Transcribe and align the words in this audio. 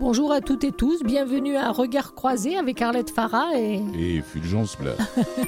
Bonjour 0.00 0.32
à 0.32 0.40
toutes 0.40 0.64
et 0.64 0.72
tous, 0.72 1.02
bienvenue 1.02 1.56
à 1.56 1.70
Regard 1.70 2.14
croisé 2.14 2.56
avec 2.56 2.80
Arlette 2.80 3.10
Farah 3.10 3.50
et... 3.56 3.82
Et 3.98 4.22
Fulgence 4.22 4.76
Blas. 4.78 4.92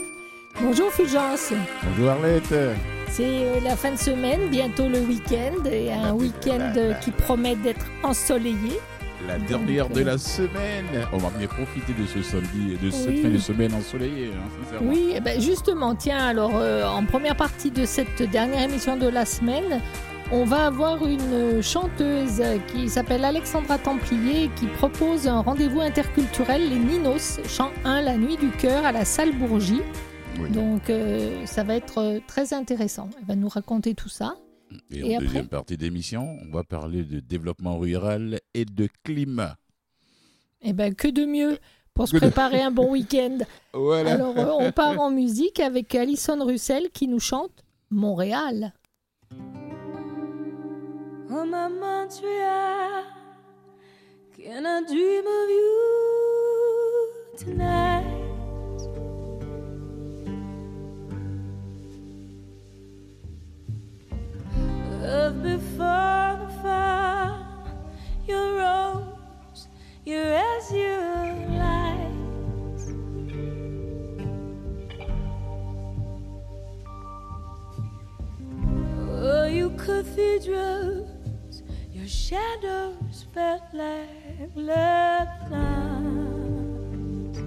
Bonjour 0.60 0.90
Fulgence. 0.90 1.52
Bonjour 1.84 2.10
Arlette. 2.10 2.54
C'est 3.08 3.24
euh, 3.24 3.60
la 3.62 3.76
fin 3.76 3.92
de 3.92 3.96
semaine, 3.98 4.48
bientôt 4.50 4.88
le 4.88 5.00
week-end, 5.00 5.64
et 5.70 5.92
un 5.92 6.12
week-end 6.12 6.72
qui 7.00 7.10
promet 7.12 7.56
d'être 7.56 7.86
ensoleillé. 8.02 8.78
La 9.28 9.38
dernière 9.38 9.88
de 9.88 10.00
la 10.02 10.18
semaine. 10.18 10.86
On 11.12 11.18
va 11.18 11.30
bien 11.38 11.46
profiter 11.46 11.92
de 11.92 12.06
ce 12.06 12.22
samedi 12.22 12.72
et 12.74 12.84
de 12.84 12.90
cette 12.90 13.08
Oui. 13.08 13.22
fin 13.22 13.28
de 13.28 13.38
semaine 13.38 13.74
ensoleillée, 13.74 14.30
hein, 14.34 14.48
sincèrement. 14.64 14.90
Oui, 14.90 15.12
eh 15.14 15.20
ben 15.20 15.40
justement, 15.40 15.94
tiens, 15.94 16.26
alors 16.26 16.52
euh, 16.56 16.84
en 16.86 17.04
première 17.04 17.36
partie 17.36 17.70
de 17.70 17.84
cette 17.84 18.22
dernière 18.30 18.62
émission 18.62 18.96
de 18.96 19.06
la 19.08 19.24
semaine, 19.26 19.80
on 20.32 20.44
va 20.44 20.66
avoir 20.66 21.06
une 21.06 21.60
chanteuse 21.60 22.42
qui 22.72 22.88
s'appelle 22.88 23.24
Alexandra 23.24 23.78
Templier 23.78 24.48
qui 24.56 24.66
propose 24.66 25.26
un 25.26 25.40
rendez-vous 25.40 25.80
interculturel, 25.80 26.68
les 26.68 26.78
Ninos, 26.78 27.40
chant 27.48 27.70
1, 27.84 28.02
la 28.02 28.16
nuit 28.16 28.36
du 28.36 28.50
cœur 28.50 28.84
à 28.84 28.92
la 28.92 29.04
salle 29.04 29.32
Bourgie. 29.36 29.82
Oui. 30.38 30.50
Donc 30.50 30.88
euh, 30.88 31.44
ça 31.46 31.64
va 31.64 31.74
être 31.74 31.98
euh, 31.98 32.20
très 32.26 32.54
intéressant. 32.54 33.10
Elle 33.18 33.26
va 33.26 33.34
nous 33.34 33.48
raconter 33.48 33.94
tout 33.94 34.08
ça. 34.08 34.36
Et, 34.92 34.98
et 34.98 35.02
en 35.02 35.06
après 35.14 35.26
deuxième 35.26 35.48
partie 35.48 35.76
d'émission, 35.76 36.38
on 36.46 36.52
va 36.52 36.62
parler 36.62 37.02
de 37.02 37.18
développement 37.18 37.78
rural 37.78 38.38
et 38.54 38.64
de 38.64 38.88
climat. 39.02 39.56
Eh 40.62 40.72
ben 40.72 40.94
que 40.94 41.08
de 41.08 41.24
mieux 41.24 41.58
pour 41.92 42.06
se 42.06 42.16
préparer 42.16 42.62
un 42.62 42.70
bon 42.70 42.88
week-end. 42.92 43.38
Voilà. 43.72 44.12
Alors 44.12 44.38
euh, 44.38 44.52
on 44.60 44.70
part 44.70 45.00
en 45.00 45.10
musique 45.10 45.58
avec 45.58 45.92
Alison 45.94 46.44
Russell 46.44 46.90
qui 46.92 47.08
nous 47.08 47.20
chante 47.20 47.64
Montréal. 47.90 48.72
Oh 51.32 51.44
my 51.44 51.68
Montreal, 51.68 53.04
can 54.36 54.66
I 54.66 54.80
dream 54.82 55.24
of 55.28 55.48
you 55.48 57.12
tonight? 57.38 58.04
Love 65.02 65.40
before 65.40 66.36
the 66.40 66.50
fire, 66.64 67.46
your 68.26 68.56
rose, 68.56 69.68
your 70.04 70.34
azure 70.34 71.32
light. 71.60 72.10
Oh, 79.22 79.46
you 79.46 79.70
cathedrals, 79.70 80.46
your 80.46 80.99
shadows 82.30 83.26
felt 83.34 83.62
like 83.72 84.50
love 84.54 85.50
lines. 85.50 87.38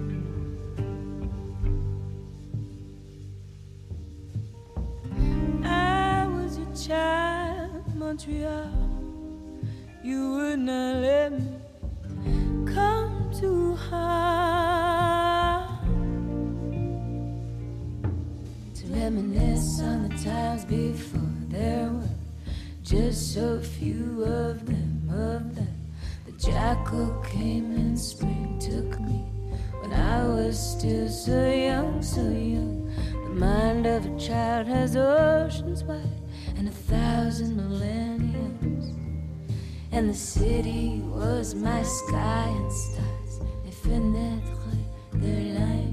I 5.64 6.26
was 6.28 6.58
a 6.58 6.86
child, 6.86 7.96
Montreal. 7.96 8.68
You 10.02 10.32
would 10.32 10.58
not 10.58 10.96
let 10.96 11.32
me 11.32 11.48
come 12.66 13.30
too 13.40 13.76
high 13.76 15.66
to 18.74 18.86
reminisce 18.88 19.80
on 19.80 20.10
the 20.10 20.14
times 20.22 20.66
before 20.66 21.32
there 21.48 21.88
were 21.90 22.03
just 22.94 23.34
so 23.34 23.60
few 23.60 24.22
of 24.22 24.66
them 24.66 25.10
of 25.10 25.56
them. 25.56 25.74
The 26.26 26.32
jackal 26.32 27.24
came 27.28 27.72
and 27.72 27.98
spring 27.98 28.56
took 28.60 29.00
me 29.00 29.18
when 29.80 29.92
I 29.92 30.24
was 30.28 30.56
still 30.56 31.08
so 31.08 31.50
young, 31.50 32.00
so 32.02 32.22
young. 32.22 32.88
The 33.24 33.30
mind 33.30 33.86
of 33.86 34.06
a 34.06 34.16
child 34.16 34.68
has 34.68 34.94
oceans 34.94 35.82
wide 35.82 36.20
and 36.56 36.68
a 36.68 36.70
thousand 36.70 37.56
millenniums. 37.56 38.94
And 39.90 40.08
the 40.08 40.14
city 40.14 41.02
was 41.04 41.54
my 41.56 41.82
sky 41.82 42.46
and 42.46 42.72
stars, 42.72 43.40
les 43.64 43.72
fenêtres 43.72 44.78
de 45.20 45.52
l'infini. 45.52 45.83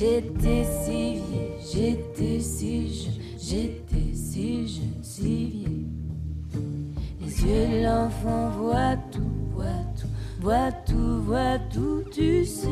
J'étais 0.00 0.64
si 0.82 1.16
vieux, 1.16 1.58
j'étais 1.60 2.40
si 2.40 2.88
jeune, 2.88 3.12
j'étais 3.38 4.14
si 4.14 4.66
jeune, 4.66 5.02
si 5.02 5.46
vieux. 5.46 5.86
Les 7.20 7.42
yeux 7.42 7.68
de 7.68 7.84
l'enfant 7.84 8.48
voient 8.48 8.96
tout, 9.12 9.20
voient 9.52 9.84
tout, 10.00 10.08
voient 10.40 10.72
tout, 10.86 11.22
voient 11.22 11.58
tout, 11.70 12.02
tu 12.10 12.46
sais. 12.46 12.66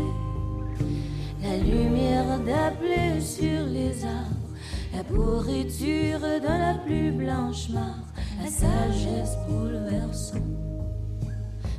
La 1.43 1.59
lumière 1.59 2.39
d'appeler 2.39 3.21
sur 3.21 3.63
les 3.75 4.03
arbres, 4.07 4.55
la 4.97 5.05
pourriture 5.05 6.21
dans 6.21 6.59
la 6.59 6.79
plus 6.79 7.13
blanche 7.13 7.69
mare, 7.69 8.07
la 8.43 8.49
sagesse 8.49 9.37
bouleversante, 9.47 10.41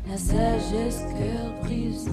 la 0.08 0.16
sagesse 0.16 1.06
cœur 1.18 1.64
brisant, 1.64 2.12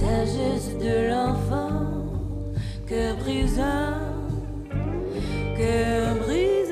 sagesse 0.00 0.78
de 0.78 1.10
l'enfant, 1.10 2.54
cœur 2.88 3.16
brisant, 3.16 3.98
cœur 5.58 6.14
brisant. 6.24 6.70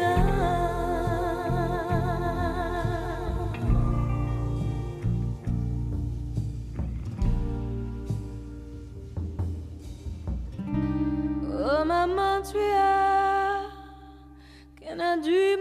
Oh, 11.70 11.84
my 11.84 12.06
Montreal, 12.06 13.66
can 14.80 15.00
I 15.02 15.20
dream 15.22 15.60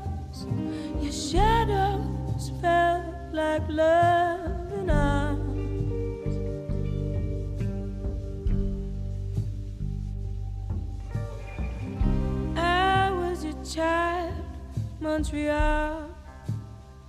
Montreal. 15.11 16.07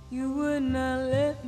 You 0.09 0.33
would 0.33 0.63
not 0.63 1.09
let 1.09 1.42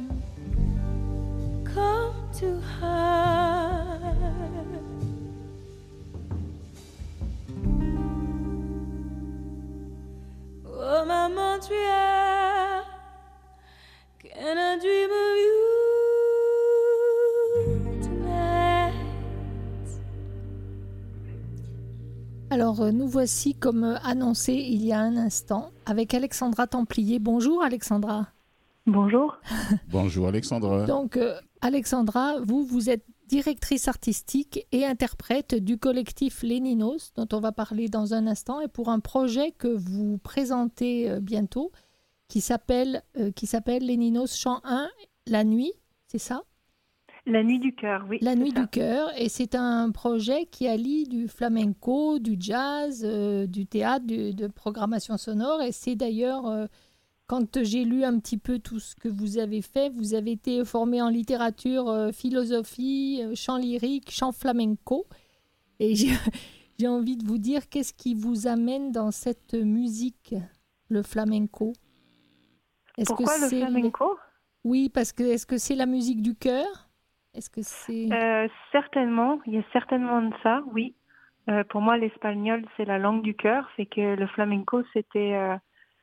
voici 23.26 23.56
comme 23.56 23.84
euh, 23.84 23.98
annoncé 24.04 24.54
il 24.54 24.86
y 24.86 24.94
a 24.94 25.00
un 25.00 25.18
instant 25.18 25.72
avec 25.88 26.14
Alexandra 26.14 26.68
Templier. 26.68 27.18
Bonjour 27.18 27.64
Alexandra. 27.64 28.28
Bonjour. 28.86 29.40
Bonjour 29.90 30.28
Alexandra. 30.28 30.86
Donc 30.86 31.18
euh, 31.18 31.40
Alexandra, 31.62 32.36
vous 32.42 32.64
vous 32.64 32.88
êtes 32.88 33.04
directrice 33.28 33.88
artistique 33.88 34.68
et 34.72 34.86
interprète 34.86 35.56
du 35.56 35.80
collectif 35.80 36.44
Léninos 36.44 37.14
dont 37.16 37.28
on 37.34 37.40
va 37.40 37.52
parler 37.52 37.90
dans 37.90 38.14
un 38.14 38.28
instant 38.28 38.62
et 38.62 38.68
pour 38.68 38.90
un 38.90 39.00
projet 39.00 39.50
que 39.50 39.70
vous 39.70 40.20
présentez 40.20 41.10
euh, 41.10 41.20
bientôt 41.20 41.72
qui 42.28 42.42
s'appelle 42.42 43.02
euh, 43.18 43.32
qui 43.32 43.48
s'appelle 43.48 43.88
Léninos 43.88 44.38
Chant 44.38 44.62
1 44.66 44.88
la 45.26 45.44
nuit, 45.44 45.74
c'est 46.06 46.20
ça? 46.20 46.44
La 47.28 47.44
nuit 47.44 47.58
du 47.60 47.74
cœur, 47.74 48.06
oui. 48.10 48.20
La 48.22 48.36
nuit 48.36 48.52
ça. 48.52 48.62
du 48.62 48.68
cœur, 48.68 49.10
et 49.18 49.30
c'est 49.30 49.56
un 49.56 49.90
projet 49.92 50.46
qui 50.46 50.68
allie 50.68 51.06
du 51.08 51.28
flamenco, 51.28 52.20
du 52.20 52.36
jazz, 52.40 53.02
euh, 53.04 53.48
du 53.48 53.66
théâtre, 53.66 54.06
du- 54.06 54.34
de 54.34 54.46
programmation 54.48 55.18
sonore, 55.18 55.62
et 55.64 55.72
c'est 55.72 55.96
d'ailleurs 55.96 56.46
euh, 56.46 56.68
quand 57.26 57.64
j'ai 57.64 57.84
lu 57.84 58.04
un 58.04 58.20
petit 58.20 58.38
peu 58.38 58.60
tout 58.60 58.80
ce 58.80 58.94
que 58.96 59.08
vous 59.10 59.40
avez 59.40 59.64
fait, 59.64 59.90
vous 59.90 60.14
avez 60.14 60.34
été 60.34 60.64
formé 60.66 61.02
en 61.02 61.10
littérature, 61.10 61.90
euh, 61.90 62.12
philosophie, 62.12 63.24
chant 63.34 63.58
lyrique, 63.58 64.12
chant 64.12 64.32
flamenco. 64.32 65.08
Et 65.80 65.96
j'ai 66.78 66.88
envie 66.88 67.18
de 67.18 67.26
vous 67.26 67.40
dire, 67.40 67.68
qu'est-ce 67.70 67.94
qui 67.94 68.14
vous 68.14 68.46
amène 68.46 68.92
dans 68.92 69.10
cette 69.10 69.56
musique, 69.56 70.36
le 70.90 71.02
flamenco? 71.02 71.74
Est-ce 73.00 73.08
Pourquoi 73.08 73.38
le 73.40 73.48
c'est 73.50 73.60
flamenco? 73.62 74.16
Oui, 74.64 74.90
parce 74.90 75.12
que 75.12 75.24
est-ce 75.24 75.48
que 75.48 75.58
c'est 75.58 75.76
la 75.76 75.86
musique 75.88 76.22
du 76.22 76.36
cœur? 76.36 76.85
Est-ce 77.36 77.50
que 77.50 77.62
c'est... 77.62 78.12
Euh, 78.12 78.48
Certainement, 78.72 79.40
il 79.46 79.56
y 79.56 79.58
a 79.58 79.64
certainement 79.74 80.22
de 80.22 80.34
ça, 80.42 80.64
oui. 80.72 80.96
Euh, 81.50 81.64
pour 81.66 81.82
moi, 81.82 81.98
l'espagnol, 81.98 82.64
c'est 82.76 82.86
la 82.86 82.98
langue 82.98 83.22
du 83.22 83.36
cœur. 83.36 83.70
C'est 83.76 83.86
que 83.86 84.16
le 84.16 84.28
flamenco, 84.28 84.84
c'était 84.94 85.34
euh, 85.34 85.56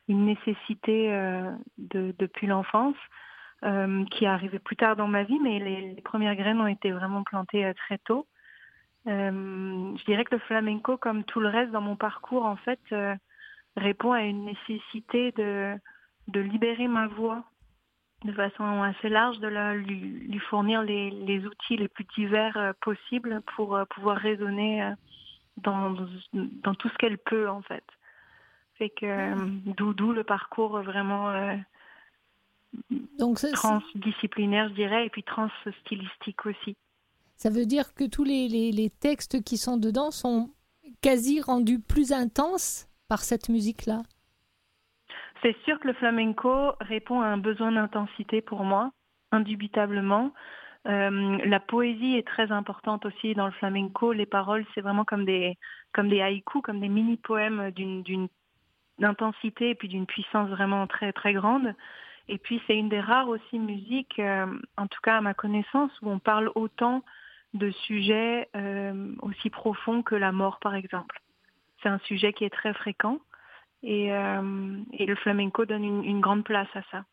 une 0.07 0.25
nécessité 0.25 1.11
euh, 1.13 1.51
de, 1.77 2.13
depuis 2.19 2.47
l'enfance, 2.47 2.95
euh, 3.63 4.05
qui 4.05 4.25
est 4.25 4.27
arrivée 4.27 4.59
plus 4.59 4.75
tard 4.75 4.95
dans 4.95 5.07
ma 5.07 5.23
vie, 5.23 5.39
mais 5.39 5.59
les, 5.59 5.93
les 5.93 6.01
premières 6.01 6.35
graines 6.35 6.61
ont 6.61 6.67
été 6.67 6.91
vraiment 6.91 7.23
plantées 7.23 7.65
euh, 7.65 7.73
très 7.73 7.97
tôt. 7.99 8.27
Je 9.05 10.05
dirais 10.05 10.23
que 10.23 10.35
le 10.35 10.39
flamenco, 10.39 10.95
comme 10.95 11.25
tout 11.25 11.41
le 11.41 11.49
reste 11.49 11.71
dans 11.71 11.81
mon 11.81 11.97
parcours, 11.97 12.45
en 12.45 12.55
fait, 12.55 12.79
répond 13.75 14.13
à 14.13 14.21
une 14.21 14.45
nécessité 14.45 15.33
de, 15.33 15.75
de 16.29 16.39
libérer 16.39 16.87
ma 16.87 17.07
voix 17.07 17.43
de 18.23 18.31
façon 18.33 18.81
assez 18.81 19.09
large, 19.09 19.39
de 19.39 19.47
la, 19.47 19.75
lui, 19.75 19.95
lui 19.99 20.39
fournir 20.39 20.81
les, 20.81 21.09
les 21.11 21.45
outils 21.45 21.77
les 21.77 21.87
plus 21.87 22.05
divers 22.15 22.55
euh, 22.57 22.71
possibles 22.81 23.41
pour 23.55 23.75
euh, 23.75 23.85
pouvoir 23.85 24.17
raisonner 24.17 24.81
euh, 24.83 24.91
dans, 25.57 25.95
dans 26.33 26.73
tout 26.75 26.89
ce 26.89 26.97
qu'elle 26.97 27.17
peut, 27.17 27.49
en 27.49 27.61
fait. 27.61 27.83
Fait 28.75 28.89
que 28.89 29.05
euh, 29.05 29.35
d'où 29.77 30.11
le 30.13 30.23
parcours 30.23 30.81
vraiment 30.81 31.31
Donc 33.19 33.39
transdisciplinaire, 33.53 34.69
je 34.69 34.73
dirais, 34.73 35.05
et 35.05 35.09
puis 35.09 35.23
transstylistique 35.23 36.45
aussi. 36.45 36.75
ça 37.35 37.49
veut 37.49 37.65
dire 37.65 37.93
que 37.93 38.05
tous 38.05 38.23
les, 38.23 38.47
les- 38.47 38.71
les 38.71 38.89
textes 38.89 39.43
qui 39.43 39.57
sont 39.57 39.77
dedans 39.77 40.11
sont 40.11 40.49
quasi 41.01 41.41
rendus 41.41 41.79
plus 41.79 42.11
intenses 42.13 42.87
par 43.07 43.19
cette 43.21 43.49
musique-là? 43.49 44.01
C'est 45.43 45.57
sûr 45.65 45.77
que 45.79 45.87
le 45.87 45.93
flamenco 45.93 46.71
répond 46.79 47.19
à 47.19 47.27
un 47.27 47.37
besoin 47.37 47.73
d'intensité 47.73 48.41
pour 48.41 48.63
moi, 48.63 48.91
indubitablement. 49.33 50.31
Euh, 50.87 51.37
la 51.45 51.59
poésie 51.59 52.15
est 52.15 52.25
très 52.25 52.51
importante 52.53 53.05
aussi 53.05 53.33
dans 53.35 53.45
le 53.45 53.51
flamenco. 53.51 54.13
Les 54.13 54.25
paroles, 54.25 54.65
c'est 54.73 54.79
vraiment 54.79 55.03
comme 55.03 55.25
des, 55.25 55.57
comme 55.93 56.07
des 56.07 56.21
haïkus, 56.21 56.61
comme 56.61 56.79
des 56.79 56.87
mini-poèmes 56.87 57.71
d'une, 57.71 58.29
intensité 59.01 59.71
et 59.71 59.75
puis 59.75 59.89
d'une 59.89 60.05
puissance 60.05 60.49
vraiment 60.49 60.87
très, 60.87 61.11
très 61.11 61.33
grande. 61.33 61.75
Et 62.29 62.37
puis, 62.37 62.61
c'est 62.65 62.77
une 62.77 62.87
des 62.87 63.01
rares 63.01 63.27
aussi 63.27 63.59
musiques, 63.59 64.19
euh, 64.19 64.45
en 64.77 64.87
tout 64.87 65.01
cas 65.01 65.17
à 65.17 65.21
ma 65.21 65.33
connaissance, 65.33 65.91
où 66.01 66.09
on 66.09 66.19
parle 66.19 66.51
autant 66.55 67.03
de 67.53 67.69
sujets 67.69 68.47
euh, 68.55 69.13
aussi 69.21 69.49
profonds 69.49 70.03
que 70.03 70.15
la 70.15 70.31
mort, 70.31 70.59
par 70.59 70.73
exemple. 70.73 71.19
C'est 71.81 71.89
un 71.89 71.99
sujet 71.99 72.31
qui 72.31 72.45
est 72.45 72.49
très 72.49 72.73
fréquent. 72.73 73.19
Et, 73.83 74.13
euh, 74.13 74.77
et 74.93 75.05
le 75.05 75.15
flamenco 75.15 75.65
donne 75.65 75.83
une, 75.83 76.03
une 76.05 76.21
grande 76.21 76.45
place 76.45 76.69
à 76.73 76.81
ça. 76.89 77.05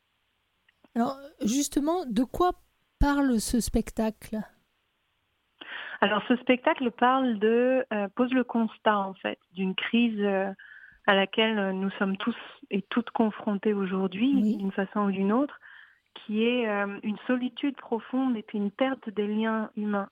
Alors 0.94 1.16
justement, 1.42 2.06
de 2.06 2.24
quoi 2.24 2.52
parle 3.00 3.40
ce 3.40 3.60
spectacle? 3.60 4.38
Alors 6.00 6.22
ce 6.28 6.36
spectacle 6.36 6.90
parle 6.92 7.38
de 7.38 7.84
euh, 7.92 8.08
pose 8.14 8.32
le 8.32 8.44
constat 8.44 8.98
en 8.98 9.14
fait 9.14 9.38
d'une 9.52 9.74
crise 9.74 10.20
euh, 10.20 10.50
à 11.06 11.14
laquelle 11.14 11.72
nous 11.72 11.90
sommes 11.98 12.16
tous 12.16 12.36
et 12.70 12.82
toutes 12.82 13.10
confrontés 13.10 13.74
aujourd'hui 13.74 14.32
Oui. 14.34 14.56
d'une 14.56 14.72
façon 14.72 15.00
ou 15.00 15.10
d'une 15.10 15.32
autre, 15.32 15.58
qui 16.14 16.44
est 16.44 16.68
euh, 16.68 16.98
une 17.02 17.18
solitude 17.26 17.76
profonde 17.76 18.36
et 18.36 18.44
une 18.54 18.70
perte 18.70 19.10
des 19.10 19.26
liens 19.26 19.70
humains, 19.76 20.08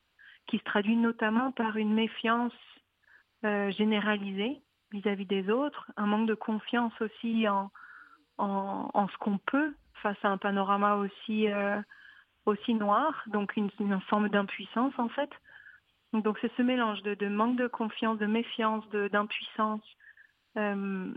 qui 0.46 0.58
se 0.58 0.64
traduit 0.64 0.96
notamment 0.96 1.52
par 1.52 1.76
une 1.76 1.94
méfiance 1.94 2.52
généralisée 3.44 4.60
vis-à-vis 4.93 5.26
des 5.26 5.50
autres, 5.50 5.90
un 5.96 6.06
manque 6.06 6.29
de 6.29 6.35
confiance 6.35 6.93
aussi 7.00 7.49
en, 7.49 7.70
en, 8.38 9.08
ce 9.08 9.17
qu'on 9.19 9.38
peut 9.38 9.75
face 10.02 10.17
à 10.23 10.29
un 10.29 10.38
panorama 10.38 10.96
aussi 10.96 11.50
euh, 11.50 11.81
aussi 12.46 12.75
noir, 12.75 13.23
donc 13.26 13.56
une, 13.56 13.70
une 13.81 14.00
forme 14.02 14.29
d'impuissance 14.29 14.94
en 14.99 15.08
fait. 15.08 15.31
Donc 16.12 16.38
c'est 16.40 16.52
ce 16.56 16.62
mélange 16.62 17.02
de, 17.02 17.14
de 17.14 17.29
manque 17.29 17.56
de 17.56 17.67
confiance, 17.67 18.19
de 18.19 18.26
méfiance, 18.26 18.88
d'impuissance 18.90 19.82
euh, 20.56 21.12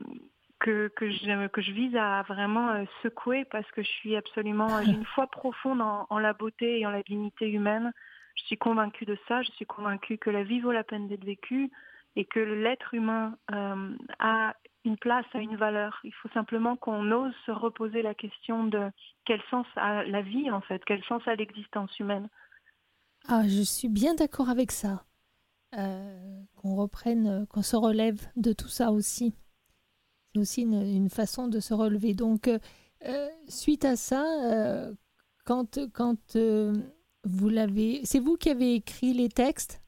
que, 0.60 0.90
que, 0.90 1.10
je, 1.10 1.48
que 1.48 1.62
je 1.62 1.72
vise 1.72 1.96
à 1.96 2.24
vraiment 2.24 2.70
euh, 2.72 2.84
secouer 3.02 3.46
parce 3.46 3.70
que 3.72 3.82
je 3.82 3.90
suis 3.90 4.16
absolument, 4.16 4.80
une 4.82 5.06
foi 5.06 5.28
profonde 5.28 5.82
en 5.82 6.20
la 6.20 6.34
beauté 6.34 6.80
et 6.80 6.86
en 6.86 6.92
la 6.92 7.04
dignité 7.04 7.50
humaine. 7.50 7.94
Je 8.36 8.44
suis 8.44 8.58
convaincue 8.58 9.06
de 9.06 9.18
ça, 9.28 9.42
je 9.42 9.52
suis 9.52 9.66
convaincue 9.66 10.18
que 10.18 10.30
la 10.30 10.44
vie 10.44 10.60
vaut 10.60 10.72
la 10.72 10.84
peine 10.84 11.08
d'être 11.08 11.24
vécue 11.26 11.72
et 12.16 12.26
que 12.26 12.40
l'être 12.40 12.94
humain 12.94 13.38
euh, 13.52 13.96
a 14.20 14.56
une 14.84 14.98
place, 14.98 15.26
a 15.34 15.40
une 15.40 15.56
valeur. 15.56 16.00
Il 16.04 16.14
faut 16.14 16.30
simplement 16.30 16.76
qu'on 16.76 17.12
ose 17.12 17.34
se 17.46 17.52
reposer 17.52 18.02
la 18.02 18.14
question 18.14 18.66
de 18.66 18.90
quel 19.26 19.42
sens 19.50 19.66
a 19.76 20.04
la 20.04 20.22
vie 20.22 20.50
en 20.52 20.62
fait, 20.62 20.82
quel 20.86 21.04
sens 21.06 21.22
a 21.28 21.36
l'existence 21.36 21.98
humaine. 22.00 22.28
Ah, 23.28 23.44
je 23.48 23.62
suis 23.62 23.88
bien 23.88 24.16
d'accord 24.16 24.50
avec 24.50 24.72
ça. 24.72 25.06
Euh, 25.78 26.42
qu'on 26.58 26.76
reprenne, 26.76 27.28
euh, 27.28 27.46
qu'on 27.46 27.62
se 27.62 27.78
relève 27.78 28.20
de 28.36 28.52
tout 28.52 28.68
ça 28.68 28.92
aussi. 28.92 29.34
C'est 30.34 30.40
aussi 30.40 30.62
une, 30.64 31.10
façon 31.10 31.48
de 31.48 31.60
se 31.60 31.74
relever. 31.74 32.14
Donc, 32.14 32.50
suite 33.48 33.84
à 33.84 33.98
ça, 33.98 34.24
quand, 35.44 35.78
quand 35.92 36.38
vous 37.26 37.50
l'avez... 37.50 38.06
C'est 38.06 38.20
vous 38.20 38.38
qui 38.38 38.50
avez 38.50 38.76
écrit 38.76 39.14
les 39.14 39.28
textes? 39.28 39.81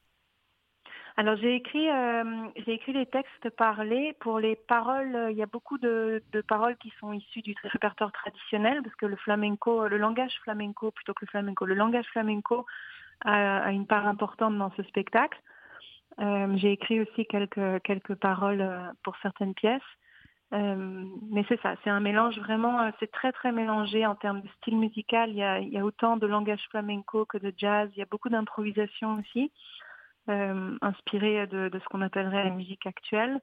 Alors 1.16 1.36
j'ai 1.38 1.56
écrit, 1.56 1.90
euh, 1.90 2.24
j'ai 2.66 2.74
écrit 2.74 2.94
les 2.94 3.06
textes 3.06 3.50
parlés. 3.52 4.16
Pour 4.20 4.40
les 4.40 4.56
paroles, 4.56 5.16
euh, 5.16 5.32
il 5.32 5.38
y 5.38 5.44
a 5.44 5.46
beaucoup 5.46 5.78
de, 5.78 6.24
de 6.32 6.42
paroles 6.42 6.76
qui 6.78 6.92
sont 7.00 7.14
issues 7.14 7.42
du 7.42 7.56
répertoire 7.64 8.12
traditionnel 8.12 8.82
parce 8.82 8.96
que 8.96 9.06
le 9.06 9.16
flamenco, 9.18 9.88
le 9.88 9.98
langage 9.98 10.34
flamenco 10.44 10.92
plutôt 10.92 11.14
que 11.14 11.26
le 11.26 11.30
flamenco, 11.30 11.66
le 11.66 11.76
langage 11.76 12.08
flamenco 12.08 12.66
a, 13.26 13.60
a 13.60 13.72
une 13.72 13.86
part 13.86 14.08
importante 14.08 14.58
dans 14.58 14.72
ce 14.72 14.84
spectacle. 14.84 15.40
Euh, 16.20 16.48
j'ai 16.58 16.72
écrit 16.72 17.00
aussi 17.02 17.26
quelques 17.28 17.82
quelques 17.84 18.16
paroles 18.16 18.62
euh, 18.62 18.92
pour 19.04 19.16
certaines 19.22 19.54
pièces. 19.54 19.82
Euh, 20.54 21.06
mais 21.32 21.44
c'est 21.50 21.60
ça, 21.62 21.76
c'est 21.84 21.90
un 21.90 22.00
mélange 22.00 22.38
vraiment, 22.38 22.80
euh, 22.82 22.92
c'est 23.00 23.12
très 23.12 23.32
très 23.32 23.52
mélangé 23.52 24.06
en 24.06 24.14
termes 24.14 24.42
de 24.42 24.48
style 24.60 24.78
musical. 24.78 25.32
Il 25.32 25.38
y 25.38 25.44
a, 25.44 25.60
il 25.60 25.70
y 25.70 25.80
a 25.80 25.86
autant 25.86 26.16
de 26.18 26.28
langage 26.28 26.64
flamenco 26.70 27.26
que 27.26 27.40
de 27.40 27.52
jazz. 27.58 27.90
Il 27.96 28.00
y 28.00 28.04
a 28.04 28.08
beaucoup 28.10 28.30
d'improvisation 28.30 29.16
aussi 29.20 29.52
euh, 30.30 30.78
inspiré 30.82 31.48
de, 31.48 31.70
de 31.70 31.80
ce 31.80 31.86
qu'on 31.86 32.02
appellerait 32.02 32.46
la 32.46 32.50
musique 32.52 32.86
actuelle. 32.86 33.42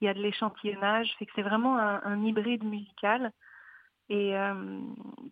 Il 0.00 0.06
y 0.06 0.08
a 0.08 0.14
de 0.14 0.20
l'échantillonnage, 0.20 1.14
fait 1.18 1.26
que 1.26 1.32
c'est 1.34 1.42
vraiment 1.42 1.78
un, 1.78 2.00
un 2.04 2.24
hybride 2.24 2.64
musical 2.64 3.32
et 4.08 4.36
euh, 4.36 4.80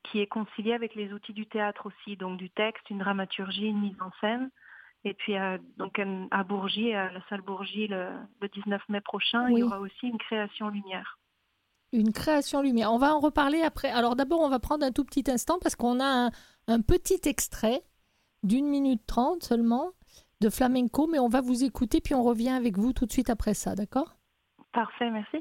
qui 0.04 0.20
est 0.20 0.26
concilié 0.26 0.72
avec 0.72 0.94
les 0.94 1.12
outils 1.12 1.32
du 1.32 1.46
théâtre 1.46 1.86
aussi, 1.86 2.16
donc 2.16 2.38
du 2.38 2.50
texte, 2.50 2.88
une 2.88 2.98
dramaturgie, 2.98 3.66
une 3.66 3.80
mise 3.80 4.00
en 4.00 4.10
scène. 4.20 4.50
Et 5.04 5.14
puis 5.14 5.36
euh, 5.36 5.58
donc 5.76 6.00
à 6.30 6.44
Bourgie, 6.44 6.92
à 6.92 7.10
la 7.10 7.20
salle 7.28 7.40
Bourgie, 7.40 7.88
le, 7.88 8.10
le 8.40 8.48
19 8.48 8.82
mai 8.88 9.00
prochain, 9.00 9.48
il 9.48 9.58
y 9.58 9.62
aura 9.62 9.80
aussi 9.80 10.06
une 10.06 10.18
création 10.18 10.68
lumière. 10.68 11.18
Une 11.92 12.12
création 12.12 12.62
lumière. 12.62 12.92
On 12.92 12.98
va 12.98 13.14
en 13.14 13.20
reparler 13.20 13.62
après. 13.62 13.90
Alors 13.90 14.14
d'abord, 14.14 14.40
on 14.40 14.48
va 14.48 14.60
prendre 14.60 14.84
un 14.84 14.92
tout 14.92 15.04
petit 15.04 15.24
instant 15.28 15.58
parce 15.60 15.74
qu'on 15.74 15.98
a 15.98 16.26
un, 16.26 16.30
un 16.68 16.80
petit 16.80 17.20
extrait 17.24 17.82
d'une 18.42 18.68
minute 18.68 19.04
trente 19.06 19.42
seulement 19.42 19.92
de 20.40 20.48
flamenco, 20.48 21.06
mais 21.06 21.18
on 21.18 21.28
va 21.28 21.40
vous 21.40 21.64
écouter 21.64 22.00
puis 22.00 22.14
on 22.14 22.22
revient 22.22 22.50
avec 22.50 22.78
vous 22.78 22.92
tout 22.92 23.06
de 23.06 23.12
suite 23.12 23.30
après 23.30 23.54
ça, 23.54 23.74
d'accord? 23.74 24.16
Parfait, 24.72 25.10
merci. 25.10 25.38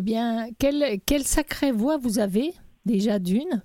Eh 0.00 0.02
bien, 0.02 0.46
quelle, 0.58 0.98
quelle 1.06 1.24
sacrée 1.24 1.72
voix 1.72 1.98
vous 1.98 2.20
avez, 2.20 2.52
déjà 2.86 3.18
d'une. 3.18 3.62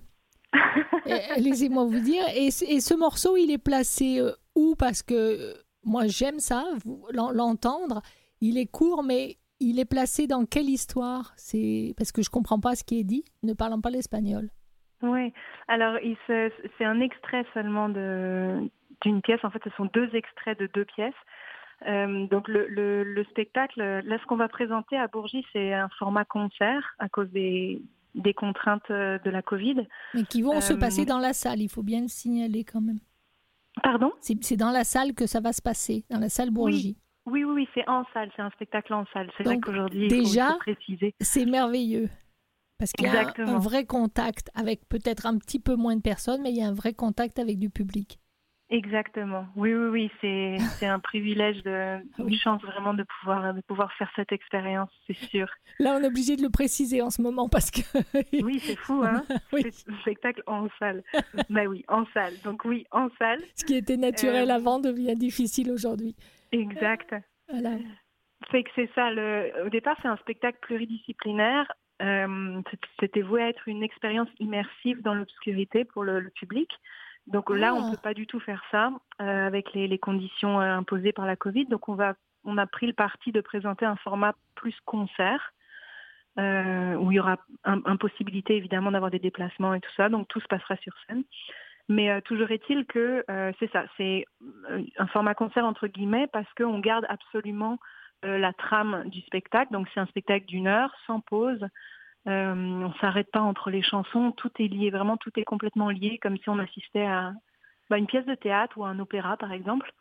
Laissez-moi 1.37 1.85
vous 1.85 2.01
dire. 2.01 2.25
Et, 2.35 2.51
ce 2.51 2.93
morceau, 2.93 3.37
il 3.37 3.51
est 3.51 3.57
placé 3.57 4.19
euh, 4.19 4.33
où? 4.53 4.75
Parce 4.77 5.01
que 5.01 5.13
euh, 5.13 5.53
moi, 5.85 6.07
j'aime 6.07 6.39
ça, 6.39 6.65
l'entendre. 7.13 8.01
Il 8.41 8.57
est 8.57 8.69
court, 8.69 9.01
mais 9.01 9.37
il 9.61 9.79
est 9.79 9.89
placé 9.89 10.27
dans 10.27 10.45
quelle 10.45 10.67
histoire? 10.67 11.31
C'est 11.37 11.93
Parce 11.97 12.11
que 12.11 12.21
je 12.21 12.29
comprends 12.29 12.59
pas 12.59 12.75
ce 12.75 12.83
qui 12.83 12.99
est 12.99 13.05
dit, 13.05 13.23
ne 13.43 13.53
parlant 13.53 13.79
pas 13.79 13.89
l'espagnol. 13.89 14.49
Oui, 15.03 15.31
alors 15.69 15.97
c'est 16.27 16.51
un 16.81 16.99
extrait 16.99 17.45
seulement 17.53 17.87
d'une 17.87 19.21
pièce. 19.23 19.39
En 19.45 19.51
fait, 19.51 19.63
ce 19.63 19.69
sont 19.77 19.85
deux 19.85 20.13
extraits 20.13 20.59
de 20.59 20.67
deux 20.73 20.83
pièces. 20.83 21.13
Euh, 21.87 22.27
donc 22.27 22.47
le, 22.47 22.67
le, 22.67 23.03
le 23.03 23.23
spectacle, 23.25 23.79
là, 23.81 24.17
ce 24.19 24.25
qu'on 24.25 24.37
va 24.37 24.47
présenter 24.47 24.97
à 24.97 25.07
Bourgie, 25.07 25.45
c'est 25.53 25.73
un 25.73 25.89
format 25.99 26.25
concert 26.25 26.95
à 26.99 27.09
cause 27.09 27.29
des, 27.29 27.81
des 28.15 28.33
contraintes 28.33 28.89
euh, 28.89 29.19
de 29.19 29.29
la 29.29 29.41
Covid. 29.41 29.85
Mais 30.13 30.23
qui 30.23 30.41
vont 30.41 30.61
se 30.61 30.73
Euh, 30.73 30.77
passer 30.77 31.05
dans 31.05 31.19
la 31.19 31.33
salle, 31.33 31.61
il 31.61 31.69
faut 31.69 31.83
bien 31.83 32.01
le 32.01 32.07
signaler 32.07 32.63
quand 32.63 32.81
même. 32.81 32.99
Pardon? 33.83 34.11
C'est 34.21 34.55
dans 34.57 34.71
la 34.71 34.83
salle 34.83 35.13
que 35.13 35.27
ça 35.27 35.41
va 35.41 35.51
se 35.53 35.61
passer, 35.61 36.05
dans 36.09 36.19
la 36.19 36.29
salle 36.29 36.49
Bourgie. 36.49 36.97
Oui, 37.27 37.43
oui, 37.43 37.53
oui, 37.53 37.67
c'est 37.73 37.87
en 37.89 38.03
salle, 38.13 38.31
c'est 38.35 38.41
un 38.41 38.51
spectacle 38.51 38.93
en 38.93 39.05
salle. 39.13 39.29
C'est 39.37 39.43
vrai 39.43 39.59
qu'aujourd'hui, 39.59 40.07
déjà. 40.07 40.57
C'est 41.19 41.45
merveilleux. 41.45 42.09
Parce 42.77 42.91
qu'il 42.91 43.07
y 43.07 43.09
a 43.09 43.33
un- 43.37 43.57
vrai 43.57 43.85
contact 43.85 44.49
avec 44.53 44.87
peut-être 44.89 45.25
un 45.25 45.37
petit 45.37 45.59
peu 45.59 45.75
moins 45.75 45.95
de 45.95 46.01
personnes, 46.01 46.41
mais 46.41 46.51
il 46.51 46.57
y 46.57 46.61
a 46.61 46.67
un 46.67 46.73
vrai 46.73 46.93
contact 46.93 47.39
avec 47.39 47.57
du 47.57 47.69
public. 47.69 48.19
Exactement. 48.71 49.45
Oui, 49.55 49.73
oui, 49.75 49.87
oui, 49.89 50.11
c'est 50.21 50.57
c'est 50.79 50.87
un 50.87 50.97
privilège, 50.99 51.61
de, 51.63 51.97
une 52.19 52.35
chance 52.35 52.61
vraiment 52.63 52.95
de 52.95 53.03
pouvoir 53.03 53.53
de 53.53 53.61
pouvoir 53.61 53.93
faire 53.93 54.09
cette 54.15 54.31
expérience, 54.31 54.89
c'est 55.05 55.15
sûr. 55.15 55.47
Là, 55.79 55.95
on 55.99 56.03
est 56.03 56.07
obligé 56.07 56.35
de 56.35 56.41
le 56.41 56.49
préciser 56.49 57.01
en 57.03 57.11
ce 57.11 57.21
moment 57.21 57.47
parce 57.47 57.69
que. 57.69 57.81
Oui, 58.43 58.59
c'est 58.59 58.75
fou, 58.75 59.03
hein 59.03 59.23
Oui. 59.53 59.63
C'est 59.71 59.91
un 59.91 59.97
spectacle 59.99 60.41
en 60.47 60.67
salle. 60.79 61.03
bah 61.49 61.65
oui, 61.65 61.83
en 61.87 62.05
salle. 62.13 62.33
Donc 62.43 62.65
oui, 62.65 62.85
en 62.91 63.09
salle. 63.19 63.41
Ce 63.55 63.65
qui 63.65 63.75
était 63.75 63.97
naturel 63.97 64.49
Euh, 64.49 64.55
avant 64.55 64.79
devient 64.79 65.15
difficile 65.15 65.71
aujourd'hui. 65.71 66.15
Exact. 66.51 67.13
Voilà. 67.49 67.77
Fait 68.51 68.63
que 68.63 68.69
c'est 68.75 68.89
ça. 68.95 69.11
Le... 69.11 69.65
Au 69.65 69.69
départ, 69.69 69.95
c'est 70.01 70.07
un 70.07 70.17
spectacle 70.17 70.57
pluridisciplinaire. 70.61 71.71
Euh, 72.01 72.61
C'était 72.99 73.21
voué 73.21 73.41
à 73.43 73.49
être 73.49 73.67
une 73.67 73.83
expérience 73.83 74.27
immersive 74.39 75.01
dans 75.03 75.13
l'obscurité 75.13 75.85
pour 75.85 76.03
le, 76.03 76.19
le 76.19 76.29
public. 76.31 76.69
Donc 77.27 77.49
là, 77.49 77.73
on 77.73 77.79
Ah. 77.83 77.85
ne 77.89 77.91
peut 77.95 78.01
pas 78.01 78.13
du 78.13 78.27
tout 78.27 78.39
faire 78.39 78.63
ça 78.71 78.91
euh, 79.21 79.47
avec 79.47 79.73
les, 79.73 79.87
les 79.87 79.97
conditions 79.99 80.61
euh, 80.61 80.75
imposées 80.77 81.11
par 81.13 81.25
la 81.25 81.35
Covid. 81.35 81.65
Donc 81.65 81.89
on, 81.89 81.95
va, 81.95 82.13
on 82.43 82.57
a 82.57 82.67
pris 82.67 82.87
le 82.87 82.93
parti 82.93 83.31
de 83.31 83.41
présenter 83.41 83.85
un 83.85 83.95
format 83.97 84.33
plus 84.55 84.75
concert. 84.85 85.51
euh, 86.37 86.95
où 86.95 87.13
il 87.13 87.15
y 87.15 87.19
aura 87.21 87.37
impossibilité 87.63 88.57
évidemment 88.57 88.91
d'avoir 88.91 89.09
des 89.09 89.19
déplacements 89.19 89.73
et 89.73 89.79
tout 89.79 89.91
ça, 89.95 90.09
donc 90.09 90.27
tout 90.27 90.41
se 90.41 90.47
passera 90.47 90.75
sur 90.77 90.91
scène. 91.07 91.23
Mais 91.87 92.09
euh, 92.11 92.19
toujours 92.19 92.51
est-il 92.51 92.85
que 92.85 93.23
euh, 93.29 93.53
c'est 93.57 93.71
ça, 93.71 93.85
c'est 93.95 94.25
un 94.97 95.07
format 95.07 95.33
concert 95.33 95.63
entre 95.65 95.87
guillemets 95.87 96.27
parce 96.27 96.51
qu'on 96.57 96.79
garde 96.79 97.05
absolument 97.07 97.77
euh, 98.25 98.37
la 98.37 98.51
trame 98.51 99.07
du 99.09 99.21
spectacle. 99.21 99.71
Donc 99.71 99.87
c'est 99.93 100.01
un 100.01 100.07
spectacle 100.07 100.45
d'une 100.45 100.67
heure, 100.67 100.93
sans 101.07 101.21
pause. 101.21 101.65
Euh, 102.27 102.53
on 102.55 102.93
s'arrête 102.95 103.29
pas 103.31 103.41
entre 103.41 103.69
les 103.69 103.83
chansons, 103.83 104.31
tout 104.31 104.51
est 104.59 104.67
lié, 104.67 104.89
vraiment 104.89 105.17
tout 105.17 105.31
est 105.37 105.43
complètement 105.43 105.89
lié, 105.89 106.17
comme 106.17 106.37
si 106.37 106.49
on 106.49 106.57
assistait 106.57 107.05
à 107.05 107.33
bah, 107.89 107.97
une 107.97 108.07
pièce 108.07 108.25
de 108.25 108.33
théâtre 108.33 108.77
ou 108.77 108.85
à 108.85 108.89
un 108.89 108.99
opéra 108.99 109.37
par 109.37 109.51
exemple. 109.51 109.91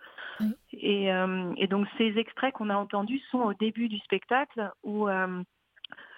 Et, 0.73 1.13
euh, 1.13 1.53
et 1.57 1.67
donc 1.67 1.87
ces 1.99 2.19
extraits 2.19 2.55
qu'on 2.55 2.71
a 2.71 2.77
entendus 2.77 3.21
sont 3.31 3.41
au 3.41 3.55
début 3.55 3.89
du 3.89 3.99
spectacle 3.99 4.71
où 4.83 5.09
euh, 5.09 5.43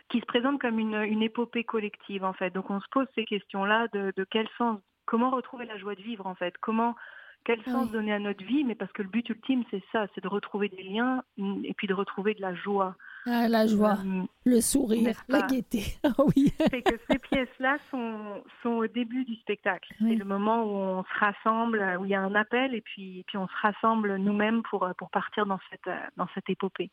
qui 0.09 0.21
se 0.21 0.27
présentent 0.27 0.61
comme 0.61 0.79
une, 0.79 1.03
une 1.03 1.23
épopée 1.23 1.65
collective 1.65 2.25
en 2.25 2.33
fait. 2.33 2.51
Donc 2.51 2.71
on 2.71 2.81
se 2.81 2.89
pose 2.91 3.07
ces 3.15 3.25
questions-là 3.25 3.89
de, 3.93 4.13
de 4.17 4.25
quel 4.25 4.49
sens, 4.57 4.81
comment 5.05 5.31
retrouver 5.31 5.67
la 5.67 5.77
joie 5.77 5.97
de 5.97 6.03
vivre 6.03 6.27
en 6.27 6.35
fait, 6.35 6.55
comment 6.61 6.95
quel 7.47 7.63
sens 7.63 7.87
oui. 7.87 7.93
donner 7.93 8.13
à 8.13 8.19
notre 8.19 8.45
vie, 8.45 8.65
mais 8.65 8.75
parce 8.75 8.91
que 8.93 9.03
le 9.03 9.09
but 9.09 9.29
ultime 9.29 9.63
c'est 9.71 9.83
ça, 9.93 10.07
c'est 10.15 10.23
de 10.23 10.29
retrouver 10.29 10.69
des 10.69 10.83
liens 10.83 11.23
mm, 11.39 11.65
et 11.65 11.75
puis 11.75 11.87
de 11.87 11.95
retrouver 11.95 12.35
de 12.35 12.43
la 12.43 12.55
joie. 12.55 12.97
Ah, 13.25 13.49
la 13.49 13.67
joie, 13.67 13.99
Euh, 14.05 14.23
le 14.45 14.61
sourire, 14.61 15.17
la 15.29 15.43
gaieté. 15.43 15.83
Ah 16.05 16.11
oui. 16.19 16.53
c'est 16.59 16.83
que 16.83 16.97
ces 17.09 17.19
pièces-là 17.19 17.79
sont, 17.91 18.43
sont 18.63 18.71
au 18.71 18.87
début 18.89 19.25
du 19.25 19.37
spectacle. 19.37 19.95
Oui. 20.01 20.11
C'est 20.11 20.17
le 20.17 20.25
moment 20.25 20.65
où 20.65 20.77
on 20.77 21.05
se 21.05 21.19
rassemble, 21.19 21.99
où 22.01 22.05
il 22.05 22.11
y 22.11 22.15
a 22.15 22.21
un 22.21 22.35
appel 22.35 22.75
et 22.75 22.81
puis, 22.81 23.25
puis 23.29 23.39
on 23.39 23.47
se 23.47 23.57
rassemble 23.63 24.17
nous-mêmes 24.17 24.63
pour, 24.69 24.89
pour 24.99 25.11
partir 25.11 25.47
dans 25.47 25.61
cette, 25.71 25.87
euh, 25.87 25.99
dans 26.17 26.27
cette 26.35 26.51
épopée. 26.51 26.91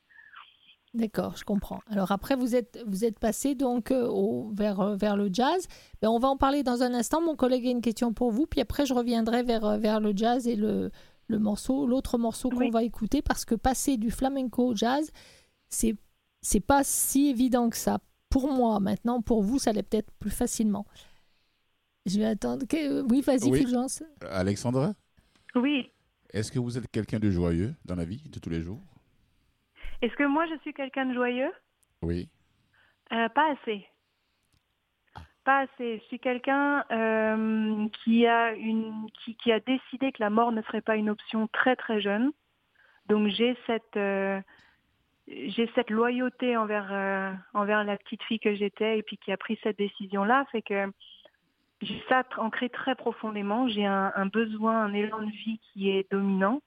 D'accord, 0.93 1.35
je 1.37 1.43
comprends. 1.43 1.79
Alors 1.87 2.11
après, 2.11 2.35
vous 2.35 2.55
êtes, 2.55 2.79
vous 2.85 3.03
êtes 3.03 3.17
passé 3.17 3.55
donc 3.55 3.89
euh, 3.89 4.05
au, 4.07 4.51
vers, 4.53 4.79
euh, 4.79 4.95
vers 4.95 5.17
le 5.17 5.27
jazz. 5.33 5.65
Ben, 6.01 6.09
on 6.09 6.19
va 6.19 6.27
en 6.27 6.37
parler 6.37 6.61
dans 6.61 6.83
un 6.83 6.93
instant. 6.93 7.19
Mon 7.19 7.35
collègue 7.35 7.65
a 7.65 7.71
une 7.71 7.81
question 7.81 8.13
pour 8.13 8.29
vous, 8.31 8.45
puis 8.45 8.61
après 8.61 8.85
je 8.85 8.93
reviendrai 8.93 9.41
vers, 9.41 9.65
euh, 9.65 9.77
vers 9.77 9.99
le 9.99 10.13
jazz 10.15 10.47
et 10.47 10.55
le, 10.55 10.91
le 11.27 11.39
morceau, 11.39 11.87
l'autre 11.87 12.19
morceau 12.19 12.49
qu'on 12.51 12.57
Oui. 12.57 12.69
va 12.69 12.83
écouter, 12.83 13.23
parce 13.23 13.43
que 13.43 13.55
passer 13.55 13.97
du 13.97 14.11
flamenco 14.11 14.67
au 14.67 14.75
jazz, 14.75 15.09
c'est 15.67 15.95
c'est 16.45 16.59
pas 16.59 16.83
si 16.83 17.27
évident 17.29 17.69
que 17.69 17.77
ça. 17.77 17.99
Pour 18.29 18.51
moi, 18.51 18.79
maintenant, 18.79 19.21
pour 19.21 19.41
vous, 19.41 19.59
ça 19.59 19.71
l'est 19.71 19.81
peut-être 19.83 20.11
plus 20.19 20.29
facilement. 20.29 20.85
Je 22.05 22.19
vais 22.19 22.25
attendre. 22.25 22.67
que- 22.67 23.01
Oui, 23.09 23.21
vas-y, 23.21 23.49
Oui. 23.49 23.61
Fulgence. 23.61 24.03
Alexandra, 24.29 24.93
Oui. 25.55 25.89
est-ce 26.33 26.51
que 26.51 26.59
vous 26.59 26.77
êtes 26.77 26.87
quelqu'un 26.91 27.19
de 27.19 27.31
joyeux 27.31 27.73
dans 27.85 27.95
la 27.95 28.03
vie 28.05 28.21
de 28.29 28.39
tous 28.39 28.49
les 28.49 28.61
jours? 28.61 28.81
Est-ce 30.03 30.17
que 30.17 30.25
moi 30.25 30.45
je 30.47 30.55
suis 30.63 30.73
quelqu'un 30.73 31.05
de 31.05 31.13
joyeux? 31.13 31.53
Oui. 32.01 32.27
Euh, 33.13 33.29
Pas 33.29 33.53
assez. 33.53 33.87
Pas 35.45 35.59
assez. 35.59 35.99
Je 35.99 36.03
suis 36.07 36.19
quelqu'un 36.19 36.83
euh, 36.91 37.87
qui 38.03 38.27
a 38.27 38.51
une 38.51 39.09
qui, 39.23 39.37
qui 39.37 39.53
a 39.53 39.61
décidé 39.61 40.11
que 40.11 40.21
la 40.21 40.29
mort 40.29 40.51
ne 40.51 40.61
serait 40.63 40.81
pas 40.81 40.97
une 40.97 41.09
option 41.09 41.47
très 41.47 41.77
très 41.77 42.01
jeune. 42.01 42.33
Donc 43.07 43.29
j'ai 43.29 43.57
cette 43.65 43.95
euh, 43.95 44.41
j'ai 45.29 45.71
cette 45.73 45.89
loyauté 45.89 46.57
envers 46.57 47.37
envers 47.53 47.85
la 47.85 47.95
petite 47.95 48.23
fille 48.23 48.41
que 48.41 48.55
j'étais 48.55 48.99
et 48.99 49.03
puis 49.03 49.17
qui 49.17 49.31
a 49.31 49.37
pris 49.37 49.57
cette 49.63 49.77
décision 49.77 50.25
là, 50.25 50.43
fait 50.51 50.61
que 50.61 50.91
j'ai 51.81 52.03
ça 52.09 52.23
ancré 52.39 52.67
très 52.67 52.95
profondément. 52.95 53.69
J'ai 53.69 53.85
un, 53.85 54.11
un 54.17 54.25
besoin, 54.25 54.81
un 54.83 54.93
élan 54.93 55.21
de 55.21 55.31
vie 55.31 55.61
qui 55.71 55.91
est 55.91 56.11
dominant. 56.11 56.61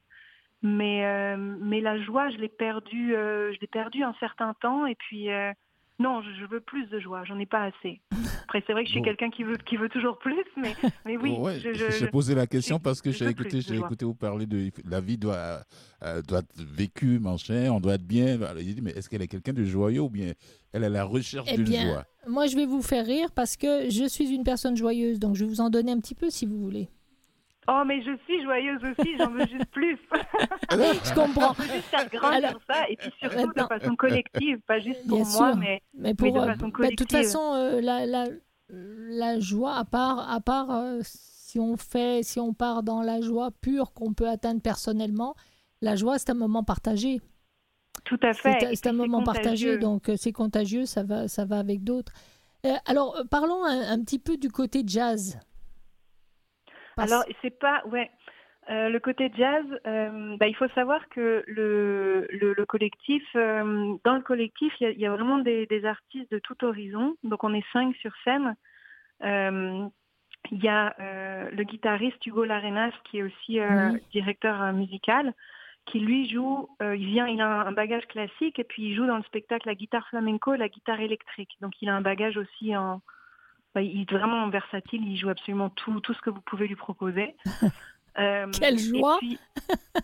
Mais 0.62 1.04
euh, 1.04 1.36
mais 1.36 1.80
la 1.80 1.98
joie, 2.02 2.30
je 2.30 2.36
l'ai 2.38 2.48
perdue, 2.48 3.14
euh, 3.14 3.52
je 3.54 3.60
l'ai 3.60 3.66
perdue 3.66 4.02
un 4.02 4.14
certain 4.20 4.54
temps 4.60 4.86
et 4.86 4.94
puis 4.94 5.30
euh, 5.30 5.52
non, 5.98 6.22
je, 6.22 6.30
je 6.40 6.46
veux 6.46 6.60
plus 6.60 6.86
de 6.88 6.98
joie, 6.98 7.24
j'en 7.24 7.38
ai 7.38 7.46
pas 7.46 7.62
assez. 7.64 8.00
Après, 8.44 8.62
c'est 8.66 8.72
vrai 8.72 8.82
que 8.82 8.86
je 8.88 8.92
suis 8.92 9.00
Bon. 9.00 9.06
quelqu'un 9.06 9.30
qui 9.30 9.42
veut, 9.44 9.56
qui 9.56 9.76
veut 9.76 9.88
toujours 9.88 10.18
plus, 10.18 10.36
mais, 10.56 10.74
mais 11.04 11.16
oui, 11.16 11.32
Ouais, 11.38 11.58
je, 11.58 11.72
j'ai 11.90 12.06
posé 12.08 12.34
la 12.34 12.46
question 12.46 12.78
parce 12.78 13.02
que 13.02 13.10
j'ai 13.10 13.26
écouté, 13.28 13.60
j'ai 13.60 13.76
écouté 13.76 14.04
vous 14.04 14.14
parler 14.14 14.46
de 14.46 14.70
la 14.88 15.00
vie 15.00 15.18
doit, 15.18 15.62
euh, 16.04 16.22
doit 16.22 16.38
être 16.40 16.62
vécue, 16.62 17.18
machin, 17.18 17.70
on 17.72 17.80
doit 17.80 17.94
être 17.94 18.06
bien. 18.06 18.40
Alors, 18.42 18.58
il 18.60 18.74
dit, 18.74 18.82
mais 18.82 18.92
est-ce 18.92 19.08
qu'elle 19.10 19.22
est 19.22 19.26
quelqu'un 19.28 19.52
de 19.52 19.64
joyeux 19.64 20.00
ou 20.02 20.10
bien 20.10 20.32
elle 20.72 20.82
est 20.84 20.86
à 20.86 20.90
la 20.90 21.04
recherche 21.04 21.48
Eh 21.52 21.56
d'une 21.56 21.64
bien, 21.64 21.86
joie? 21.92 22.04
Moi, 22.28 22.46
je 22.46 22.56
vais 22.56 22.66
vous 22.66 22.82
faire 22.82 23.04
rire 23.04 23.30
parce 23.34 23.56
que 23.56 23.90
je 23.90 24.08
suis 24.08 24.28
une 24.32 24.44
personne 24.44 24.76
joyeuse, 24.76 25.18
donc 25.18 25.34
je 25.34 25.44
vais 25.44 25.50
vous 25.50 25.60
en 25.60 25.70
donner 25.70 25.92
un 25.92 25.98
petit 26.00 26.14
peu 26.14 26.30
si 26.30 26.46
vous 26.46 26.58
voulez. 26.58 26.88
Oh, 27.68 27.82
mais 27.86 28.00
je 28.02 28.16
suis 28.24 28.42
joyeuse 28.42 28.80
aussi, 28.84 29.16
j'en 29.18 29.30
veux 29.30 29.46
juste 29.46 29.66
plus. 29.72 29.98
Je 30.70 31.14
comprends. 31.14 31.54
juste 31.54 31.84
faire 31.90 32.08
grandir 32.10 32.48
Alors, 32.48 32.60
ça, 32.68 32.88
et 32.88 32.96
puis 32.96 33.10
surtout 33.20 33.36
maintenant- 33.46 33.64
de 33.64 33.68
façon 33.80 33.96
collective, 33.96 34.58
pas 34.66 34.78
juste 34.78 35.06
pour 35.08 35.18
Bien 35.18 35.26
moi, 35.32 35.50
sûr. 35.52 35.56
mais 35.56 35.82
Mais 35.94 36.14
pour, 36.14 36.28
Oui, 36.28 36.32
de 36.34 36.38
euh, 36.38 36.46
façon 36.46 36.68
bah, 36.68 36.88
de 36.90 36.94
toute 36.94 37.08
collective. 37.08 37.08
façon, 37.18 37.54
euh, 37.54 37.80
la, 37.80 38.06
la, 38.06 38.24
la 38.70 39.40
joie, 39.40 39.74
à 39.76 39.84
part, 39.84 40.30
à 40.30 40.40
part 40.40 40.70
euh, 40.70 41.00
si 41.02 41.58
on 41.58 41.76
fait, 41.76 42.22
si 42.22 42.38
on 42.40 42.52
part 42.52 42.82
dans 42.82 43.02
la 43.02 43.20
joie 43.20 43.50
pure 43.60 43.92
qu'on 43.92 44.12
peut 44.14 44.28
atteindre 44.28 44.60
personnellement, 44.60 45.34
la 45.82 45.96
joie 45.96 46.18
c'est 46.18 46.30
un 46.30 46.34
moment 46.34 46.62
partagé. 46.64 47.20
tout 48.04 48.18
à 48.22 48.32
fait. 48.32 48.58
C'est 48.74 48.86
un- 48.86 48.92
moment 48.92 49.22
partagé, 49.22 49.78
donc 49.78 50.08
euh, 50.08 50.14
c'est 50.16 50.32
contagieux, 50.32 50.86
ça 50.86 51.02
va, 51.02 51.28
ça 51.28 51.44
va 51.44 51.58
avec 51.58 51.82
d'autres. 51.84 52.12
Euh, 52.64 52.74
alors, 52.86 53.16
parlons 53.30 53.64
un, 53.64 53.92
un 53.92 54.00
petit 54.02 54.18
peu 54.18 54.36
du 54.36 54.50
côté 54.50 54.82
jazz. 54.86 55.38
Alors, 56.96 57.24
c'est 57.42 57.58
pas. 57.58 57.82
Ouais. 57.86 58.10
Euh, 58.68 58.88
le 58.88 58.98
côté 58.98 59.30
jazz, 59.36 59.64
euh, 59.86 60.36
bah, 60.38 60.48
il 60.48 60.56
faut 60.56 60.68
savoir 60.70 61.08
que 61.08 61.44
le, 61.46 62.26
le, 62.30 62.52
le 62.52 62.66
collectif, 62.66 63.22
euh, 63.36 63.94
dans 64.04 64.16
le 64.16 64.22
collectif, 64.22 64.72
il 64.80 64.84
y 64.84 64.86
a, 64.86 64.90
il 64.90 64.98
y 64.98 65.06
a 65.06 65.10
vraiment 65.12 65.38
des, 65.38 65.66
des 65.66 65.84
artistes 65.84 66.30
de 66.32 66.40
tout 66.40 66.64
horizon. 66.64 67.14
Donc, 67.22 67.44
on 67.44 67.54
est 67.54 67.64
cinq 67.72 67.94
sur 67.96 68.12
scène. 68.24 68.56
Euh, 69.22 69.86
il 70.50 70.62
y 70.64 70.68
a 70.68 70.94
euh, 71.00 71.50
le 71.50 71.62
guitariste 71.62 72.24
Hugo 72.26 72.44
Larenas, 72.44 72.92
qui 73.04 73.18
est 73.18 73.22
aussi 73.22 73.60
euh, 73.60 73.92
Oui. 73.92 74.00
directeur 74.12 74.72
musical, 74.72 75.32
qui 75.86 76.00
lui 76.00 76.28
joue, 76.28 76.68
euh, 76.82 76.96
il 76.96 77.06
vient, 77.06 77.28
il 77.28 77.40
a 77.40 77.62
un 77.62 77.72
bagage 77.72 78.06
classique 78.06 78.58
et 78.58 78.64
puis 78.64 78.82
il 78.84 78.96
joue 78.96 79.06
dans 79.06 79.16
le 79.16 79.22
spectacle 79.22 79.68
la 79.68 79.76
guitare 79.76 80.08
flamenco 80.08 80.54
et 80.54 80.58
la 80.58 80.68
guitare 80.68 81.00
électrique. 81.00 81.56
Donc 81.60 81.80
il 81.80 81.88
a 81.88 81.94
un 81.94 82.00
bagage 82.00 82.36
aussi 82.36 82.76
en, 82.76 83.00
bah, 83.76 83.82
il 83.82 84.00
est 84.00 84.10
vraiment 84.10 84.48
versatile, 84.48 85.06
il 85.06 85.16
joue 85.18 85.28
absolument 85.28 85.68
tout, 85.68 86.00
tout 86.00 86.14
ce 86.14 86.20
que 86.22 86.30
vous 86.30 86.40
pouvez 86.40 86.66
lui 86.66 86.76
proposer. 86.76 87.36
Euh, 88.18 88.46
Quelle 88.58 88.78
joie 88.78 89.18
puis- 89.18 89.38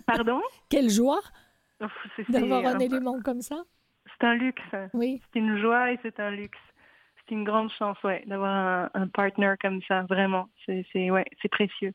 Pardon? 0.07 0.43
Quelle 0.69 0.91
joie 0.91 1.23
d'avoir 2.29 2.67
un 2.67 2.75
un- 2.75 2.79
élément 2.79 3.19
comme 3.23 3.41
ça. 3.41 3.62
c'est 4.05 4.26
un 4.26 4.35
luxe. 4.35 4.61
Oui. 4.93 5.23
C'est 5.33 5.38
une 5.38 5.57
joie 5.57 5.93
et 5.93 5.99
c'est 6.02 6.21
un 6.21 6.31
luxe. 6.31 6.59
C'est 7.17 7.35
une 7.35 7.45
grande 7.45 7.71
chance, 7.73 7.97
ouais, 8.05 8.23
d'avoir 8.26 8.50
un, 8.55 8.91
un 8.93 9.07
partner 9.09 9.55
comme 9.62 9.81
ça, 9.88 10.02
vraiment. 10.02 10.50
C'est, 10.67 11.11
ouais, 11.11 11.25
c'est 11.41 11.49
précieux. 11.49 11.95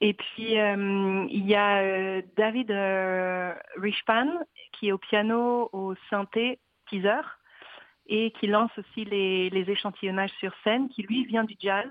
Et 0.00 0.14
puis, 0.14 0.58
euh, 0.58 1.24
il 1.30 1.46
y 1.46 1.54
a 1.54 1.82
euh, 1.82 2.22
David 2.36 2.72
Rishpan, 3.76 4.28
qui 4.72 4.88
est 4.88 4.92
au 4.92 4.98
piano, 4.98 5.68
au 5.72 5.94
synthé, 6.10 6.58
teaser, 6.90 7.20
et 8.08 8.30
qui 8.32 8.46
lance 8.46 8.70
aussi 8.78 9.04
les, 9.04 9.50
les 9.50 9.70
échantillonnages 9.70 10.32
sur 10.38 10.52
scène, 10.64 10.88
qui 10.88 11.02
lui 11.02 11.24
vient 11.26 11.44
du 11.44 11.54
jazz, 11.60 11.90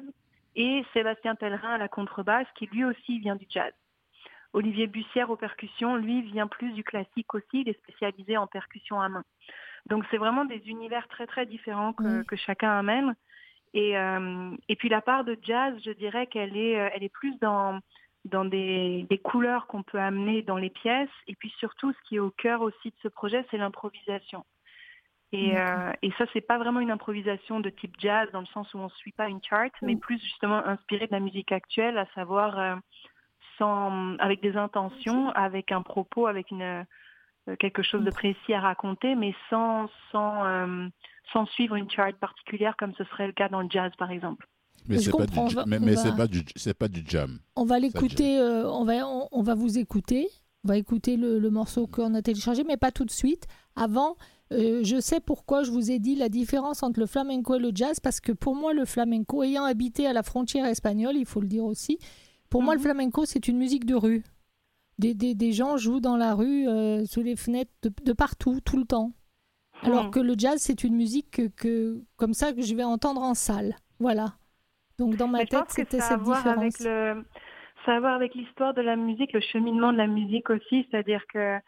et 0.56 0.84
Sébastien 0.94 1.36
Pellerin 1.36 1.76
à 1.76 1.78
la 1.78 1.88
contrebasse, 1.88 2.48
qui 2.56 2.66
lui 2.66 2.84
aussi 2.84 3.20
vient 3.20 3.36
du 3.36 3.46
jazz. 3.50 3.74
Olivier 4.54 4.88
Bussière 4.88 5.30
aux 5.30 5.36
percussions, 5.36 5.96
lui 5.98 6.24
vient 6.24 6.48
plus 6.48 6.72
du 6.72 6.84
classique 6.84 7.34
aussi, 7.36 7.62
il 7.62 7.70
est 7.70 7.80
spécialisé 7.84 8.38
en 8.38 8.48
percussion 8.48 9.00
à 9.00 9.10
main. 9.10 9.24
Donc 9.86 10.04
c'est 10.10 10.18
vraiment 10.18 10.46
des 10.46 10.62
univers 10.66 11.08
très 11.08 11.28
très 11.28 11.46
différents 11.46 11.94
que, 11.94 12.04
Oui. 12.20 12.26
que 12.26 12.36
chacun 12.36 12.72
amène. 12.72 13.16
Et, 13.74 13.98
euh, 13.98 14.52
et 14.70 14.76
puis 14.76 14.90
la 14.90 15.02
part 15.02 15.24
de 15.24 15.38
jazz, 15.44 15.76
je 15.86 15.92
dirais 15.92 16.26
qu'elle 16.28 16.58
est, 16.58 16.80
euh, 16.80 16.90
elle 16.94 17.04
est 17.04 17.14
plus 17.14 17.38
dans, 17.40 17.80
dans 18.26 18.46
des, 18.46 19.06
des 19.10 19.18
couleurs 19.20 19.68
qu'on 19.68 19.84
peut 19.84 20.00
amener 20.00 20.42
dans 20.42 20.58
les 20.58 20.70
pièces. 20.72 21.10
Et 21.28 21.36
puis 21.36 21.54
surtout, 21.60 21.92
ce 21.94 22.10
qui 22.10 22.16
est 22.16 22.20
au 22.20 22.32
cœur 22.32 22.62
aussi 22.62 22.90
de 22.90 22.96
ce 23.04 23.08
projet, 23.10 23.46
c'est 23.52 23.58
l'improvisation. 23.58 24.44
Et, 25.34 25.58
euh, 25.58 25.92
et 26.02 26.12
ça, 26.18 26.26
c'est 26.32 26.42
pas 26.42 26.58
vraiment 26.58 26.80
une 26.80 26.92
improvisation 26.92 27.60
de 27.60 27.70
type 27.70 27.96
jazz 28.00 28.30
dans 28.32 28.40
le 28.40 28.46
sens 28.48 28.74
où 28.74 28.78
on 28.80 28.90
suit 28.90 29.12
pas 29.12 29.28
une 29.28 29.42
chart, 29.44 29.72
mais 29.82 29.96
plus 29.98 30.20
justement 30.22 30.66
inspiré 30.66 31.08
de 31.08 31.12
la 31.12 31.20
musique 31.20 31.52
actuelle, 31.52 31.98
à 31.98 32.06
savoir 32.16 32.58
euh, 32.58 32.76
sans, 33.58 34.16
avec 34.20 34.42
des 34.42 34.56
intentions, 34.56 35.30
avec 35.32 35.72
un 35.72 35.82
propos, 35.82 36.28
avec 36.28 36.52
une, 36.52 36.62
euh, 36.62 37.56
quelque 37.60 37.82
chose 37.84 38.04
de 38.04 38.10
précis 38.12 38.54
à 38.54 38.62
raconter, 38.62 39.16
mais 39.16 39.34
sans, 39.50 39.90
sans, 40.12 40.46
euh, 40.46 40.88
sans 41.34 41.46
suivre 41.48 41.76
une 41.76 41.90
chart 41.90 42.16
particulière 42.16 42.76
comme 42.78 42.94
ce 42.96 43.04
serait 43.06 43.28
le 43.28 43.34
cas 43.34 43.50
dans 43.50 43.62
le 43.62 43.70
jazz, 43.70 43.92
par 43.98 44.12
exemple. 44.12 44.48
Mais 44.88 45.00
c'est 45.00 45.12
pas 45.12 45.26
du, 45.26 45.56
va- 45.56 45.66
mais, 45.68 45.80
mais 45.80 45.96
va- 45.96 46.12
pas 46.16 46.28
du, 46.28 46.44
c'est 46.56 46.78
pas 46.78 46.88
du 46.88 47.04
jam. 47.06 47.40
On 47.58 47.66
va 47.66 47.80
l'écouter, 47.80 48.40
euh, 48.40 48.70
on, 48.70 48.86
va, 48.86 49.06
on, 49.08 49.28
on 49.32 49.42
va 49.44 49.56
vous 49.56 49.78
écouter. 49.78 50.28
On 50.64 50.70
va 50.70 50.78
écouter 50.78 51.18
le, 51.18 51.40
le 51.40 51.50
morceau 51.50 51.88
qu'on 51.88 52.14
a 52.14 52.22
téléchargé, 52.22 52.64
mais 52.64 52.78
pas 52.78 52.92
tout 52.92 53.06
de 53.06 53.12
suite. 53.12 53.48
Avant, 53.76 54.16
euh, 54.54 54.82
je 54.84 55.00
sais 55.00 55.20
pourquoi 55.20 55.64
je 55.64 55.72
vous 55.72 55.92
ai 55.92 56.00
dit 56.00 56.16
la 56.16 56.30
différence 56.30 56.84
entre 56.84 57.00
le 57.00 57.06
flamenco 57.06 57.56
et 57.56 57.60
le 57.60 57.72
jazz, 57.74 58.00
parce 58.00 58.20
que 58.20 58.32
pour 58.32 58.56
moi, 58.56 58.74
le 58.74 58.86
flamenco, 58.86 59.44
ayant 59.44 59.64
habité 59.66 60.08
à 60.08 60.14
la 60.14 60.24
frontière 60.24 60.66
espagnole, 60.66 61.16
il 61.18 61.26
faut 61.26 61.42
le 61.42 61.48
dire 61.48 61.66
aussi, 61.66 61.98
pour 62.50 62.62
moi, 62.64 62.74
le 62.74 62.80
Mhm. 62.80 62.84
flamenco, 62.86 63.26
c'est 63.26 63.48
une 63.48 63.58
musique 63.58 63.86
de 63.86 63.96
rue. 63.96 64.24
Des, 65.00 65.14
des, 65.14 65.36
des 65.36 65.52
gens 65.52 65.78
jouent 65.78 66.00
dans 66.00 66.18
la 66.18 66.34
rue, 66.34 66.68
euh, 66.68 67.06
sous 67.06 67.22
les 67.22 67.36
fenêtres, 67.36 67.72
de, 67.84 67.92
de 68.04 68.14
partout, 68.14 68.60
tout 68.66 68.78
le 68.78 68.86
temps. 68.86 69.12
Alors 69.84 70.08
Hmm. 70.08 70.10
que 70.12 70.20
le 70.20 70.34
jazz, 70.38 70.56
c'est 70.60 70.84
une 70.84 70.96
musique 70.96 71.30
que, 71.30 71.48
que- 71.50 72.02
comme 72.16 72.34
ça 72.34 72.52
que 72.54 72.62
je 72.64 72.74
vais 72.74 72.84
entendre 72.84 73.22
en 73.22 73.36
salle. 73.36 73.76
Voilà. 74.00 74.34
Donc 74.98 75.16
dans 75.18 75.28
ma 75.28 75.40
Mais 75.40 75.46
tête, 75.46 75.66
c'était 75.70 76.00
cette 76.00 76.24
différence. 76.24 76.48
avec 76.48 76.80
le, 76.80 77.24
ça 77.86 77.92
a 77.92 77.96
à 77.98 78.00
voir 78.00 78.14
avec 78.16 78.34
l'histoire 78.34 78.74
de 78.74 78.82
la 78.82 78.96
musique, 78.96 79.34
le 79.34 79.40
cheminement 79.42 79.92
de 79.94 79.98
la 79.98 80.08
musique 80.08 80.50
aussi, 80.50 80.88
c'est-à-dire 80.90 81.22
que 81.32 81.60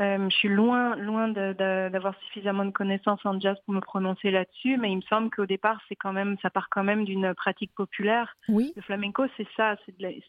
je 0.00 0.28
suis 0.30 0.48
loin, 0.48 0.96
loin 0.96 1.28
d'avoir 1.28 2.14
suffisamment 2.26 2.64
de 2.64 2.70
connaissances 2.70 3.24
en 3.24 3.38
jazz 3.40 3.56
pour 3.64 3.74
me 3.74 3.80
prononcer 3.80 4.30
là-dessus, 4.30 4.76
mais 4.76 4.92
il 4.92 4.96
me 4.96 5.02
semble 5.02 5.30
qu'au 5.30 5.46
départ, 5.46 5.80
c'est 5.88 5.96
quand 5.96 6.12
même, 6.12 6.36
ça 6.40 6.50
part 6.50 6.68
quand 6.70 6.84
même 6.84 7.04
d'une 7.04 7.34
pratique 7.34 7.74
populaire. 7.74 8.36
Oui, 8.48 8.72
Le 8.76 8.82
flamenco, 8.82 9.24
c'est 9.36 9.48
ça, 9.56 9.76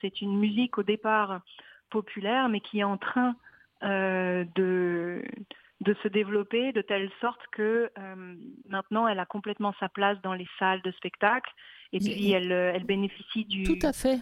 c'est 0.02 0.22
une 0.22 0.38
musique 0.38 0.78
au 0.78 0.84
départ 0.84 1.42
populaire, 1.90 2.50
mais 2.50 2.62
qui 2.62 2.80
est 2.80 2.84
en 2.84 2.98
train 2.98 3.36
euh, 3.84 4.44
de 4.56 5.24
de 5.82 5.96
se 6.04 6.10
développer 6.10 6.74
de 6.74 6.82
telle 6.82 7.10
sorte 7.22 7.40
que 7.54 7.90
euh, 7.98 8.36
maintenant 8.68 9.08
elle 9.08 9.20
a 9.20 9.26
complètement 9.26 9.74
sa 9.80 9.88
place 9.88 10.18
dans 10.22 10.34
les 10.34 10.48
salles 10.60 10.82
de 10.82 10.92
spectacle 10.92 11.50
et 11.94 12.00
puis 12.00 12.32
elle, 12.32 12.52
euh, 12.52 12.74
elle 12.76 12.84
bénéficie 12.84 13.46
du, 13.46 13.64
tout 13.64 13.80
à 13.84 13.94
fait. 13.94 14.20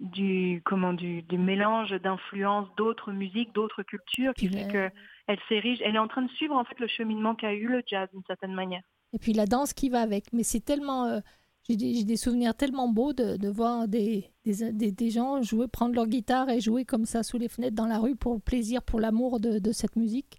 Du 0.00 0.62
comment 0.64 0.92
du, 0.92 1.22
du 1.22 1.38
mélange 1.38 1.90
d'influences 2.02 2.68
d'autres 2.76 3.12
musiques, 3.12 3.54
d'autres 3.54 3.82
cultures 3.82 4.34
qui 4.34 4.48
fait 4.48 4.68
que 4.68 4.90
elle 5.26 5.38
s'érige, 5.48 5.78
elle 5.84 5.96
est 5.96 5.98
en 5.98 6.08
train 6.08 6.22
de 6.22 6.30
suivre 6.32 6.54
en 6.54 6.64
fait 6.64 6.78
le 6.78 6.86
cheminement 6.86 7.34
qu'a 7.34 7.52
eu 7.54 7.66
le 7.66 7.82
jazz 7.86 8.08
d'une 8.12 8.22
certaine 8.26 8.52
manière. 8.54 8.82
Et 9.12 9.18
puis 9.18 9.32
la 9.32 9.46
danse 9.46 9.72
qui 9.72 9.88
va 9.88 10.00
avec. 10.02 10.32
Mais 10.32 10.42
c'est 10.42 10.60
tellement. 10.64 11.06
euh, 11.06 11.20
j'ai 11.68 11.74
des, 11.76 12.16
souvenirs 12.16 12.54
tellement 12.54 12.88
beaux 12.88 13.12
de, 13.12 13.36
de 13.36 13.48
voir 13.48 13.88
des, 13.88 14.30
des, 14.44 14.72
des- 14.72 14.92
des 14.92 15.10
gens 15.10 15.42
jouer, 15.42 15.66
prendre 15.66 15.94
leur 15.96 16.06
guitare 16.06 16.48
et 16.48 16.60
jouer 16.60 16.84
comme 16.84 17.06
ça 17.06 17.24
sous 17.24 17.38
les 17.38 17.48
fenêtres 17.48 17.74
dans 17.74 17.86
la 17.88 17.98
rue 17.98 18.14
pour 18.14 18.34
le 18.34 18.38
plaisir, 18.38 18.82
pour 18.82 19.00
l'amour 19.00 19.40
de, 19.40 19.58
de 19.58 19.72
cette 19.72 19.96
musique, 19.96 20.38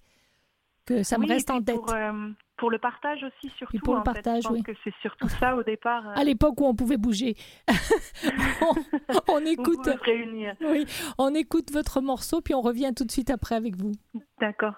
que 0.88 1.04
ça 1.04 1.18
me 1.18 1.24
Oui, 1.26 1.30
reste 1.34 1.52
en 1.52 1.62
tête. 1.62 1.76
Pour, 1.76 1.94
euh, 1.94 2.30
pour 2.58 2.72
le 2.72 2.80
partage 2.80 3.24
aussi 3.24 3.54
surtout. 3.58 3.78
pour 3.84 3.94
le 3.94 4.00
en 4.00 4.04
fait. 4.04 4.14
partage, 4.14 4.44
Je 4.44 4.48
pense 4.48 4.58
oui. 4.58 4.64
que 4.64 4.72
c'est 4.84 4.94
surtout 5.02 5.28
ça 5.30 5.56
au 5.56 5.62
départ. 5.64 6.08
euh, 6.10 6.14
À 6.16 6.24
l'époque 6.24 6.60
où 6.60 6.66
on 6.66 6.74
pouvait 6.74 6.98
bouger. 6.98 7.36
on, 9.28 9.40
écoute, 9.46 9.88
réunir. 10.02 10.56
oui, 10.62 10.86
on 11.18 11.34
écoute 11.36 11.72
votre 11.72 12.02
morceau, 12.02 12.42
puis 12.42 12.54
on 12.56 12.62
revient 12.62 12.92
tout 12.96 13.06
de 13.06 13.12
suite 13.12 13.30
après 13.30 13.56
avec 13.56 13.76
vous. 13.76 13.92
D'accord. 14.40 14.74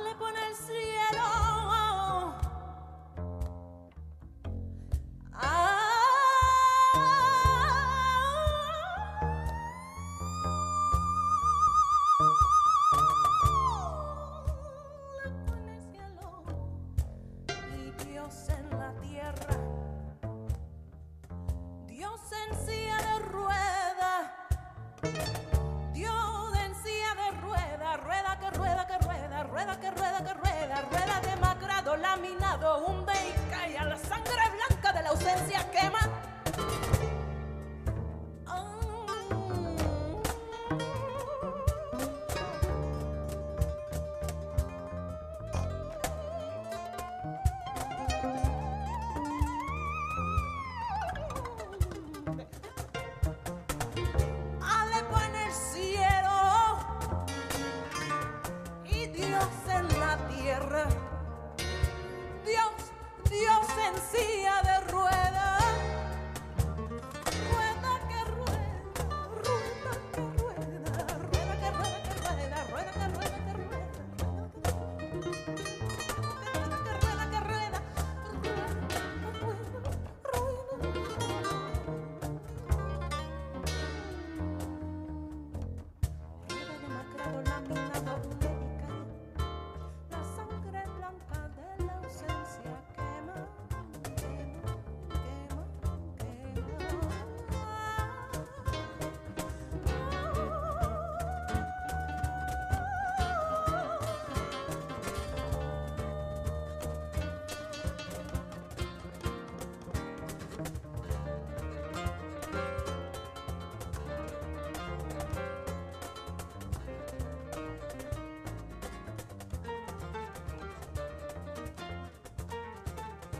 Alepo 0.00 0.26
en 0.28 0.36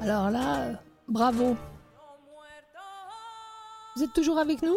Alors 0.01 0.31
là, 0.31 0.63
euh, 0.69 0.73
bravo. 1.09 1.57
Vous 3.97 4.03
êtes 4.05 4.13
toujours 4.13 4.39
avec 4.39 4.63
nous? 4.63 4.77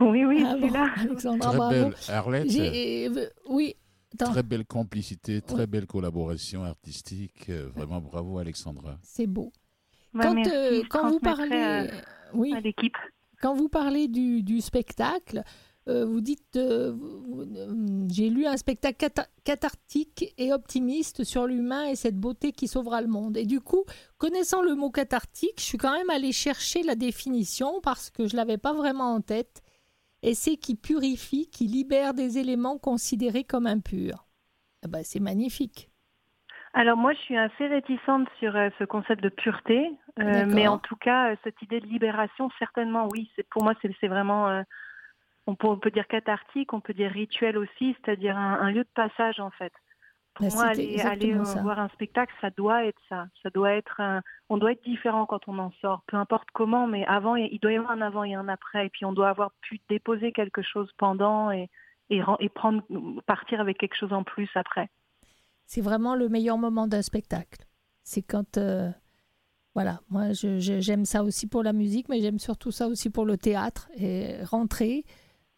Oui, 0.00 0.24
oui, 0.24 0.42
Ah 0.46 0.54
je 0.56 0.62
suis 0.62 0.68
bon, 0.70 0.74
là. 0.78 0.90
Alexandra, 0.96 1.48
Très 1.48 1.56
bravo. 1.58 1.70
belle, 1.74 1.94
Arlette. 2.08 2.50
Euh, 2.56 3.26
oui, 3.48 3.76
attends, 4.14 4.32
Très 4.32 4.42
belle 4.42 4.64
complicité, 4.64 5.42
très 5.42 5.66
belle 5.66 5.86
collaboration 5.86 6.64
artistique. 6.64 7.46
Euh, 7.50 7.68
Vraiment 7.74 8.00
bravo 8.00 8.38
Alexandra. 8.38 8.98
c'est 9.02 9.26
beau. 9.26 9.52
Bah, 10.14 10.24
Quand, 10.24 10.34
merci, 10.34 10.52
euh, 10.54 10.82
quand 10.88 11.10
vous 11.10 11.20
parlez, 11.20 11.56
à- 11.56 11.86
oui, 12.34 12.54
à 12.54 12.60
l'équipe. 12.60 12.96
quand 13.40 13.54
vous 13.54 13.68
parlez 13.68 14.08
du, 14.08 14.42
du 14.42 14.60
spectacle, 14.60 15.42
euh, 15.88 16.04
vous 16.06 16.20
dites, 16.20 16.56
euh, 16.56 16.92
vous- 16.92 17.42
euh, 17.56 17.66
j'ai 18.12 18.30
lu 18.30 18.46
un 18.46 18.56
spectacle 18.56 19.06
cathartique 19.44 20.34
et 20.38 20.52
optimiste 20.52 21.24
sur 21.24 21.46
l'humain 21.46 21.86
et 21.86 21.96
cette 21.96 22.18
beauté 22.18 22.52
qui 22.52 22.68
sauvera 22.68 23.00
le 23.00 23.08
monde. 23.08 23.36
Et 23.36 23.46
du 23.46 23.60
coup, 23.60 23.84
connaissant 24.18 24.62
le 24.62 24.74
mot 24.74 24.90
cathartique, 24.90 25.58
je 25.58 25.64
suis 25.64 25.78
quand 25.78 25.92
même 25.92 26.10
allée 26.10 26.32
chercher 26.32 26.82
la 26.82 26.94
définition 26.94 27.80
parce 27.82 28.10
que 28.10 28.26
je 28.26 28.36
l'avais 28.36 28.58
pas 28.58 28.72
vraiment 28.72 29.14
en 29.14 29.20
tête. 29.20 29.62
Et 30.22 30.34
c'est 30.34 30.56
qui 30.56 30.76
purifie, 30.76 31.50
qui 31.50 31.66
libère 31.66 32.14
des 32.14 32.38
éléments 32.38 32.78
considérés 32.78 33.44
comme 33.44 33.66
impurs. 33.66 34.26
Eh 34.84 34.88
ben, 34.88 35.02
c'est 35.02 35.20
magnifique. 35.20 35.88
Alors 36.74 36.96
moi, 36.96 37.12
je 37.12 37.18
suis 37.18 37.36
assez 37.36 37.66
réticente 37.66 38.28
sur 38.38 38.56
euh, 38.56 38.70
ce 38.78 38.84
concept 38.84 39.22
de 39.22 39.28
pureté, 39.28 39.90
euh, 40.18 40.46
mais 40.46 40.68
en 40.68 40.78
tout 40.78 40.96
cas, 40.96 41.32
euh, 41.32 41.36
cette 41.44 41.60
idée 41.60 41.80
de 41.80 41.86
libération, 41.86 42.48
certainement, 42.58 43.08
oui. 43.12 43.30
C'est 43.36 43.46
pour 43.48 43.62
moi, 43.62 43.74
c'est 43.82 44.08
vraiment, 44.08 44.62
on, 45.46 45.54
peut, 45.54 45.68
on 45.68 45.78
peut 45.78 45.90
dire 45.90 46.06
cathartique, 46.06 46.72
on 46.72 46.80
peut 46.80 46.94
dire 46.94 47.10
rituel 47.10 47.56
aussi, 47.58 47.96
c'est-à-dire 48.04 48.36
un, 48.36 48.54
un 48.60 48.70
lieu 48.70 48.84
de 48.84 48.88
passage 48.94 49.40
en 49.40 49.50
fait. 49.50 49.72
Pour 50.34 50.48
Bah, 50.48 50.54
moi, 50.54 50.64
aller, 50.66 51.32
euh, 51.34 51.60
voir 51.62 51.78
un 51.78 51.88
spectacle, 51.90 52.32
ça 52.40 52.48
doit 52.50 52.86
être 52.86 53.00
ça. 53.08 53.26
Ça 53.42 53.50
doit 53.50 53.72
être, 53.72 54.00
un- 54.00 54.22
on 54.48 54.56
doit 54.56 54.72
être 54.72 54.82
différent 54.84 55.26
quand 55.26 55.46
on 55.46 55.58
en 55.58 55.70
sort, 55.82 56.02
peu 56.06 56.16
importe 56.16 56.48
comment, 56.54 56.86
mais 56.86 57.04
avant, 57.06 57.36
il 57.36 57.58
doit 57.60 57.72
y 57.72 57.76
avoir 57.76 57.92
un 57.92 58.00
avant 58.00 58.24
et 58.24 58.34
un 58.34 58.48
après, 58.48 58.86
et 58.86 58.88
puis 58.90 59.04
on 59.04 59.12
doit 59.12 59.28
avoir 59.28 59.52
pu 59.60 59.78
déposer 59.90 60.32
quelque 60.32 60.62
chose 60.62 60.90
pendant 60.96 61.50
et 61.50 61.68
et, 62.10 62.20
ren- 62.22 62.36
et 62.40 62.48
prendre, 62.50 62.82
partir 63.26 63.60
avec 63.60 63.78
quelque 63.78 63.96
chose 63.96 64.12
en 64.12 64.22
plus 64.22 64.48
après. 64.54 64.90
C'est 65.66 65.80
vraiment 65.80 66.14
le 66.14 66.28
meilleur 66.28 66.58
moment 66.58 66.86
d'un 66.86 67.02
spectacle. 67.02 67.64
C'est 68.02 68.22
quand... 68.22 68.58
euh, 68.58 68.90
voilà, 69.74 70.00
moi 70.10 70.32
j'aime 70.32 71.06
ça 71.06 71.22
aussi 71.24 71.46
pour 71.46 71.62
la 71.62 71.72
musique, 71.72 72.08
mais 72.10 72.20
j'aime 72.20 72.38
surtout 72.38 72.70
ça 72.70 72.88
aussi 72.88 73.08
pour 73.08 73.24
le 73.24 73.38
théâtre. 73.38 73.88
Et 73.96 74.42
rentrer, 74.44 75.04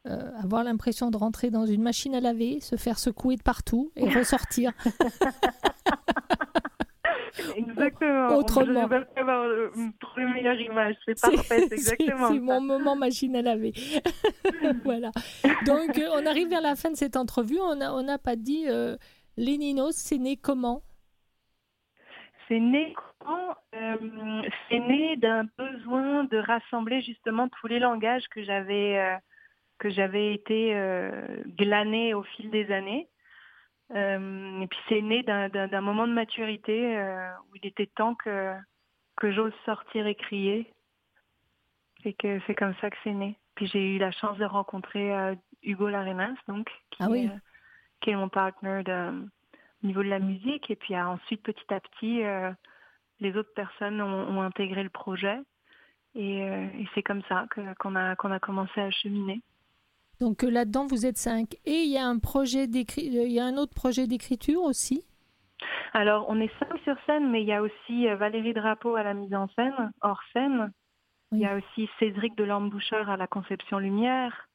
euh, 0.06 0.30
avoir 0.42 0.64
l'impression 0.64 1.10
de 1.10 1.16
rentrer 1.16 1.50
dans 1.50 1.66
une 1.66 1.82
machine 1.82 2.14
à 2.14 2.20
laver, 2.20 2.60
se 2.60 2.76
faire 2.76 2.98
secouer 2.98 3.36
de 3.36 3.42
partout 3.42 3.90
et 3.96 4.08
ressortir. 4.08 4.72
Exactement. 7.56 8.36
Autrement. 8.36 8.88
Je 8.88 8.88
vais 8.88 9.20
avoir 9.20 9.44
euh, 9.44 9.70
meilleure 10.16 10.60
image. 10.60 10.94
C'est 11.04 11.20
parfait, 11.20 11.64
exactement 11.72 12.28
c'est 12.28 12.38
mon 12.38 12.60
moment 12.60 12.96
machine 12.96 13.34
à 13.36 13.42
laver. 13.42 13.72
voilà. 14.84 15.10
Donc 15.66 15.98
euh, 15.98 16.08
on 16.12 16.26
arrive 16.26 16.48
vers 16.48 16.60
la 16.60 16.76
fin 16.76 16.90
de 16.90 16.96
cette 16.96 17.16
entrevue. 17.16 17.58
On 17.60 17.76
n'a 17.76 17.94
on 17.94 18.02
n'a 18.02 18.18
pas 18.18 18.36
dit 18.36 18.66
euh, 18.68 18.96
Léninos, 19.36 19.96
c'est 19.96 20.18
né 20.18 20.36
comment? 20.36 20.82
C'est 22.48 22.60
né 22.60 22.94
comment? 23.18 23.54
Euh, 23.74 24.42
C'est 24.68 24.80
né 24.80 25.16
d'un 25.16 25.44
besoin 25.58 26.24
de 26.24 26.38
rassembler 26.38 27.02
justement 27.02 27.48
tous 27.48 27.66
les 27.66 27.78
langages 27.78 28.28
que 28.28 28.44
j'avais 28.44 28.98
euh, 28.98 29.16
que 29.78 29.90
j'avais 29.90 30.32
été 30.34 30.74
euh, 30.74 31.42
glané 31.58 32.14
au 32.14 32.22
fil 32.22 32.50
des 32.50 32.70
années. 32.72 33.08
Euh, 33.94 34.60
et 34.60 34.66
puis 34.66 34.78
c'est 34.88 35.02
né 35.02 35.22
d'un- 35.22 35.80
moment 35.82 36.06
de 36.06 36.12
maturité 36.12 36.96
euh, 36.96 37.30
où 37.50 37.56
il 37.56 37.66
était 37.66 37.86
temps 37.86 38.14
que 38.14 38.54
que 39.16 39.30
j'ose 39.30 39.52
sortir 39.64 40.06
et 40.06 40.14
crier. 40.14 40.72
Et 42.04 42.12
que 42.14 42.40
c'est 42.46 42.54
comme 42.54 42.74
ça 42.80 42.90
que 42.90 42.96
c'est 43.04 43.12
né. 43.12 43.38
Puis 43.54 43.66
j'ai 43.66 43.94
eu 43.94 43.98
la 43.98 44.10
chance 44.10 44.36
de 44.38 44.44
rencontrer 44.44 45.12
euh, 45.14 45.34
Hugo 45.62 45.88
Larenas, 45.88 46.34
donc, 46.48 46.68
qui, 46.90 47.02
Ah 47.02 47.08
oui. 47.08 47.28
euh, 47.28 47.38
qui 48.00 48.10
est 48.10 48.16
mon 48.16 48.28
partner 48.28 48.82
de, 48.84 49.10
au 49.82 49.86
niveau 49.86 50.02
de 50.02 50.08
la 50.08 50.18
musique. 50.18 50.70
Et 50.70 50.76
puis 50.76 50.94
euh, 50.94 51.06
ensuite, 51.06 51.42
petit 51.42 51.72
à 51.72 51.80
petit, 51.80 52.22
euh, 52.24 52.50
les 53.20 53.36
autres 53.36 53.54
personnes 53.54 54.02
ont, 54.02 54.36
ont 54.38 54.42
intégré 54.42 54.82
le 54.82 54.90
projet. 54.90 55.38
Et, 56.16 56.42
euh, 56.42 56.66
et 56.78 56.86
c'est 56.94 57.02
comme 57.02 57.22
ça 57.28 57.46
qu'on 57.78 57.94
a, 57.94 58.16
qu'on 58.16 58.32
a 58.32 58.40
commencé 58.40 58.80
à 58.80 58.90
cheminer. 58.90 59.40
Donc 60.20 60.44
euh, 60.44 60.50
là-dedans, 60.50 60.86
vous 60.86 61.06
êtes 61.06 61.18
cinq. 61.18 61.54
Et 61.64 61.82
il 61.82 61.90
y 61.90 61.98
a 61.98 62.06
un 62.06 62.18
projet 62.18 62.66
d'écrit, 62.66 63.18
euh, 63.18 63.24
il 63.24 63.32
y 63.32 63.40
a 63.40 63.44
un 63.44 63.56
autre 63.56 63.74
projet 63.74 64.06
d'écriture 64.06 64.62
aussi? 64.62 65.04
Alors, 65.92 66.26
on 66.28 66.40
est 66.40 66.50
cinq 66.58 66.78
sur 66.82 66.96
scène, 67.06 67.30
mais 67.30 67.42
il 67.42 67.48
y 67.48 67.52
a 67.52 67.62
aussi 67.62 68.08
euh, 68.08 68.16
Valérie 68.16 68.52
Drapeau 68.54 68.96
à 68.96 69.02
la 69.02 69.14
mise 69.14 69.34
en 69.34 69.48
scène, 69.56 69.92
hors 70.02 70.20
scène. 70.32 70.72
Il 71.32 71.38
y 71.38 71.46
a 71.46 71.56
aussi 71.56 71.88
Cédric 71.98 72.36
Delorme-Boucheur 72.36 73.08
à 73.10 73.16
la 73.16 73.26
conception 73.26 73.78
lumière. 73.78 74.48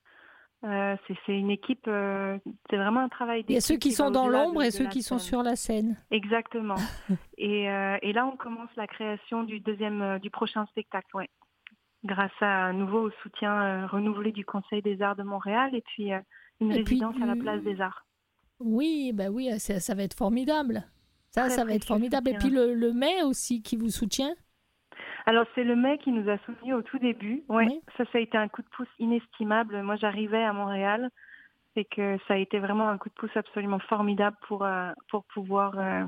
Euh, 0.66 0.98
c'est 1.08 1.38
une 1.38 1.52
équipe, 1.52 1.88
euh, 1.88 2.38
c'est 2.70 2.76
vraiment 2.76 3.00
un 3.00 3.08
travail 3.10 3.40
d'équipe. 3.40 3.52
Il 3.52 3.54
y 3.54 3.58
a 3.58 3.62
ceux 3.62 3.78
qui 3.78 3.94
sont 3.94 4.12
dans 4.12 4.28
l'ombre 4.28 4.60
de- 4.60 4.66
et 4.66 4.68
de 4.68 4.74
ceux 4.74 4.88
qui 4.88 5.04
sont 5.04 5.18
sur 5.20 5.42
la 5.42 5.56
scène. 5.56 5.96
Exactement. 6.12 6.76
et, 7.38 7.70
euh, 7.70 7.98
et 8.02 8.12
là, 8.12 8.28
on 8.28 8.36
commence 8.36 8.70
la 8.76 8.86
création 8.88 9.44
du 9.44 9.62
deuxième, 9.62 10.20
du 10.20 10.30
prochain 10.30 10.66
spectacle, 10.68 11.08
ouais. 11.16 11.30
Grâce 12.06 12.32
à 12.42 12.66
un 12.68 12.74
nouveau 12.74 13.10
soutien 13.22 13.54
euh, 13.62 13.88
renouvelé 13.88 14.32
du 14.32 14.46
Conseil 14.46 14.82
des 14.82 15.02
Arts 15.02 15.16
de 15.18 15.24
Montréal 15.24 15.72
et 15.74 15.82
puis 15.82 16.14
euh, 16.14 16.20
une 16.62 16.72
Et 16.72 16.84
puis 16.84 16.96
résidence 17.02 17.22
à 17.22 17.26
la 17.26 17.36
Place 17.36 17.62
des 17.64 17.82
Arts. 17.82 18.06
Oui, 18.60 19.12
ben 19.14 19.30
oui, 19.30 19.50
ça, 19.60 19.80
ça 19.80 19.96
va 19.96 20.04
être 20.04 20.18
formidable. 20.18 20.84
Ça, 21.32 21.42
Très 21.48 21.50
ça 21.52 21.66
va 21.66 21.74
être 21.74 21.86
formidable. 21.86 22.30
Et 22.30 22.34
puis 22.38 22.50
le, 22.50 22.74
le 22.74 22.94
mai 22.94 23.22
aussi 23.24 23.62
qui 23.62 23.76
vous 23.78 23.90
soutient. 23.90 24.34
Alors 25.26 25.46
c'est 25.56 25.64
le 25.64 25.76
mec 25.76 26.02
qui 26.02 26.12
nous 26.12 26.28
a 26.30 26.38
soutenus 26.40 26.74
au 26.74 26.82
tout 26.82 26.98
début. 27.00 27.44
Ouais, 27.50 27.66
Oui. 27.68 27.82
ça, 27.98 28.06
ça 28.12 28.18
a 28.18 28.22
été 28.22 28.38
un 28.38 28.48
coup 28.48 28.62
de 28.62 28.70
pouce 28.70 28.88
inestimable. 28.98 29.82
Moi, 29.84 29.96
j'arrivais 29.98 30.44
à 30.44 30.54
Montréal 30.54 31.10
et 31.76 31.86
que 31.86 32.18
ça 32.28 32.34
a 32.34 32.38
été 32.38 32.60
vraiment 32.60 32.90
un 32.90 32.98
coup 32.98 33.10
de 33.10 33.14
pouce 33.14 33.36
absolument 33.36 33.80
formidable 33.80 34.38
pour 34.48 34.64
euh, 34.66 34.92
pour 35.10 35.24
pouvoir 35.26 35.78
euh, 35.78 36.06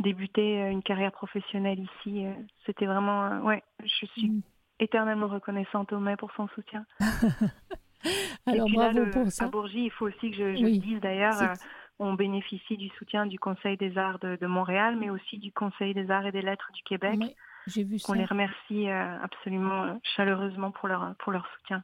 débuter 0.00 0.62
euh, 0.62 0.70
une 0.70 0.82
carrière 0.82 1.12
professionnelle 1.12 1.78
ici. 1.80 2.26
Euh, 2.26 2.32
C'était 2.66 2.86
vraiment, 2.86 3.24
euh, 3.26 3.40
ouais, 3.40 3.62
je 3.84 4.06
suis 4.06 4.28
Mm. 4.30 4.40
Éternellement 4.80 5.28
reconnaissante 5.28 5.92
au 5.92 5.98
mai 5.98 6.16
pour 6.16 6.30
son 6.36 6.48
soutien. 6.48 6.84
Alors 8.46 8.66
et 8.66 8.70
puis 8.70 8.76
là, 8.76 8.90
bravo 8.92 8.98
le- 9.04 9.10
pour 9.10 9.26
à 9.26 9.30
ça. 9.30 9.48
Bourgie, 9.48 9.84
il 9.86 9.90
faut 9.90 10.06
aussi 10.06 10.30
que 10.30 10.36
je, 10.36 10.56
je 10.56 10.64
Oui. 10.64 10.74
le 10.74 10.78
dise 10.78 11.00
d'ailleurs. 11.00 11.40
Euh, 11.42 11.54
on 12.00 12.14
bénéficie 12.14 12.76
du 12.76 12.88
soutien 12.90 13.26
du 13.26 13.40
Conseil 13.40 13.76
des 13.76 13.98
Arts 13.98 14.20
de, 14.20 14.36
de 14.40 14.46
Montréal, 14.46 14.96
mais 14.96 15.10
aussi 15.10 15.36
du 15.38 15.50
Conseil 15.52 15.94
des 15.94 16.08
Arts 16.10 16.26
et 16.26 16.32
des 16.32 16.42
Lettres 16.42 16.70
du 16.72 16.82
Québec. 16.84 17.16
Oui, 17.18 17.34
J'ai 17.66 17.82
vu 17.82 17.98
ça. 17.98 18.12
On 18.12 18.14
les 18.14 18.24
remercie 18.24 18.88
euh, 18.88 19.18
absolument 19.20 19.82
euh, 19.84 19.94
chaleureusement 20.16 20.70
pour 20.70 20.86
leur, 20.86 21.14
pour 21.18 21.32
leur 21.32 21.44
soutien. 21.58 21.82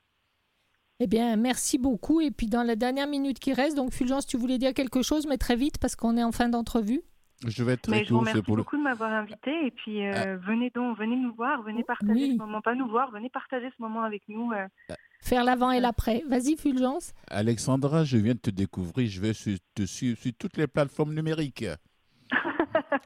Eh 1.01 1.09
bien, 1.09 1.35
merci 1.35 1.79
beaucoup. 1.79 2.21
Et 2.21 2.31
puis 2.31 2.47
dans 2.47 2.63
la 2.63 2.77
dernière 2.77 3.09
minute 3.09 3.41
qui 3.41 3.53
reste, 3.53 3.77
donc 3.77 3.91
Fulgence, 3.93 4.25
tu 4.25 4.37
voulais 4.37 4.59
dire 4.59 4.73
quelque 4.73 5.03
chose, 5.03 5.27
mais 5.27 5.37
très 5.37 5.57
vite 5.57 5.79
parce 5.81 5.97
qu'on 5.97 6.17
est 6.17 6.23
en 6.23 6.31
fin 6.31 6.49
d'entrevue. 6.49 7.01
Je 7.47 7.63
vais 7.65 7.73
être 7.75 7.89
Mais 7.89 7.99
très 7.99 8.05
je 8.07 8.11
vous 8.11 8.19
court, 8.19 8.25
c'est 8.27 8.31
remercie 8.33 8.47
pour 8.47 8.57
le... 8.57 8.63
beaucoup 8.63 8.77
de 8.77 8.83
m'avoir 8.83 9.13
invité 9.13 9.51
et 9.67 9.71
puis 9.71 10.07
euh, 10.07 10.37
venez 10.39 10.71
donc, 10.71 10.97
venez 10.99 11.17
nous 11.17 11.35
voir, 11.35 11.63
venez 11.63 11.83
partager 11.85 12.13
Oui. 12.13 12.33
ce 12.33 12.39
moment, 12.43 12.61
pas 12.61 12.75
nous 12.75 12.89
voir, 12.89 13.11
venez 13.11 13.29
partager 13.31 13.69
ce 13.77 13.83
moment 13.83 14.03
avec 14.03 14.23
nous. 14.29 14.53
euh. 14.53 14.67
Faire 15.21 15.45
l'avant 15.45 15.71
et 15.71 15.81
l'après. 15.81 16.23
Vas-y, 16.29 16.57
Fulgence. 16.57 17.13
Alexandra, 17.29 18.05
je 18.05 18.17
viens 18.19 18.35
de 18.35 18.39
te 18.39 18.51
découvrir, 18.51 19.09
je 19.09 19.21
vais 19.21 19.33
su- 19.33 19.59
te 19.75 19.85
suivre 19.87 20.19
sur 20.19 20.33
toutes 20.39 20.57
les 20.57 20.67
plateformes 20.67 21.15
numériques. 21.15 21.65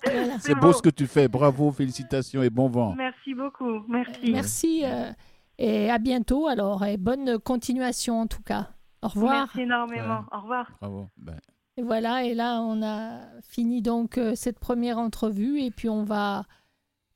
Voilà. 0.04 0.38
C'est 0.40 0.54
beau 0.54 0.72
ce 0.72 0.82
que 0.82 0.88
tu 0.90 1.06
fais, 1.06 1.28
bravo, 1.28 1.70
félicitations 1.72 2.42
et 2.42 2.50
bon 2.50 2.68
vent. 2.68 2.94
Merci 2.96 3.34
beaucoup, 3.34 3.80
merci. 3.88 4.30
Merci 4.32 4.82
euh, 4.84 5.10
et 5.58 5.90
à 5.90 5.98
bientôt 5.98 6.46
alors 6.48 6.84
et 6.84 6.96
bonne 6.96 7.38
continuation 7.38 8.20
en 8.20 8.26
tout 8.26 8.42
cas. 8.42 8.68
Au 9.02 9.08
revoir. 9.08 9.32
Merci 9.46 9.60
énormément. 9.62 10.24
Au 10.32 10.40
revoir. 10.40 10.70
Bravo. 10.80 11.08
Ben, 11.16 11.36
Et 11.78 11.82
voilà, 11.82 12.24
et 12.24 12.34
là 12.34 12.60
on 12.60 12.82
a 12.82 13.20
fini 13.42 13.82
donc 13.82 14.18
euh, 14.18 14.34
cette 14.34 14.58
première 14.58 14.98
entrevue 14.98 15.60
et 15.62 15.70
puis 15.70 15.88
on 15.88 16.02
va 16.02 16.44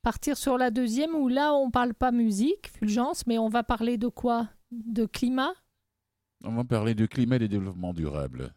partir 0.01 0.37
sur 0.37 0.57
la 0.57 0.71
deuxième 0.71 1.13
où 1.15 1.27
là 1.27 1.53
on 1.53 1.69
parle 1.69 1.93
pas 1.93 2.11
musique, 2.11 2.69
Fulgence, 2.79 3.27
mais 3.27 3.37
on 3.37 3.49
va 3.49 3.63
parler 3.63 3.97
de 3.97 4.07
quoi? 4.07 4.47
De 4.71 5.05
climat, 5.05 5.51
on 6.45 6.55
va 6.55 6.63
parler 6.63 6.95
de 6.95 7.05
climat 7.05 7.35
et 7.35 7.39
de 7.39 7.47
développement 7.47 7.93
durable. 7.93 8.53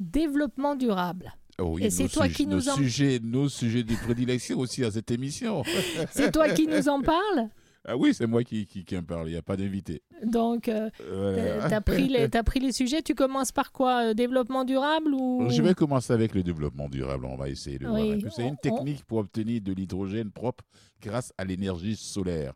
développement 0.00 0.74
durable. 0.74 1.32
Oh 1.58 1.74
oui, 1.76 1.84
Et 1.84 1.90
c'est 1.90 2.08
toi 2.08 2.28
qui 2.28 2.46
nos 2.46 2.56
nous 2.56 2.68
en- 2.68 2.74
sujets, 2.74 3.18
nos 3.22 3.48
sujets 3.48 3.82
de 3.84 3.94
prédilection 3.94 4.58
aussi 4.58 4.84
à 4.84 4.90
cette 4.90 5.10
émission. 5.10 5.62
C'est 6.10 6.30
toi 6.32 6.50
qui 6.50 6.66
nous 6.68 6.88
en 6.88 7.00
parles? 7.00 7.48
Ah 7.86 7.96
oui, 7.96 8.12
c'est 8.12 8.26
moi 8.26 8.42
qui, 8.44 8.66
qui, 8.66 8.84
qui 8.84 8.96
en 8.98 9.02
parle, 9.02 9.28
il 9.28 9.32
n'y 9.32 9.36
a 9.38 9.42
pas 9.42 9.56
d'invité. 9.56 10.02
Donc 10.24 10.68
euh, 10.68 10.90
Voilà. 11.08 11.68
t'as 11.68 11.80
pris, 11.80 12.08
les- 12.08 12.28
t'as 12.28 12.42
pris 12.42 12.60
les 12.60 12.72
sujets, 12.72 13.02
tu 13.02 13.14
commences 13.14 13.52
par 13.52 13.72
quoi 13.72 14.06
euh, 14.10 14.14
Développement 14.14 14.64
durable 14.64 15.14
ou? 15.14 15.48
Je 15.48 15.62
vais 15.62 15.74
commencer 15.74 16.12
avec 16.12 16.34
le 16.34 16.42
développement 16.42 16.88
durable. 16.88 17.24
On 17.26 17.36
va 17.36 17.48
essayer 17.48 17.78
de 17.78 17.86
Oui, 17.86 18.18
voir. 18.20 18.32
C'est 18.34 18.46
une 18.46 18.56
technique 18.56 19.04
pour 19.04 19.18
obtenir 19.18 19.60
de 19.62 19.72
l'hydrogène 19.72 20.30
propre 20.30 20.64
grâce 21.00 21.32
à 21.38 21.44
l'énergie 21.44 21.96
solaire. 21.96 22.52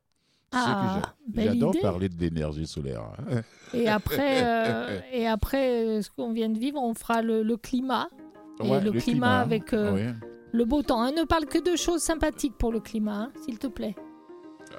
Ah, 0.52 1.14
J'adore 1.32 1.74
parler 1.80 2.08
de 2.08 2.18
l'énergie 2.18 2.66
solaire. 2.66 3.02
Et 3.72 3.86
après, 3.88 4.42
euh, 4.44 5.00
et 5.12 5.28
après 5.28 5.86
euh, 5.86 6.02
ce 6.02 6.10
qu'on 6.10 6.32
vient 6.32 6.48
de 6.48 6.58
vivre, 6.58 6.82
on 6.82 6.92
fera 6.92 7.22
le, 7.22 7.44
le 7.44 7.56
climat. 7.56 8.08
Et 8.64 8.80
le 8.80 8.90
climat 8.92 9.38
avec, 9.40 9.72
euh, 9.72 9.94
oui. 9.94 10.14
Le 10.52 10.64
beau 10.64 10.82
temps. 10.82 11.00
hein. 11.02 11.12
Ne 11.12 11.22
parle 11.24 11.46
que 11.46 11.58
de 11.58 11.76
choses 11.76 12.02
sympathiques 12.02 12.58
pour 12.58 12.72
le 12.72 12.80
climat, 12.80 13.14
hein, 13.14 13.32
s'il 13.44 13.58
te 13.60 13.68
plaît. 13.68 13.94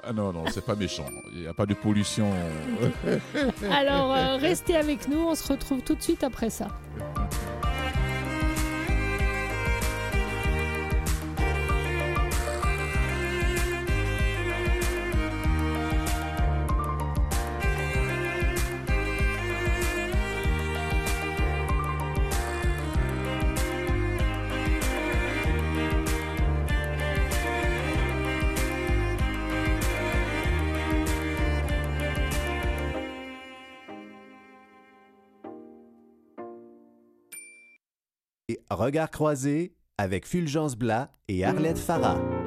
Ah 0.04 0.12
non, 0.12 0.32
non, 0.32 0.44
c'est 0.50 0.64
pas 0.64 0.74
méchant. 0.74 1.06
Il 1.32 1.40
n'y 1.40 1.46
a 1.46 1.54
pas 1.54 1.66
de 1.66 1.74
pollution. 1.74 2.32
Alors, 3.70 4.12
euh, 4.12 4.36
restez 4.36 4.76
avec 4.76 5.08
nous. 5.08 5.20
On 5.20 5.34
se 5.34 5.52
retrouve 5.52 5.82
tout 5.82 5.94
de 5.94 6.02
suite 6.02 6.24
après 6.24 6.50
ça. 6.50 6.68
Et 38.72 38.74
Regard 38.74 39.10
croisé 39.10 39.74
avec 39.98 40.26
Fulgence 40.26 40.76
Blas 40.76 41.10
et 41.28 41.44
Arlette 41.44 41.78
Farah. 41.78 42.41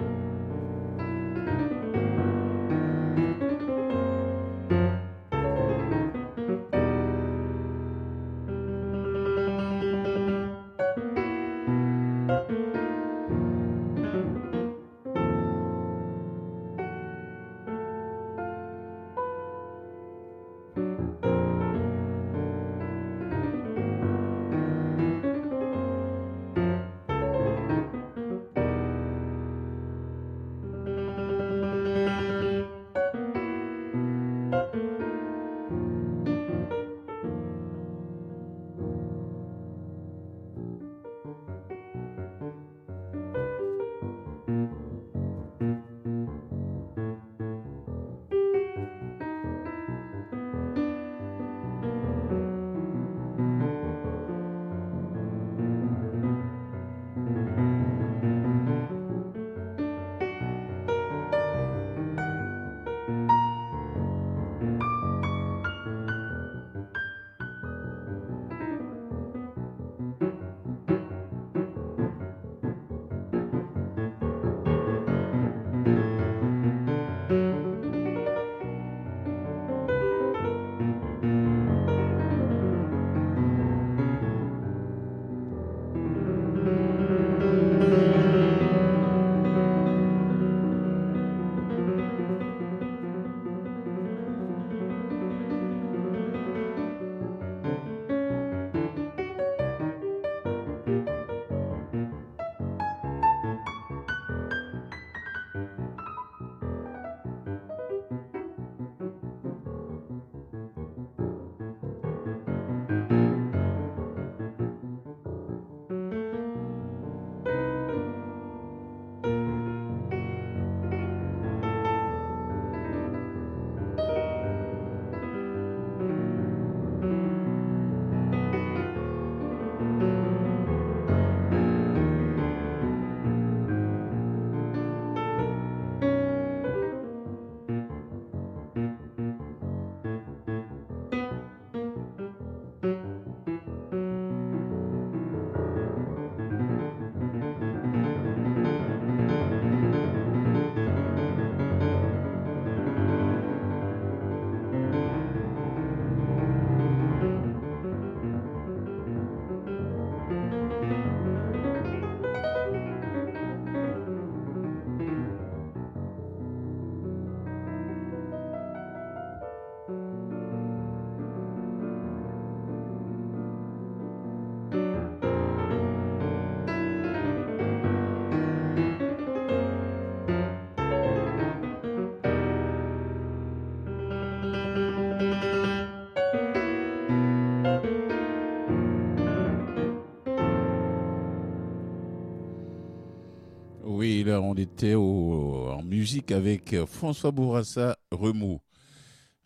On 194.56 194.58
était 194.58 194.94
au- 194.94 195.68
en 195.70 195.84
musique 195.84 196.32
avec 196.32 196.72
euh, 196.74 196.86
François 196.86 197.32
Bourassa 197.32 197.98
Remou. 198.12 198.62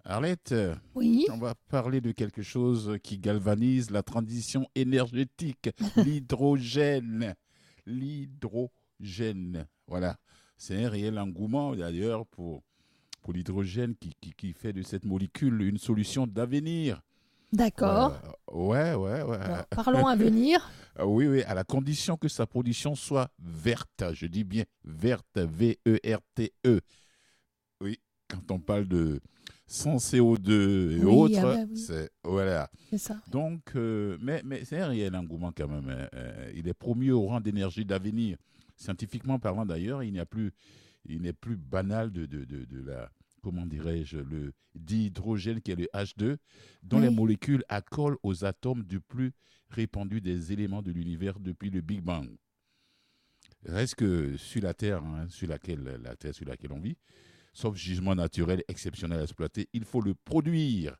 Arlette, 0.05 0.53
Oui. 0.93 1.25
on 1.31 1.37
va 1.37 1.55
parler 1.69 1.99
de 1.99 2.11
quelque 2.11 2.43
chose 2.43 2.97
qui 3.03 3.17
galvanise 3.17 3.89
la 3.89 4.03
transition 4.03 4.67
énergétique, 4.75 5.69
l'hydrogène. 5.97 7.33
L'hydrogène. 7.87 9.65
Voilà. 9.87 10.15
C'est 10.57 10.83
un 10.83 10.89
réel 10.89 11.17
engouement 11.17 11.75
d'ailleurs 11.75 12.25
pour, 12.27 12.61
pour 13.23 13.33
l'hydrogène 13.33 13.95
qui, 13.95 14.13
qui, 14.21 14.33
qui 14.33 14.53
fait 14.53 14.73
de 14.73 14.83
cette 14.83 15.05
molécule 15.05 15.61
une 15.63 15.77
solution 15.79 16.27
d'avenir. 16.27 17.01
D'accord. 17.51 18.13
Euh, 18.51 18.55
ouais, 18.55 18.93
ouais, 18.93 19.23
ouais. 19.23 19.37
Alors, 19.37 19.65
parlons 19.71 20.05
à 20.07 20.15
venir. 20.15 20.69
Ah 21.01 21.07
Oui, 21.07 21.27
oui, 21.27 21.43
à 21.43 21.53
la 21.53 21.63
condition 21.63 22.17
que 22.17 22.27
sa 22.27 22.45
production 22.45 22.93
soit 22.93 23.31
verte. 23.39 24.03
Je 24.13 24.25
dis 24.25 24.43
bien 24.43 24.65
verte, 24.83 25.37
V-E-R-T-E. 25.37 26.81
Oui, 27.81 27.99
quand 28.27 28.51
on 28.51 28.59
parle 28.59 28.85
de 28.87 29.21
sans 29.65 29.95
CO2 29.97 30.91
et 30.99 31.05
Oui, 31.05 31.05
autres, 31.05 31.39
ah 31.39 31.55
bah 31.55 31.63
oui. 31.69 31.77
c'est 31.77 32.09
voilà. 32.23 32.69
C'est 32.89 32.97
ça. 32.97 33.21
Donc, 33.31 33.61
euh, 33.75 34.17
mais, 34.21 34.41
mais 34.43 34.65
c'est 34.65 34.79
un 34.79 34.87
réel 34.87 35.15
engouement 35.15 35.53
quand 35.55 35.67
même. 35.69 35.89
hein. 35.89 36.07
Euh, 36.15 36.51
il 36.55 36.67
est 36.67 36.73
promu 36.73 37.11
au 37.11 37.21
rang 37.27 37.39
d'énergie 37.39 37.85
d'avenir. 37.85 38.37
Scientifiquement 38.75 39.39
parlant 39.39 39.65
d'ailleurs, 39.65 40.03
il 40.03 40.11
n'y 40.11 40.19
a 40.19 40.25
plus, 40.25 40.51
il 41.05 41.21
n'est 41.21 41.33
plus 41.33 41.55
banal 41.55 42.11
de, 42.11 42.25
de, 42.25 42.43
de, 42.45 42.65
de 42.65 42.81
la, 42.81 43.09
comment 43.41 43.65
dirais-je, 43.65 44.17
le 44.17 44.51
dihydrogène 44.75 45.61
qui 45.61 45.71
est 45.71 45.75
le 45.75 45.87
H2, 45.93 46.37
dont 46.83 46.97
Oui. 46.97 47.03
les 47.03 47.09
molécules 47.09 47.63
accolent 47.69 48.17
aux 48.23 48.43
atomes 48.43 48.83
du 48.83 48.99
plus 48.99 49.31
répandu 49.69 50.21
des 50.21 50.51
éléments 50.51 50.81
de 50.81 50.91
l'univers 50.91 51.39
depuis 51.39 51.69
le 51.69 51.81
Big 51.81 52.01
Bang. 52.01 52.29
Reste 53.65 53.95
que 53.95 54.37
sur 54.37 54.61
la 54.63 54.73
terre, 54.73 55.03
hein, 55.03 55.27
sur 55.29 55.47
laquelle 55.47 55.83
la 56.01 56.15
terre 56.15 56.33
sur 56.33 56.45
laquelle 56.45 56.71
on 56.71 56.79
vit, 56.79 56.97
sauf 57.53 57.75
jugement 57.75 58.15
naturel 58.15 58.63
exceptionnel 58.67 59.19
à 59.19 59.23
exploiter, 59.23 59.67
il 59.73 59.83
faut 59.83 60.01
le 60.01 60.13
produire. 60.15 60.95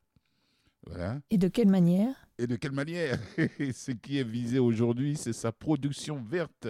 Voilà. 0.86 1.22
Et 1.30 1.38
de 1.38 1.48
quelle 1.48 1.68
manière? 1.70 2.16
Et 2.38 2.48
de 2.48 2.56
quelle 2.56 2.72
manière? 2.72 3.20
Ce 3.74 3.92
qui 3.92 4.18
est 4.18 4.24
visé 4.24 4.60
aujourd'hui, 4.60 5.16
c'est 5.16 5.34
sa 5.34 5.52
production 5.52 6.22
verte. 6.22 6.68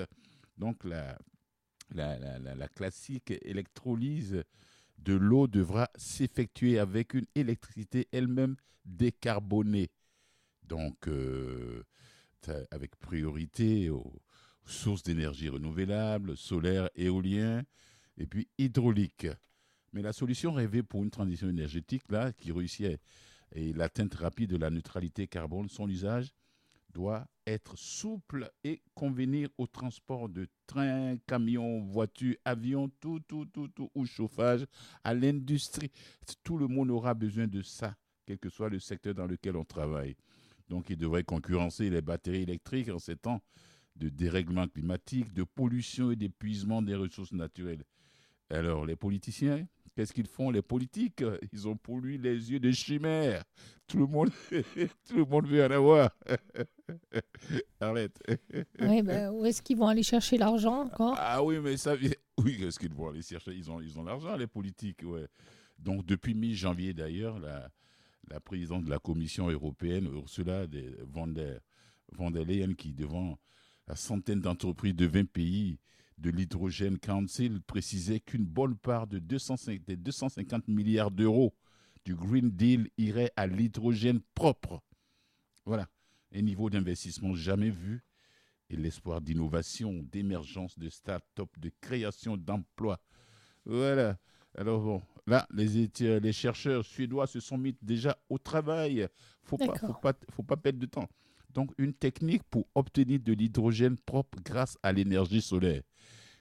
Donc 0.58 0.84
la, 0.84 1.18
la, 1.94 2.18
la- 2.20 2.40
la- 2.40 2.56
la 2.56 2.68
classique 2.68 3.34
électrolyse 3.44 4.44
de 4.98 5.14
l'eau 5.14 5.48
devra 5.48 5.90
s'effectuer 5.96 6.78
avec 6.78 7.14
une 7.14 7.26
électricité 7.36 8.08
elle-même 8.12 8.56
décarbonée. 8.86 9.90
Donc 10.69 11.08
euh, 11.08 11.84
avec 12.71 12.95
priorité 12.95 13.89
aux 13.89 14.21
sources 14.65 15.03
d'énergie 15.03 15.49
renouvelables, 15.49 16.38
solaire, 16.38 16.89
éolien 16.95 17.63
et 18.17 18.25
puis 18.25 18.47
hydraulique. 18.58 19.27
Mais 19.91 20.01
la 20.01 20.13
solution 20.13 20.53
rêvée 20.53 20.84
pour 20.84 21.03
une 21.03 21.10
transition 21.10 21.49
énergétique, 21.49 22.03
là, 22.10 22.32
qui 22.34 22.51
réussit 22.51 22.99
et 23.51 23.73
l'atteinte 23.73 24.13
rapide 24.13 24.51
de 24.51 24.58
la 24.58 24.69
neutralité 24.69 25.27
carbone, 25.27 25.69
son 25.69 25.89
usage 25.89 26.32
doit 26.93 27.27
être 27.47 27.75
souple 27.77 28.51
et 28.63 28.82
convenir 28.93 29.49
au 29.58 29.65
transport 29.65 30.29
de 30.29 30.47
trains, 30.67 31.17
camions, 31.25 31.82
voitures, 31.82 32.36
avions, 32.45 32.89
tout, 32.99 33.19
tout, 33.21 33.45
tout, 33.45 33.67
tout, 33.69 33.89
ou 33.95 34.05
chauffage, 34.05 34.65
à 35.03 35.15
l'industrie. 35.15 35.91
Tout 36.43 36.58
le 36.58 36.67
monde 36.67 36.91
aura 36.91 37.15
besoin 37.15 37.47
de 37.47 37.63
ça, 37.63 37.95
quel 38.25 38.38
que 38.38 38.49
soit 38.49 38.69
le 38.69 38.79
secteur 38.79 39.15
dans 39.15 39.25
lequel 39.25 39.55
on 39.55 39.65
travaille. 39.65 40.15
Donc, 40.69 40.89
il 40.89 40.97
devrait 40.97 41.23
concurrencer 41.23 41.89
les 41.89 42.01
batteries 42.01 42.43
électriques 42.43 42.89
en 42.89 42.99
ces 42.99 43.15
temps 43.15 43.41
de 43.95 44.08
dérèglement 44.10 44.67
climatique, 44.67 45.34
de 45.34 45.43
pollution 45.43 46.12
et 46.12 46.15
d'épuisement 46.15 46.82
des 46.82 46.95
ressources 46.95 47.34
naturelles. 47.34 47.84
Alors, 48.49 48.86
les 48.86 48.95
politiciens, 48.95 49.67
qu'est-ce 49.95 50.13
qu'ils 50.13 50.27
font 50.27 50.51
Les 50.51 50.62
politiques, 50.62 51.23
ils 51.51 51.67
ont 51.67 51.75
pour 51.75 51.99
lui 51.99 52.17
les 52.17 52.51
yeux 52.51 52.60
de 52.60 52.71
chimère. 52.71 53.43
Tout 53.88 53.97
le 53.97 54.08
monde, 54.08 54.29
tout 55.08 55.17
le 55.17 55.25
monde 55.25 55.47
veut 55.47 55.63
en 55.65 55.71
avoir. 55.71 56.12
Arlette. 57.79 58.17
Oui, 58.79 59.01
ben, 59.01 59.32
Où 59.32 59.45
est-ce 59.45 59.62
qu'ils 59.62 59.77
vont 59.77 59.88
aller 59.88 60.03
chercher 60.03 60.38
l'argent 60.38 60.86
encore? 60.86 61.15
Ah 61.17 61.43
oui, 61.43 61.60
mais 61.60 61.77
ça, 61.77 61.95
oui, 62.38 62.58
qu'est-ce 62.58 62.79
qu'ils 62.79 62.93
vont 62.93 63.10
aller 63.10 63.21
chercher? 63.21 63.53
Ils 63.53 63.69
ont, 63.69 63.82
ils 63.82 63.99
ont 63.99 64.03
l'argent, 64.03 64.36
les 64.36 64.47
politiques, 64.47 65.01
ouais. 65.03 65.27
Donc, 65.77 66.05
depuis 66.05 66.34
mi-janvier, 66.34 66.93
d'ailleurs, 66.93 67.39
la, 67.39 67.69
la 68.30 68.39
présidente 68.39 68.86
de 68.86 68.89
la 68.89 69.00
Commission 69.00 69.50
européenne, 69.50 70.06
Ursula 70.06 70.65
von 71.08 71.28
der, 71.28 71.60
von 72.13 72.32
der 72.32 72.46
Leyen, 72.46 72.74
qui, 72.76 72.94
devant 72.94 73.39
la 73.88 73.96
centaine 73.96 74.42
d'entreprises 74.42 74.96
de 74.96 75.06
20 75.06 75.30
pays 75.30 75.80
de 76.18 76.30
l'Hydrogène 76.30 77.00
Council, 77.00 77.62
précisait 77.62 78.20
qu'une 78.20 78.46
bonne 78.46 78.76
part 78.76 79.08
de 79.08 79.20
250, 79.20 79.86
des 79.86 79.98
250 79.98 80.68
milliards 80.68 81.12
d'euros 81.12 81.56
du 82.06 82.15
Green 82.15 82.50
Deal 82.50 82.89
irait 82.98 83.32
à 83.36 83.48
l'hydrogène 83.48 84.20
propre. 84.36 84.82
Voilà, 85.65 85.88
un 86.34 86.42
niveau 86.42 86.70
d'investissement 86.70 87.34
jamais 87.36 87.70
vu 87.70 88.04
et 88.70 88.76
l'espoir 88.76 89.22
d'innovation, 89.22 90.04
d'émergence 90.12 90.78
de 90.78 90.89
start-up, 90.89 91.50
de 91.58 91.72
création 91.82 92.38
d'emplois. 92.38 93.00
Voilà. 93.65 94.18
Alors 94.56 94.82
bon, 94.82 95.02
là, 95.30 95.48
les, 95.54 95.86
éti- 95.86 96.20
les 96.20 96.34
chercheurs 96.34 96.84
suédois 96.84 97.28
se 97.28 97.39
sont 97.39 97.58
mis 97.58 97.76
déjà 97.82 98.18
au 98.30 98.38
travail. 98.38 99.08
Faut 99.43 99.58
pas, 99.58 99.76
faut 99.76 99.93
pas, 99.93 100.14
faut 100.32 100.43
pas 100.43 100.58
perdre 100.58 100.80
de 100.80 100.86
temps. 100.86 101.08
Donc, 101.51 101.72
une 101.78 101.93
technique 101.93 102.43
pour 102.43 102.68
obtenir 102.76 103.20
de 103.20 103.34
l'hydrogène 103.34 103.97
propre 103.97 104.38
grâce 104.43 104.78
à 104.84 104.91
l'énergie 104.91 105.41
solaire. 105.41 105.82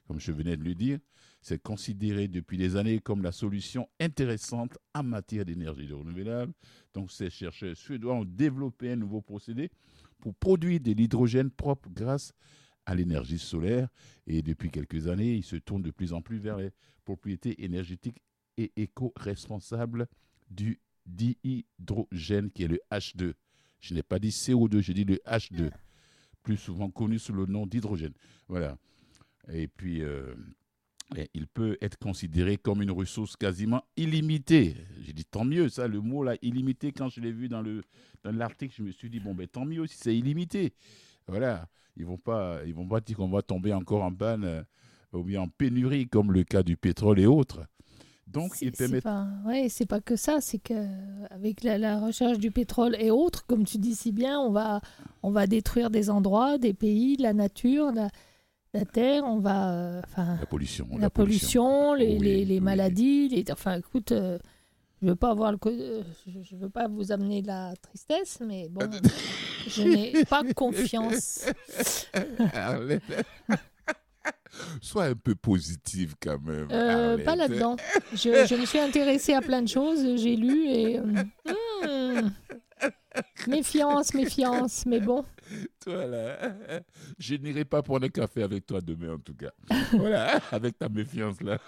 Comme 0.06 0.20
je 0.20 0.32
venais 0.32 0.56
de 0.56 0.64
le 0.64 0.74
dire, 0.74 0.98
c'est 1.40 1.62
considéré 1.62 2.28
depuis 2.28 2.58
des 2.58 2.76
années 2.76 2.98
comme 2.98 3.22
la 3.22 3.32
solution 3.32 3.88
intéressante 4.00 4.76
en 4.94 5.02
matière 5.02 5.44
d'énergie 5.44 5.90
renouvelable. 5.92 6.52
Donc, 6.92 7.10
ces 7.10 7.30
chercheurs 7.30 7.76
suédois 7.76 8.14
ont 8.14 8.24
développé 8.24 8.92
un 8.92 8.96
nouveau 8.96 9.22
procédé 9.22 9.70
pour 10.18 10.34
produire 10.34 10.80
de 10.80 10.92
l'hydrogène 10.92 11.50
propre 11.50 11.88
grâce 11.90 12.32
à 12.84 12.94
l'énergie 12.94 13.38
solaire. 13.38 13.88
Et 14.26 14.42
depuis 14.42 14.70
quelques 14.70 15.06
années, 15.06 15.34
ils 15.36 15.44
se 15.44 15.56
tournent 15.56 15.82
de 15.82 15.90
plus 15.90 16.12
en 16.12 16.20
plus 16.20 16.38
vers 16.38 16.56
les 16.56 16.70
propriétés 17.04 17.64
énergétiques 17.64 18.20
et 18.58 18.72
éco-responsables 18.76 20.06
du 20.50 20.80
dihydrogène, 21.06 22.50
qui 22.50 22.64
est 22.64 22.68
le 22.68 22.80
H2. 22.92 23.32
Je 23.80 23.94
n'ai 23.94 24.02
pas 24.02 24.18
dit 24.18 24.28
CO2, 24.28 24.80
j'ai 24.80 24.92
dit 24.92 25.04
le 25.04 25.16
H2, 25.26 25.70
plus 26.42 26.56
souvent 26.56 26.90
connu 26.90 27.18
sous 27.18 27.32
le 27.32 27.46
nom 27.46 27.66
d'hydrogène. 27.66 28.12
Voilà. 28.48 28.76
Et 29.50 29.68
puis, 29.68 30.02
euh, 30.02 30.34
et 31.16 31.30
il 31.32 31.46
peut 31.46 31.78
être 31.80 31.98
considéré 31.98 32.58
comme 32.58 32.82
une 32.82 32.90
ressource 32.90 33.36
quasiment 33.36 33.82
illimitée. 33.96 34.74
J'ai 35.00 35.14
dit 35.14 35.24
tant 35.24 35.44
mieux, 35.44 35.68
ça, 35.68 35.88
le 35.88 36.00
mot 36.00 36.22
là, 36.22 36.36
illimité, 36.42 36.92
quand 36.92 37.08
je 37.08 37.20
l'ai 37.20 37.32
vu 37.32 37.48
dans 37.48 37.62
le 37.62 37.82
dans 38.24 38.32
l'article, 38.32 38.74
je 38.76 38.82
me 38.82 38.90
suis 38.90 39.08
dit, 39.08 39.20
bon, 39.20 39.34
ben 39.34 39.46
tant 39.46 39.64
mieux 39.64 39.86
si 39.86 39.96
c'est 39.96 40.16
illimité. 40.16 40.74
Voilà, 41.26 41.68
ils 41.96 42.04
vont 42.04 42.18
pas, 42.18 42.62
vont 42.64 42.88
pas 42.88 43.00
dire 43.00 43.16
qu'on 43.16 43.28
va 43.28 43.42
tomber 43.42 43.72
encore 43.72 44.02
en 44.02 44.12
panne 44.12 44.44
euh, 44.44 44.62
ou 45.12 45.22
bien 45.22 45.42
en 45.42 45.48
pénurie, 45.48 46.08
comme 46.08 46.32
le 46.32 46.44
cas 46.44 46.62
du 46.62 46.76
pétrole 46.76 47.20
et 47.20 47.26
autres. 47.26 47.66
Donc, 48.32 48.54
c'est 48.56 48.70
permettent. 48.70 49.04
pas, 49.04 49.26
ouais, 49.46 49.68
c'est 49.68 49.86
pas 49.86 50.00
que 50.00 50.16
ça, 50.16 50.40
c'est 50.40 50.58
que 50.58 50.74
avec 51.30 51.62
la, 51.62 51.78
la 51.78 51.98
recherche 51.98 52.38
du 52.38 52.50
pétrole 52.50 52.94
et 53.00 53.10
autres, 53.10 53.46
comme 53.46 53.64
tu 53.64 53.78
dis 53.78 53.94
si 53.94 54.12
bien, 54.12 54.38
on 54.40 54.50
va, 54.50 54.80
on 55.22 55.30
va 55.30 55.46
détruire 55.46 55.90
des 55.90 56.10
endroits, 56.10 56.58
des 56.58 56.74
pays, 56.74 57.16
la 57.16 57.32
nature, 57.32 57.90
la, 57.92 58.08
la 58.74 58.84
terre, 58.84 59.24
on 59.24 59.38
va, 59.38 59.70
euh, 59.72 60.00
enfin, 60.04 60.36
La 60.40 60.46
pollution. 60.46 60.88
la, 60.98 61.10
pollution, 61.10 61.94
les, 61.94 62.18
Oui, 62.18 62.18
les, 62.20 62.44
les 62.44 62.54
oui. 62.56 62.60
maladies, 62.60 63.28
les, 63.28 63.44
enfin, 63.50 63.78
écoute, 63.78 64.12
euh, 64.12 64.38
je 65.00 65.06
veux 65.08 65.16
pas 65.16 65.30
avoir 65.30 65.52
le, 65.52 65.58
euh, 65.66 66.02
je, 66.26 66.42
je 66.42 66.56
veux 66.56 66.68
pas 66.70 66.86
vous 66.88 67.12
amener 67.12 67.40
la 67.40 67.72
tristesse, 67.80 68.40
mais 68.46 68.68
bon, 68.68 68.80
je 69.68 69.82
n'ai 69.82 70.24
pas 70.26 70.42
confiance. 70.54 71.46
Sois 74.80 75.04
un 75.04 75.14
peu 75.14 75.34
positive 75.34 76.14
quand 76.20 76.40
même. 76.40 76.68
Euh, 76.70 77.18
pas 77.24 77.36
là-dedans. 77.36 77.76
Je, 78.12 78.46
je 78.46 78.54
me 78.54 78.66
suis 78.66 78.78
intéressée 78.78 79.34
à 79.34 79.40
plein 79.40 79.62
de 79.62 79.68
choses, 79.68 80.00
j'ai 80.16 80.36
lu 80.36 80.68
et. 80.68 81.00
hmm, 81.00 82.30
méfiance, 83.46 84.14
méfiance, 84.14 84.84
mais 84.86 85.00
bon. 85.00 85.24
Toi 85.84 86.06
là, 86.06 86.38
je 87.18 87.34
n'irai 87.36 87.64
pas 87.64 87.82
prendre 87.82 88.04
un 88.06 88.08
café 88.08 88.42
avec 88.42 88.66
toi 88.66 88.80
demain 88.80 89.14
en 89.14 89.18
tout 89.18 89.34
cas. 89.34 89.50
Voilà, 89.92 90.40
avec 90.52 90.78
ta 90.78 90.88
méfiance 90.88 91.40
là. 91.40 91.58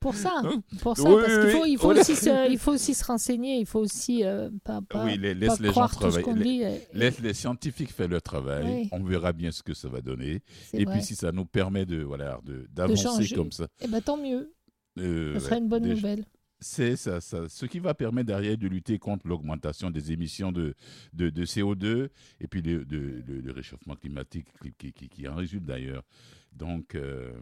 Pour 0.00 0.14
ça, 0.14 0.32
Hein? 0.44 0.62
pour 0.80 0.96
ça, 0.96 1.02
Oui, 1.08 1.22
parce 1.22 1.38
qu'il 1.38 1.50
faut, 1.50 1.64
il 1.66 1.78
faut, 1.78 1.90
aussi 1.92 2.16
se, 2.16 2.50
il 2.50 2.58
faut 2.58 2.72
aussi 2.72 2.94
se 2.94 3.04
renseigner, 3.04 3.58
il 3.58 3.66
faut 3.66 3.80
aussi 3.80 4.24
euh, 4.24 4.50
pas, 4.64 4.80
pas, 4.82 5.04
oui, 5.04 5.16
les- 5.18 5.34
pas 5.34 5.40
laisse 5.46 5.60
les 5.60 5.66
gens 5.68 5.72
croire 5.72 5.90
tout 5.90 5.94
ce 5.96 6.00
travailler. 6.00 6.22
qu'on 6.24 6.34
Les- 6.34 6.42
dit. 6.44 6.64
euh, 6.64 6.76
Laisse 6.94 7.20
les 7.20 7.34
scientifiques 7.34 7.92
faire 7.92 8.08
leur 8.08 8.22
travail. 8.22 8.64
Oui. 8.66 8.88
On 8.92 9.02
verra 9.04 9.32
bien 9.32 9.50
ce 9.52 9.62
que 9.62 9.74
ça 9.74 9.88
va 9.88 10.00
donner. 10.00 10.42
Et 10.72 10.84
vrai. 10.84 10.94
puis 10.94 11.02
si 11.04 11.14
ça 11.14 11.30
nous 11.32 11.44
permet 11.44 11.84
de 11.86 12.02
voilà 12.02 12.40
de 12.44 12.66
d'avancer 12.72 13.34
comme 13.34 13.52
ça. 13.52 13.66
Eh 13.80 13.88
ben, 13.88 14.00
tant 14.00 14.16
mieux, 14.16 14.52
euh, 14.98 15.34
ce 15.34 15.40
serait 15.40 15.58
une 15.58 15.68
bonne 15.68 15.82
déjà- 15.84 15.94
nouvelle. 15.94 16.24
C'est 16.62 16.96
ça, 16.96 17.20
ça, 17.20 17.48
ce 17.48 17.66
qui 17.66 17.78
va 17.80 17.92
permettre 17.92 18.28
derrière 18.28 18.56
de 18.56 18.68
lutter 18.68 18.98
contre 18.98 19.26
l'augmentation 19.26 19.90
des 19.90 20.12
émissions 20.12 20.52
de, 20.52 20.74
de, 21.12 21.28
de 21.28 21.44
CO2 21.44 22.08
et 22.40 22.46
puis 22.46 22.62
le, 22.62 22.84
de- 22.84 23.22
le 23.26 23.52
réchauffement 23.52 23.96
climatique 23.96 24.46
qui, 24.78 24.92
qui- 24.92 25.28
en 25.28 25.34
résulte 25.34 25.64
d'ailleurs. 25.64 26.04
Donc, 26.52 26.94
euh, 26.94 27.32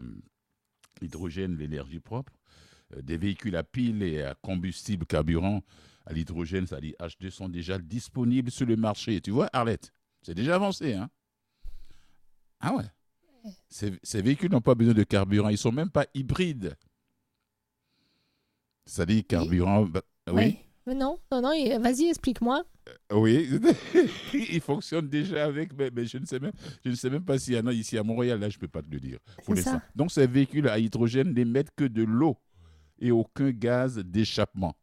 l'hydrogène, 1.01 1.55
l'énergie 1.57 1.99
propre, 1.99 2.33
euh, 2.95 3.01
des 3.01 3.17
véhicules 3.17 3.55
à 3.55 3.63
pile 3.63 4.03
et 4.03 4.23
à 4.23 4.33
combustible 4.35 5.05
carburant 5.05 5.63
à 6.05 6.13
l'hydrogène, 6.13 6.65
c'est-à-dire 6.65 6.95
H2, 6.99 7.29
sont 7.29 7.47
déjà 7.49 7.77
disponibles 7.77 8.49
sur 8.49 8.65
le 8.65 8.75
marché. 8.75 9.21
Tu 9.21 9.29
vois, 9.31 9.49
Arlette, 9.53 9.93
c'est 10.23 10.33
déjà 10.33 10.55
avancé. 10.55 10.93
Hein? 10.95 11.09
Ah 12.59 12.75
ouais. 12.75 12.85
Ces, 13.69 13.93
ces 14.03 14.21
véhicules 14.21 14.51
n'ont 14.51 14.61
pas 14.61 14.75
besoin 14.75 14.93
de 14.93 15.03
carburant, 15.03 15.49
ils 15.49 15.57
sont 15.57 15.71
même 15.71 15.89
pas 15.89 16.05
hybrides. 16.13 16.75
C'est-à-dire 18.91 19.23
carburant. 19.25 19.87
oui. 20.33 20.57
Mais 20.85 20.95
non, 20.95 21.17
non, 21.31 21.41
non, 21.41 21.79
vas-y, 21.79 22.09
explique-moi. 22.09 22.63
Oui, 23.13 23.47
il 24.33 24.59
fonctionne 24.59 25.07
déjà 25.07 25.45
avec, 25.45 25.71
mais, 25.77 25.89
mais 25.95 26.05
je, 26.05 26.17
ne 26.17 26.25
sais 26.25 26.39
même, 26.39 26.51
je 26.83 26.89
ne 26.89 26.95
sais 26.95 27.09
même 27.09 27.23
pas 27.23 27.39
s'il 27.39 27.53
y 27.53 27.59
en 27.59 27.67
a 27.67 27.71
ici 27.71 27.97
à 27.97 28.03
Montréal, 28.03 28.39
là 28.39 28.49
je 28.49 28.57
ne 28.57 28.59
peux 28.59 28.67
pas 28.67 28.81
te 28.81 28.89
le 28.91 28.99
dire. 28.99 29.19
pour 29.45 29.57
ça. 29.57 29.81
Donc 29.95 30.11
ces 30.11 30.27
véhicules 30.27 30.67
à 30.67 30.77
hydrogène 30.77 31.33
n'émettent 31.33 31.73
que 31.73 31.85
de 31.85 32.03
l'eau 32.03 32.35
et 32.99 33.11
aucun 33.11 33.51
gaz 33.51 33.97
d'échappement. 33.99 34.75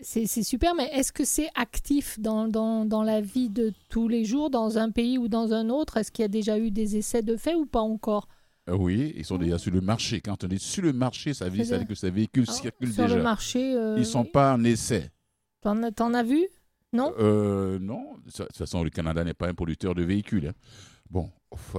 C'est 0.00 0.26
super, 0.26 0.74
mais 0.74 0.88
est-ce 0.92 1.12
que 1.12 1.24
c'est 1.24 1.50
actif 1.54 2.18
dans, 2.18 2.48
dans, 2.48 2.86
dans 2.86 3.02
la 3.02 3.20
vie 3.20 3.50
de 3.50 3.72
tous 3.90 4.08
les 4.08 4.24
jours, 4.24 4.48
dans 4.48 4.78
un 4.78 4.90
pays 4.90 5.18
ou 5.18 5.28
dans 5.28 5.52
un 5.52 5.68
autre? 5.68 5.98
Est-ce 5.98 6.10
qu'il 6.10 6.22
y 6.22 6.26
a 6.26 6.28
déjà 6.28 6.58
eu 6.58 6.70
des 6.70 6.96
essais 6.96 7.22
de 7.22 7.36
fait 7.36 7.54
ou 7.54 7.66
pas 7.66 7.80
encore? 7.80 8.28
Euh, 8.28 8.41
Oui, 8.70 9.12
ils 9.16 9.24
sont 9.24 9.38
déjà 9.38 9.58
sur 9.58 9.72
le 9.72 9.80
marché. 9.80 10.20
Quand 10.20 10.44
on 10.44 10.48
est 10.48 10.62
sur 10.62 10.82
le 10.84 10.92
marché, 10.92 11.34
ça 11.34 11.46
veut 11.46 11.50
dire, 11.52 11.64
C'est 11.64 11.70
ça 11.70 11.74
veut 11.74 11.78
ça. 11.80 11.84
dire 11.84 11.88
que 11.88 11.94
ces 11.94 12.10
véhicules 12.10 12.44
Ah, 12.48 12.52
circulent 12.52 12.92
Sur 12.92 13.04
déjà. 13.04 13.16
le 13.16 13.22
marché 13.22 13.74
euh, 13.74 13.94
Ils 13.96 14.00
ne 14.00 14.04
sont 14.04 14.24
pas 14.24 14.54
en 14.54 14.62
essai. 14.64 15.10
T'en 15.60 15.82
as- 15.82 15.90
t'en 15.92 16.14
as 16.14 16.22
vu? 16.22 16.46
Non? 16.92 17.12
Euh, 17.18 17.78
non, 17.78 18.16
de 18.24 18.30
toute 18.30 18.56
façon, 18.56 18.84
le 18.84 18.90
Canada 18.90 19.24
n'est 19.24 19.34
pas 19.34 19.48
un 19.48 19.54
producteur 19.54 19.94
de 19.94 20.02
véhicules. 20.02 20.48
hein. 20.48 20.52
Bon, 21.10 21.30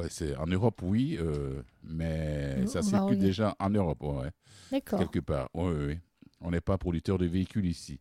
c'est 0.10 0.36
en 0.38 0.46
Europe, 0.48 0.82
oui, 0.84 1.18
euh, 1.20 1.62
mais 1.84 2.58
On 2.64 2.68
ça 2.68 2.82
circule 2.82 3.18
déjà 3.18 3.56
en 3.60 3.70
Europe, 3.70 4.04
ouais, 4.04 4.30
D'accord. 4.72 5.00
quelque 5.00 5.20
part. 5.20 5.50
Oui, 5.54 5.72
oui, 5.76 5.86
oui. 5.88 5.98
On 6.46 6.52
n'est 6.52 6.62
pas 6.62 6.78
producteur 6.78 7.18
de 7.18 7.26
véhicules 7.26 7.66
ici. 7.66 8.00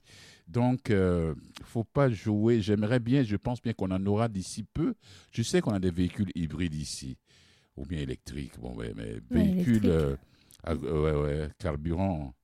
Donc, 0.49 0.89
il 0.89 0.95
ne 0.97 1.35
faut 1.65 1.85
pas 1.85 2.11
jouer. 2.11 2.61
J'aimerais 2.61 2.99
bien, 2.99 3.23
je 3.23 3.37
pense 3.37 3.63
bien 3.63 3.73
qu'on 3.73 3.91
en 3.93 4.05
aura 4.05 4.29
d'ici 4.29 4.65
peu. 4.65 4.95
Je 5.31 5.43
sais 5.43 5.61
qu'on 5.61 5.73
a 5.73 5.79
des 5.79 5.93
véhicules 5.93 6.31
hybrides 6.35 6.75
ici, 6.75 7.17
ou 7.77 7.87
bien 7.87 7.99
électriques. 8.01 8.59
Bon, 8.61 8.75
ouais, 8.75 8.93
mais 8.97 9.21
véhicules 9.31 9.75
électriques. 9.77 9.85
euh, 9.87 10.17
à- 10.65 10.75
ouais, 10.75 11.13
ouais, 11.15 11.49
carburant 11.59 12.35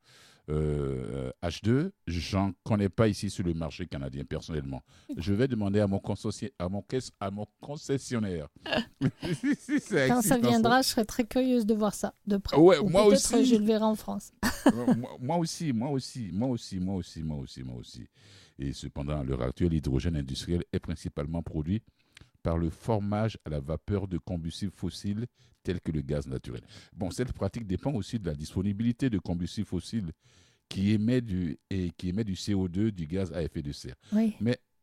euh, 0.51 1.31
H2, 1.43 1.91
j'en 2.07 2.53
connais 2.64 2.89
pas 2.89 3.07
ici 3.09 3.29
sur 3.29 3.45
le 3.45 3.53
marché 3.53 3.87
canadien 3.87 4.24
personnellement. 4.24 4.83
Je 5.16 5.35
vais 5.35 5.47
demander 5.47 5.79
à 5.81 5.87
mon, 5.87 6.01
à 6.59 6.68
mon, 6.70 6.81
caisse- 6.81 7.12
à 7.20 7.31
mon 7.31 7.45
concessionnaire. 7.61 8.49
Quand 10.09 10.22
ça 10.22 10.37
en 10.37 10.41
viendra, 10.41 10.83
je 10.83 10.89
serais 10.89 11.05
très 11.05 11.24
curieuse 11.26 11.66
de 11.66 11.74
voir 11.74 11.95
ça 11.95 12.14
de 12.26 12.39
près. 12.39 12.57
Ouais, 12.57 12.79
Ou 12.79 12.89
moi 12.89 13.05
aussi. 13.05 13.45
je 13.45 13.57
le 13.57 13.64
verrai 13.64 13.85
en 13.85 13.95
France. 13.95 14.33
Euh, 14.68 14.95
moi, 14.97 15.16
moi 15.20 15.37
aussi, 15.39 15.72
moi 15.72 15.89
aussi, 15.89 16.29
moi 16.31 16.49
aussi, 16.49 16.79
moi 16.79 16.97
aussi, 16.97 17.22
moi 17.22 17.39
aussi, 17.39 17.62
moi 17.62 17.76
aussi. 17.76 18.07
Et 18.59 18.74
cependant, 18.74 19.18
à 19.20 19.24
l'heure 19.24 19.41
actuelle, 19.41 19.70
l'hydrogène 19.70 20.16
industriel 20.16 20.62
est 20.72 20.79
principalement 20.81 21.43
produit 21.43 21.81
par 22.43 22.59
le 22.59 22.70
formage 22.70 23.39
à 23.45 23.51
la 23.51 23.61
vapeur 23.61 24.09
de 24.09 24.18
combustibles 24.18 24.72
fossiles 24.72 25.26
tels 25.62 25.80
que 25.80 25.93
le 25.93 26.01
gaz 26.01 26.26
naturel. 26.26 26.62
Bon, 26.95 27.11
cette 27.11 27.32
pratique 27.32 27.66
dépend 27.66 27.93
aussi 27.93 28.18
de 28.18 28.26
la 28.26 28.34
disponibilité 28.34 29.11
de 29.11 29.18
combustibles 29.18 29.66
fossiles 29.66 30.12
qui 30.68 30.93
émet 30.93 31.20
du, 31.20 31.59
et 31.70 31.91
qui 31.97 32.11
émet 32.11 32.24
du 32.24 32.34
CO2, 32.34 32.91
du 32.91 33.07
gaz 33.07 33.32
à 33.32 33.43
effet 33.43 33.62
de 33.62 33.72
serre. 33.72 33.97
Oui. 34.12 34.34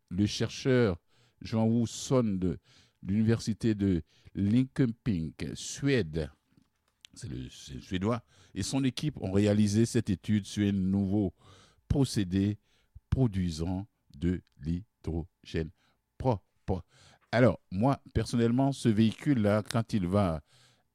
Le 0.10 0.26
chercheur 0.26 0.99
Jean 1.41 1.66
Wousson 1.66 2.38
de 2.39 2.58
l'université 3.03 3.76
de 3.76 4.01
Linköping, 4.34 5.34
Suède, 5.53 6.30
c'est 7.14 7.30
le, 7.30 7.49
c'est 7.49 7.76
le 7.76 7.82
suédois, 7.82 8.24
et 8.53 8.64
son 8.64 8.84
équipe 8.84 9.18
ont 9.22 9.32
réalisé 9.32 9.86
cette 9.86 10.10
étude 10.10 10.45
sur 10.45 10.68
un 10.68 10.72
nouveau 10.72 11.34
procédé 11.88 12.58
produisant 13.10 13.88
de 14.18 14.41
l'hydrogène 14.62 15.70
propre. 16.18 16.84
Alors, 17.36 17.59
moi, 17.69 17.99
personnellement, 18.13 18.71
ce 18.71 18.88
véhicule-là, 18.88 19.61
quand 19.69 19.91
il 19.93 20.07
va 20.07 20.41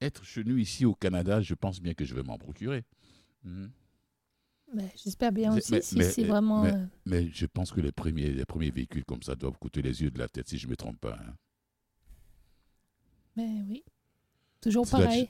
être 0.01 0.23
chez 0.23 0.43
nous 0.43 0.57
ici 0.57 0.85
au 0.85 0.95
Canada, 0.95 1.39
je 1.41 1.53
pense 1.53 1.79
bien 1.79 1.93
que 1.93 2.03
je 2.03 2.15
vais 2.15 2.23
m'en 2.23 2.37
procurer. 2.39 2.83
Mais 3.43 4.91
J'espère 4.95 5.31
bien 5.31 5.51
Mais- 5.51 5.57
aussi 5.57 5.71
mais- 5.73 5.81
si 5.81 5.97
mais- 5.97 6.03
c'est 6.09 6.23
vraiment. 6.23 6.63
mais- 6.63 6.71
euh, 6.73 6.85
Mais 7.05 7.29
je 7.31 7.45
pense 7.45 7.71
que 7.71 7.81
les 7.81 7.91
premiers, 7.91 8.31
les 8.31 8.45
premiers 8.45 8.71
véhicules 8.71 9.05
comme 9.05 9.21
ça 9.21 9.35
doivent 9.35 9.57
coûter 9.59 9.81
les 9.83 10.01
yeux 10.01 10.09
de 10.09 10.17
la 10.17 10.27
tête, 10.27 10.47
si 10.49 10.57
je 10.57 10.65
ne 10.65 10.71
me 10.71 10.75
trompe 10.75 10.99
pas. 10.99 11.13
hein. 11.21 11.33
Mais 13.35 13.61
oui. 13.69 13.83
Toujours 14.61 14.87
Ça 14.87 14.97
doit 14.97 15.05
pareil. 15.07 15.29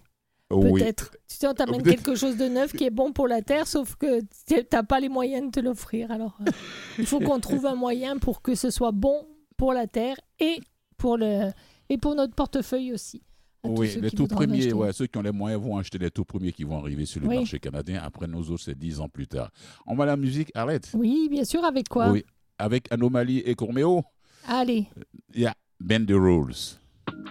Oui. 0.51 0.79
Peut-être. 0.81 1.11
Tu 1.27 1.35
sais, 1.37 1.47
on 1.47 1.53
t'amène 1.53 1.81
quelque 1.83 2.15
chose 2.15 2.35
de 2.37 2.45
neuf 2.47 2.73
qui 2.73 2.83
est 2.83 2.89
bon 2.89 3.13
pour 3.13 3.27
la 3.27 3.41
terre, 3.41 3.67
sauf 3.67 3.95
que 3.95 4.21
tu 4.47 4.55
n'as 4.71 4.83
pas 4.83 4.99
les 4.99 5.07
moyens 5.09 5.45
de 5.47 5.51
te 5.51 5.59
l'offrir. 5.59 6.11
Alors, 6.11 6.37
euh, 6.41 6.51
il 6.99 7.05
faut 7.05 7.19
qu'on 7.19 7.39
trouve 7.39 7.65
un 7.65 7.75
moyen 7.75 8.17
pour 8.17 8.41
que 8.41 8.53
ce 8.55 8.69
soit 8.69 8.91
bon 8.91 9.27
pour 9.57 9.71
la 9.73 9.87
terre 9.87 10.17
et 10.39 10.59
pour, 11.01 11.17
le, 11.17 11.49
et 11.89 11.97
pour 11.97 12.15
notre 12.15 12.33
portefeuille 12.35 12.93
aussi. 12.93 13.21
Oui, 13.63 13.95
les 14.01 14.09
tout 14.11 14.27
premiers, 14.27 14.73
ouais, 14.73 14.91
ceux 14.93 15.05
qui 15.07 15.17
ont 15.17 15.21
les 15.21 15.31
moyens 15.31 15.61
vont 15.61 15.77
acheter 15.77 15.97
les 15.99 16.09
tout 16.09 16.25
premiers 16.25 16.51
qui 16.51 16.63
vont 16.63 16.79
arriver 16.79 17.05
sur 17.05 17.21
le 17.21 17.27
Oui. 17.27 17.37
marché 17.37 17.59
canadien. 17.59 18.01
Après, 18.03 18.27
nous 18.27 18.49
autres, 18.51 18.63
c'est 18.63 18.77
dix 18.77 18.99
ans 18.99 19.07
plus 19.09 19.27
tard. 19.27 19.51
On 19.85 19.95
va 19.95 20.03
à 20.03 20.07
la 20.07 20.17
musique, 20.17 20.51
arrête. 20.55 20.89
Oui, 20.95 21.27
bien 21.29 21.43
sûr, 21.43 21.63
avec 21.63 21.87
quoi? 21.89 22.09
Oui, 22.11 22.23
avec 22.57 22.91
Anomalie 22.91 23.39
et 23.39 23.53
Corméo, 23.55 24.03
Allez. 24.47 24.87
il 25.33 25.41
y 25.41 25.45
a 25.45 25.53
Bend 25.79 26.05
the 26.07 26.11
Rules. 26.13 26.79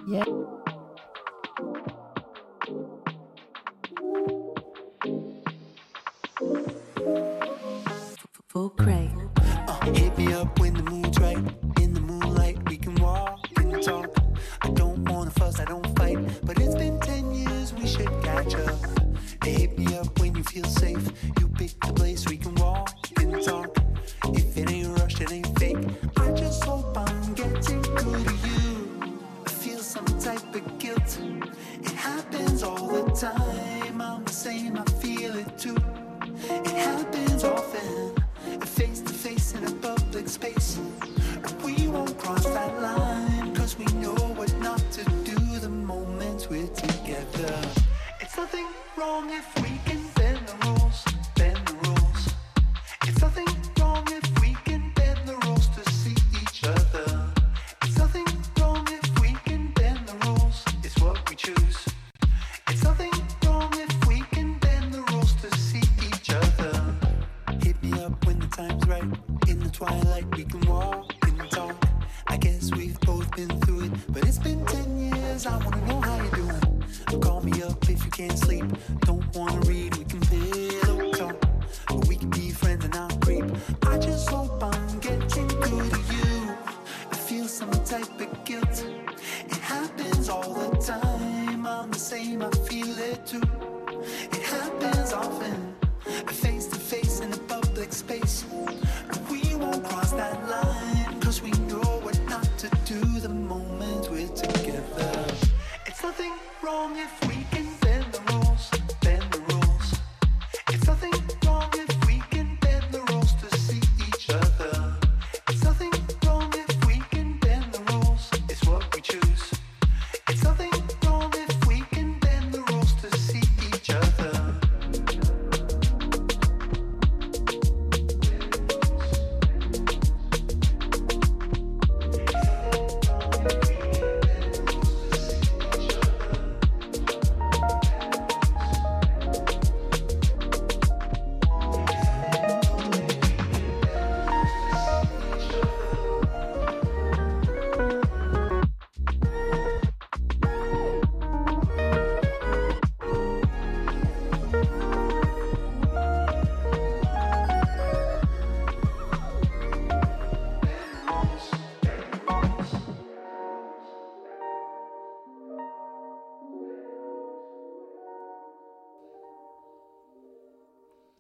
Yeah. 0.09 0.25
Full. 8.49 8.73
Uh, 8.79 9.93
hit 9.95 10.17
me 10.19 10.33
up 10.33 10.59
when 10.59 10.75
the 10.75 10.83
mood's 10.83 11.00
feel 20.51 20.65
safe. 20.65 21.13
You 21.39 21.47
pick 21.47 21.79
the 21.79 21.93
place 21.93 22.29
we 22.29 22.37
can 22.37 22.53
walk 22.57 22.91
and 23.21 23.41
talk. 23.41 23.77
If 24.35 24.57
it 24.57 24.69
ain't 24.69 24.99
rushed, 24.99 25.21
it 25.21 25.31
ain't 25.31 25.59
fake. 25.61 25.79
I 26.17 26.33
just 26.33 26.65
hope 26.65 26.97
I'm 26.99 27.35
getting 27.35 27.83
good 27.83 28.27
to 28.27 28.49
you. 28.49 29.13
I 29.47 29.51
feel 29.51 29.79
some 29.79 30.07
type 30.19 30.53
of 30.53 30.79
guilt. 30.81 31.21
It 31.83 31.93
happens 31.93 32.65
all 32.65 32.89
the 32.89 33.09
time. 33.13 34.01
I'm 34.01 34.25
the 34.25 34.33
same, 34.33 34.77
I 34.77 34.85
feel 35.03 35.37
it 35.37 35.57
too. 35.57 35.77
It 36.67 36.67
happens 36.67 37.45
often, 37.45 38.17
face 38.63 39.03
to 39.03 39.13
face 39.13 39.55
in 39.55 39.63
a 39.65 39.73
public 39.75 40.29
space. 40.29 40.81
We 41.65 41.87
won't 41.87 42.19
cross 42.19 42.45
that 42.45 42.83
line, 42.83 43.55
cause 43.55 43.79
we 43.79 43.85
know 44.03 44.17
what 44.35 44.53
not 44.59 44.83
to 44.97 45.05
do 45.23 45.39
the 45.61 45.69
moment 45.69 46.49
we're 46.51 46.67
together. 46.67 47.55
It's 48.21 48.37
nothing 48.37 48.67
wrong 48.97 49.31
if 49.31 49.60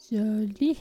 Joli. 0.09 0.79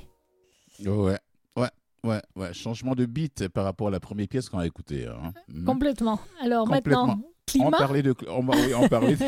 Ouais, 0.85 1.17
ouais, 1.57 1.69
ouais, 2.03 2.21
ouais. 2.35 2.53
Changement 2.53 2.95
de 2.95 3.05
beat 3.05 3.47
par 3.49 3.63
rapport 3.65 3.87
à 3.87 3.91
la 3.91 3.99
première 3.99 4.27
pièce 4.27 4.49
qu'on 4.49 4.59
a 4.59 4.65
écoutée. 4.67 5.07
hein. 5.07 5.33
Mhm. 5.49 5.65
Complètement. 5.65 6.19
Alors 6.41 6.65
Complètement. 6.65 7.07
maintenant, 7.07 7.23
On 7.25 7.51
Climat, 7.51 7.71
parlait 7.77 8.03
de. 8.03 8.13
On, 8.27 8.47
oui, 8.47 8.73
on 8.75 8.87
parlait 8.87 9.15
de- 9.15 9.25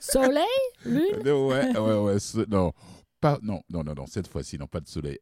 soleil, 0.00 0.44
lune. 0.84 1.28
ouais, 1.28 1.78
ouais, 1.78 1.98
ouais. 1.98 2.18
ce- 2.18 2.48
non. 2.48 2.72
Pas, 3.20 3.38
non, 3.42 3.62
non, 3.68 3.82
non, 3.82 3.94
non, 3.94 4.06
cette 4.06 4.28
fois-ci, 4.28 4.58
non, 4.58 4.66
pas 4.68 4.78
de 4.80 4.86
soleil. 4.86 5.18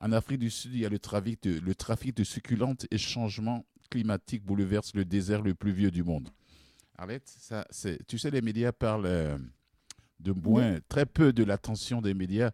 En 0.00 0.12
Afrique 0.12 0.38
du 0.38 0.48
Sud, 0.50 0.74
il 0.74 0.80
y 0.80 0.86
a 0.86 0.88
le 0.88 0.98
trafic 1.00 1.42
de, 1.42 1.58
le 1.58 1.74
trafic 1.74 2.16
de 2.16 2.22
succulentes 2.22 2.86
et 2.92 2.98
changement 2.98 3.64
climatique 3.90 4.44
bouleverse 4.44 4.94
le 4.94 5.04
désert 5.04 5.42
le 5.42 5.54
plus 5.54 5.72
vieux 5.72 5.90
du 5.90 6.04
monde. 6.04 6.28
Arlette, 6.96 7.26
ça, 7.26 7.66
c'est, 7.70 7.98
tu 8.06 8.16
sais, 8.18 8.30
les 8.30 8.42
médias 8.42 8.70
parlent 8.70 9.06
euh, 9.06 9.38
de 10.22 10.32
moins, 10.32 10.78
très 10.88 11.06
peu 11.06 11.32
de 11.32 11.44
l'attention 11.44 12.00
des 12.00 12.14
médias. 12.14 12.50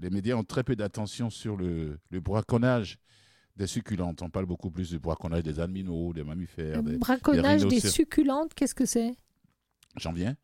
Les 0.00 0.10
médias 0.10 0.34
ont 0.36 0.44
très 0.44 0.62
peu 0.62 0.76
d'attention 0.76 1.30
sur 1.30 1.56
le, 1.56 1.98
le 2.10 2.20
braconnage 2.20 2.98
des 3.56 3.66
succulentes. 3.66 4.22
On 4.22 4.30
parle 4.30 4.46
beaucoup 4.46 4.70
plus 4.70 4.90
du 4.90 4.98
braconnage 4.98 5.42
des 5.42 5.60
animaux, 5.60 6.12
des 6.12 6.22
mammifères, 6.22 6.82
des, 6.82 6.98
Braconnage 6.98 7.66
des 7.66 7.80
succulentes, 7.80 8.54
qu'est-ce 8.54 8.74
que 8.74 8.86
c'est? 8.86 9.14
J'en 9.96 10.12
viens. 10.12 10.36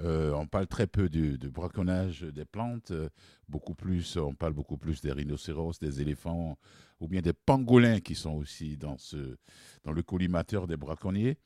Euh, 0.00 0.32
on 0.32 0.46
parle 0.46 0.66
très 0.66 0.88
peu 0.88 1.08
du, 1.08 1.38
braconnage 1.50 2.22
des 2.22 2.44
plantes, 2.44 2.90
euh, 2.90 3.08
beaucoup 3.48 3.74
plus, 3.74 4.16
on 4.16 4.34
parle 4.34 4.52
beaucoup 4.52 4.76
plus 4.76 5.00
des 5.00 5.12
rhinocéros, 5.12 5.78
des 5.78 6.00
éléphants, 6.00 6.58
ou 6.98 7.06
bien 7.06 7.20
des 7.20 7.32
pangolins 7.32 8.00
qui 8.00 8.16
sont 8.16 8.32
aussi 8.32 8.76
dans, 8.76 8.98
ce, 8.98 9.36
dans 9.84 9.92
le 9.92 10.02
collimateur 10.02 10.66
des 10.66 10.76
braconniers. 10.76 11.38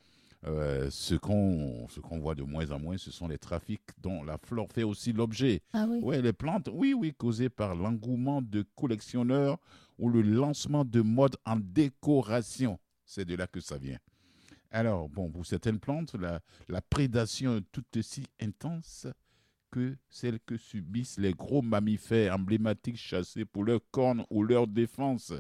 Euh, 0.47 0.89
ce 0.91 1.17
qu'on 1.17 1.89
ce 1.89 1.99
qu'on 1.99 2.21
voit 2.21 2.37
de 2.37 2.45
moins 2.45 2.71
en 2.71 2.79
moins, 2.79 2.97
ce 2.97 3.11
sont 3.11 3.27
les 3.27 3.39
trafics 3.39 3.83
dont 4.01 4.23
la 4.23 4.39
flore 4.39 4.69
fait 4.73 4.85
aussi 4.85 5.13
l'objet. 5.13 5.63
Ah 5.73 5.87
oui. 5.89 5.99
Oui, 6.01 6.23
les 6.23 6.33
plantes, 6.33 6.69
oui, 6.73 6.95
oui, 6.95 7.13
causées 7.13 7.49
par 7.49 7.75
l'engouement 7.75 8.41
de 8.41 8.65
collectionneurs 8.77 9.59
ou 9.99 10.09
le 10.09 10.23
lancement 10.23 10.85
de 10.85 11.01
modes 11.01 11.37
en 11.45 11.57
décoration. 11.57 12.79
C'est 13.05 13.25
de 13.25 13.35
là 13.35 13.49
que 13.49 13.61
ça 13.61 13.79
vient. 13.79 13.99
Alors, 14.71 15.09
bon, 15.09 15.31
pour 15.31 15.45
certaines 15.45 15.81
plantes, 15.81 16.15
la, 16.15 16.41
la 16.69 16.83
prédation 16.83 17.57
est 17.57 17.65
tout 17.73 17.85
aussi 17.97 18.25
intense 18.41 19.07
que 19.71 19.97
celle 20.09 20.39
que 20.41 20.57
subissent 20.57 21.19
les 21.19 21.33
gros 21.33 21.63
mammifères 21.63 22.35
emblématiques 22.35 22.97
chassés 22.97 23.45
pour 23.45 23.65
leurs 23.65 23.81
cornes 23.91 24.25
ou 24.31 24.43
leur 24.43 24.67
défense. 24.67 25.33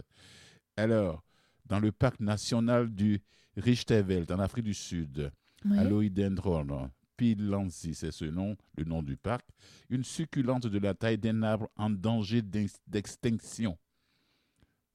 Alors, 0.77 1.23
dans 1.67 1.79
le 1.79 1.93
parc 1.93 2.21
national 2.21 2.93
du 2.93 3.21
Richterveld, 3.59 4.31
en 4.33 4.39
Afrique 4.39 4.65
du 4.65 4.75
Sud, 4.75 5.31
Ouais. 5.65 5.79
Aloidendron 5.79 6.89
pilansi, 7.17 7.93
c'est 7.95 8.13
ce 8.13 8.25
nom, 8.25 8.57
le 8.77 8.85
nom 8.85 9.03
du 9.03 9.17
parc, 9.17 9.45
une 9.91 10.05
succulente 10.05 10.69
de 10.69 10.79
la 10.79 10.95
taille 10.95 11.19
d'un 11.19 11.43
arbre 11.43 11.69
en 11.75 11.91
danger 11.91 12.43
d'ex- 12.43 12.79
d'extinction. 12.87 13.77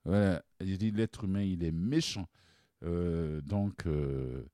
Voilà, 0.05 0.41
je 0.61 0.75
dis 0.75 0.91
l'être 0.91 1.25
humain, 1.25 1.41
il 1.43 1.63
est 1.63 1.71
méchant. 1.73 2.27
Euh, 2.83 3.41
donc, 3.41 3.85
euh, 3.87 4.45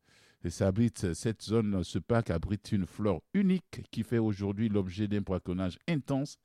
ça 0.49 0.67
abrite, 0.67 1.13
cette 1.13 1.43
zone, 1.43 1.83
ce 1.83 1.99
parc 1.99 2.31
abrite 2.31 2.71
une 2.71 2.87
flore 2.87 3.21
unique 3.35 3.83
qui 3.91 4.01
fait 4.01 4.17
aujourd'hui 4.17 4.67
l'objet 4.69 5.07
d'un 5.07 5.21
braconnage 5.21 5.77
intense 5.87 6.37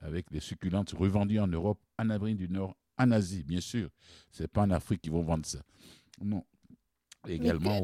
avec 0.00 0.30
les 0.30 0.40
succulentes 0.40 0.92
revendues 0.92 1.40
en 1.40 1.46
Europe, 1.48 1.78
en 1.98 2.08
Amérique 2.08 2.38
du 2.38 2.48
Nord, 2.48 2.74
en 2.96 3.10
Asie, 3.10 3.42
bien 3.44 3.60
sûr. 3.60 3.90
C'est 4.30 4.48
pas 4.48 4.62
en 4.62 4.70
Afrique 4.70 5.02
qu'ils 5.02 5.12
vont 5.12 5.22
vendre 5.22 5.44
ça. 5.44 5.60
Non. 6.22 6.42
Également, 7.28 7.80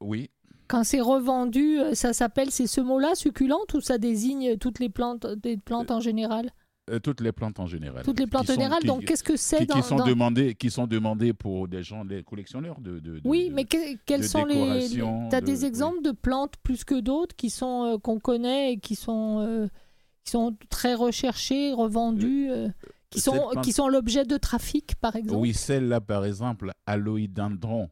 oui. 0.00 0.30
Quand 0.68 0.84
c'est 0.84 1.00
revendu, 1.00 1.78
euh, 1.80 1.94
ça 1.94 2.12
s'appelle, 2.12 2.50
c'est 2.52 2.68
ce 2.68 2.80
mot-là, 2.80 3.14
succulente, 3.16 3.74
ou 3.74 3.80
ça 3.80 3.98
désigne 3.98 4.56
toutes 4.56 4.78
les 4.78 4.88
plantes, 4.88 5.26
des 5.26 5.56
plantes 5.56 5.90
en 5.90 5.98
général? 6.00 6.50
Euh, 6.90 6.98
toutes 7.00 7.20
les 7.20 7.32
plantes 7.32 7.58
en 7.60 7.66
général. 7.66 8.04
Toutes 8.04 8.18
les 8.20 8.26
plantes 8.26 8.48
en 8.50 8.52
général, 8.54 8.80
qui- 8.80 8.86
donc 8.86 9.04
qu'est-ce 9.04 9.22
que 9.24 9.36
c'est 9.36 9.58
qui, 9.58 9.66
dans, 9.66 9.74
qui 9.76 9.82
sont 9.82 9.96
dans- 9.96 10.06
demandées, 10.06 10.54
qui 10.54 10.70
sont 10.70 10.86
demandées 10.86 11.32
pour 11.32 11.66
des 11.68 11.82
gens, 11.82 12.04
les 12.04 12.22
collectionneurs 12.22 12.80
de. 12.80 12.98
de- 13.00 13.18
de- 13.18 13.20
Oui, 13.24 13.48
de- 13.48 13.54
mais 13.54 13.64
que- 13.64 13.96
quels 14.06 14.22
de 14.22 14.26
sont 14.26 14.44
les... 14.44 14.54
décoration, 14.54 15.28
Tu 15.28 15.36
as 15.36 15.40
de- 15.40 15.46
des 15.46 15.60
oui. 15.60 15.66
exemples 15.66 16.02
de 16.02 16.10
plantes 16.12 16.54
plus 16.62 16.84
que 16.84 16.98
d'autres 17.00 17.34
qui 17.36 17.50
sont 17.50 17.84
euh, 17.84 17.98
qu'on 17.98 18.18
connaît 18.18 18.72
et 18.72 18.78
qui 18.78 18.94
sont, 18.96 19.40
euh, 19.40 19.66
qui 20.24 20.30
sont 20.32 20.56
très 20.68 20.94
recherchées, 20.94 21.72
revendues, 21.72 22.50
euh, 22.50 22.68
qui, 23.10 23.20
sont, 23.20 23.32
plante- 23.50 23.64
qui 23.64 23.72
sont 23.72 23.88
l'objet 23.88 24.24
de 24.24 24.36
trafic, 24.36 24.94
par 24.96 25.14
exemple? 25.16 25.38
Oui, 25.40 25.52
celle-là, 25.54 26.00
par 26.00 26.24
exemple, 26.24 26.72
Aloidendron 26.86 27.88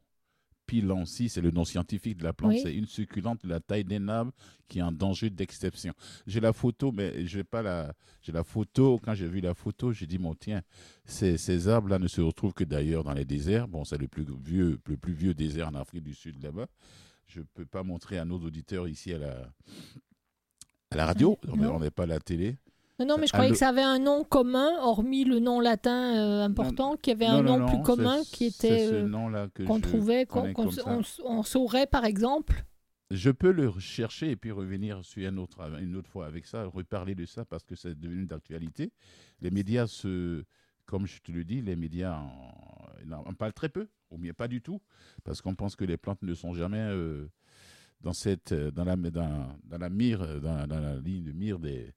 pilansi, 0.69 1.29
c'est 1.29 1.41
le 1.41 1.49
nom 1.49 1.65
scientifique 1.65 2.17
de 2.17 2.23
la 2.23 2.31
plante. 2.31 2.51
Oui. 2.51 2.61
C'est 2.61 2.75
une 2.75 2.85
succulente 2.85 3.43
de 3.43 3.49
la 3.49 3.59
taille 3.59 3.83
d'un 3.83 4.07
arbre 4.07 4.31
qui 4.67 4.77
est 4.77 4.81
en 4.83 4.91
danger 4.91 5.31
d'exception. 5.31 5.93
J'ai 6.27 6.39
la 6.39 6.53
photo, 6.53 6.91
mais 6.91 7.25
je 7.25 7.37
vais 7.39 7.43
pas 7.43 7.63
la. 7.63 7.95
J'ai 8.21 8.31
la 8.31 8.43
photo. 8.43 8.99
Quand 9.03 9.15
j'ai 9.15 9.27
vu 9.27 9.41
la 9.41 9.55
photo, 9.55 9.91
j'ai 9.91 10.05
dit, 10.05 10.19
mon 10.19 10.35
tiens, 10.35 10.61
ces, 11.05 11.37
ces 11.37 11.67
arbres-là 11.67 11.97
ne 11.97 12.07
se 12.07 12.21
retrouvent 12.21 12.53
que 12.53 12.63
d'ailleurs 12.63 13.03
dans 13.03 13.13
les 13.13 13.25
déserts. 13.25 13.67
Bon, 13.67 13.83
c'est 13.83 13.97
le 13.97 14.07
plus 14.07 14.25
vieux, 14.43 14.79
le 14.85 14.97
plus 14.97 15.13
vieux 15.13 15.33
désert 15.33 15.69
en 15.69 15.73
Afrique 15.73 16.03
du 16.03 16.13
Sud 16.13 16.41
là-bas. 16.43 16.67
Je 17.25 17.41
peux 17.41 17.65
pas 17.65 17.81
montrer 17.81 18.19
à 18.19 18.25
nos 18.25 18.37
auditeurs 18.39 18.87
ici 18.87 19.11
à 19.11 19.17
la, 19.17 19.49
à 20.91 20.95
la 20.95 21.05
radio. 21.07 21.37
Non. 21.47 21.77
on 21.77 21.79
n'est 21.79 21.91
pas 21.91 22.03
à 22.03 22.07
la 22.07 22.19
télé. 22.19 22.57
Non, 22.99 23.05
non, 23.05 23.17
mais 23.17 23.27
je 23.27 23.31
Ah, 23.33 23.37
croyais 23.37 23.51
que 23.51 23.57
ça 23.57 23.69
avait 23.69 23.81
un 23.81 23.99
nom 23.99 24.23
commun, 24.23 24.77
hormis 24.81 25.23
le 25.23 25.39
nom 25.39 25.59
latin 25.61 26.17
euh, 26.17 26.43
important, 26.43 26.97
qu'il 26.97 27.11
y 27.11 27.15
avait 27.15 27.27
un 27.27 27.41
Non, 27.41 27.57
non, 27.57 27.59
nom 27.59 27.67
plus 27.67 27.81
commun 27.81 28.19
qui 28.23 28.45
était 28.45 28.89
euh, 28.91 29.47
qu'on 29.65 29.77
je 29.77 29.81
trouvait, 29.81 30.25
qu'on 30.25 30.53
on, 30.85 31.01
on 31.23 31.43
saurait 31.43 31.87
par 31.87 32.03
exemple. 32.05 32.65
Je 33.11 33.31
peux 33.31 33.51
le 33.51 33.69
rechercher 33.69 34.31
et 34.31 34.35
puis 34.35 34.51
revenir 34.51 35.03
sur 35.03 35.27
un 35.27 35.37
autre, 35.37 35.61
une 35.81 35.95
autre 35.95 36.09
fois 36.09 36.27
avec 36.27 36.45
ça, 36.45 36.65
reparler 36.65 37.15
de 37.15 37.25
ça 37.25 37.45
parce 37.45 37.63
que 37.63 37.73
c'est 37.75 37.97
devenu 37.99 38.25
d'actualité. 38.25 38.91
Les 39.41 39.49
médias, 39.49 39.87
se, 39.87 40.43
comme 40.85 41.07
je 41.07 41.19
te 41.21 41.31
le 41.31 41.43
dis, 41.43 41.61
les 41.61 41.75
médias 41.75 42.19
en, 42.19 43.11
en 43.11 43.33
parlent 43.33 43.53
très 43.53 43.69
peu, 43.69 43.87
ou 44.11 44.17
bien 44.17 44.33
pas 44.33 44.47
du 44.47 44.61
tout, 44.61 44.81
parce 45.23 45.41
qu'on 45.41 45.55
pense 45.55 45.75
que 45.75 45.85
les 45.85 45.97
plantes 45.97 46.21
ne 46.21 46.33
sont 46.35 46.53
jamais 46.53 46.77
euh, 46.81 47.27
dans, 48.01 48.13
cette, 48.13 48.53
dans, 48.53 48.83
la, 48.83 48.95
dans, 48.95 49.47
dans 49.63 49.77
la 49.79 49.89
mire, 49.89 50.39
dans, 50.41 50.67
dans 50.67 50.79
la 50.79 50.95
ligne 50.97 51.23
de 51.23 51.31
mire 51.31 51.57
des, 51.57 51.91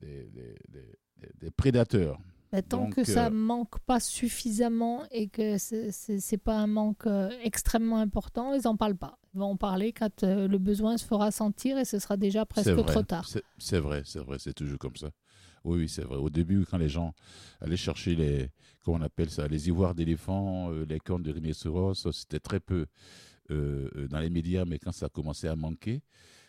des, 0.00 1.50
prédateurs. 1.56 2.18
Mais 2.52 2.62
tant 2.62 2.84
Donc, 2.84 2.94
que 2.94 3.04
ça 3.04 3.26
euh, 3.26 3.30
manque 3.30 3.78
pas 3.80 3.98
suffisamment 3.98 5.04
et 5.10 5.28
que 5.28 5.58
c'est 5.58 5.90
c'est 5.90 6.38
pas 6.38 6.56
un 6.56 6.68
manque 6.68 7.06
euh, 7.06 7.28
extrêmement 7.42 7.98
important, 7.98 8.54
ils 8.54 8.68
en 8.68 8.76
parlent 8.76 8.96
pas. 8.96 9.18
Ils 9.34 9.40
vont 9.40 9.46
en 9.46 9.56
parler 9.56 9.92
quand 9.92 10.22
euh, 10.22 10.46
le 10.46 10.58
besoin 10.58 10.96
se 10.96 11.04
fera 11.04 11.30
sentir 11.30 11.76
et 11.76 11.84
ce 11.84 11.98
sera 11.98 12.16
déjà 12.16 12.46
presque 12.46 12.84
trop 12.86 13.02
tard. 13.02 13.28
c'est- 13.58 13.78
vrai, 13.78 14.02
c'est 14.04 14.20
vrai, 14.20 14.38
c'est 14.38 14.54
toujours 14.54 14.78
comme 14.78 14.96
ça. 14.96 15.10
Oui, 15.64 15.78
oui, 15.80 15.88
c'est 15.88 16.02
vrai. 16.02 16.16
Au 16.16 16.30
début, 16.30 16.64
quand 16.64 16.78
les 16.78 16.88
gens 16.88 17.12
allaient 17.60 17.76
chercher 17.76 18.14
les, 18.14 18.50
comment 18.84 18.98
on 18.98 19.02
appelle 19.02 19.30
ça, 19.30 19.48
les 19.48 19.66
ivoires 19.66 19.96
d'éléphant, 19.96 20.70
les 20.70 21.00
cornes 21.00 21.24
de 21.24 21.32
rhinocéros, 21.32 22.08
c'était 22.12 22.38
très 22.38 22.60
peu 22.60 22.86
dans 23.48 24.20
les 24.20 24.30
médias, 24.30 24.64
mais 24.64 24.78
quand 24.78 24.92
ça 24.92 25.06
a 25.06 25.08
commencé 25.08 25.48
à 25.48 25.56
manquer, 25.56 26.02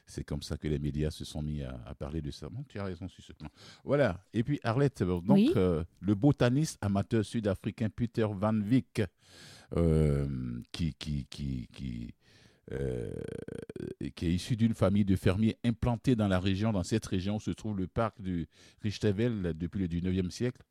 c'est 0.07 0.23
comme 0.23 0.41
ça 0.41 0.57
que 0.57 0.67
les 0.67 0.79
médias 0.79 1.11
se 1.11 1.25
sont 1.25 1.41
mis 1.41 1.61
à, 1.63 1.79
à 1.85 1.93
parler 1.93 2.21
de 2.21 2.31
ça. 2.31 2.49
Bon, 2.49 2.63
tu 2.67 2.79
as 2.79 2.83
raison 2.85 3.07
sur 3.07 3.23
ce 3.23 3.33
plan. 3.33 3.49
Voilà. 3.83 4.23
Et 4.33 4.43
puis 4.43 4.59
Arlette, 4.63 5.01
euh, 5.01 5.19
donc 5.21 5.37
Oui. 5.37 5.51
euh, 5.55 5.83
le 5.99 6.15
botaniste 6.15 6.77
amateur 6.81 7.23
sud-africain 7.25 7.89
Peter 7.89 8.25
Van 8.31 8.55
Wyk, 8.59 9.01
euh, 9.75 10.61
qui, 10.71 10.93
qui, 10.93 11.25
qui, 11.29 11.67
qui, 11.73 12.13
euh, 12.71 13.11
qui 14.15 14.27
est 14.27 14.33
issu 14.33 14.55
d'une 14.55 14.73
famille 14.73 15.05
de 15.05 15.15
fermiers 15.15 15.57
implantés 15.65 16.15
dans 16.15 16.27
la 16.27 16.39
région. 16.39 16.71
Dans 16.71 16.83
cette 16.83 17.05
région 17.05 17.39
se 17.39 17.51
trouve 17.51 17.77
le 17.77 17.87
parc 17.87 18.21
du 18.21 18.47
Richtevel 18.81 19.53
depuis 19.57 19.79
le 19.79 19.87
19e 19.87 20.29
siècle. 20.29 20.61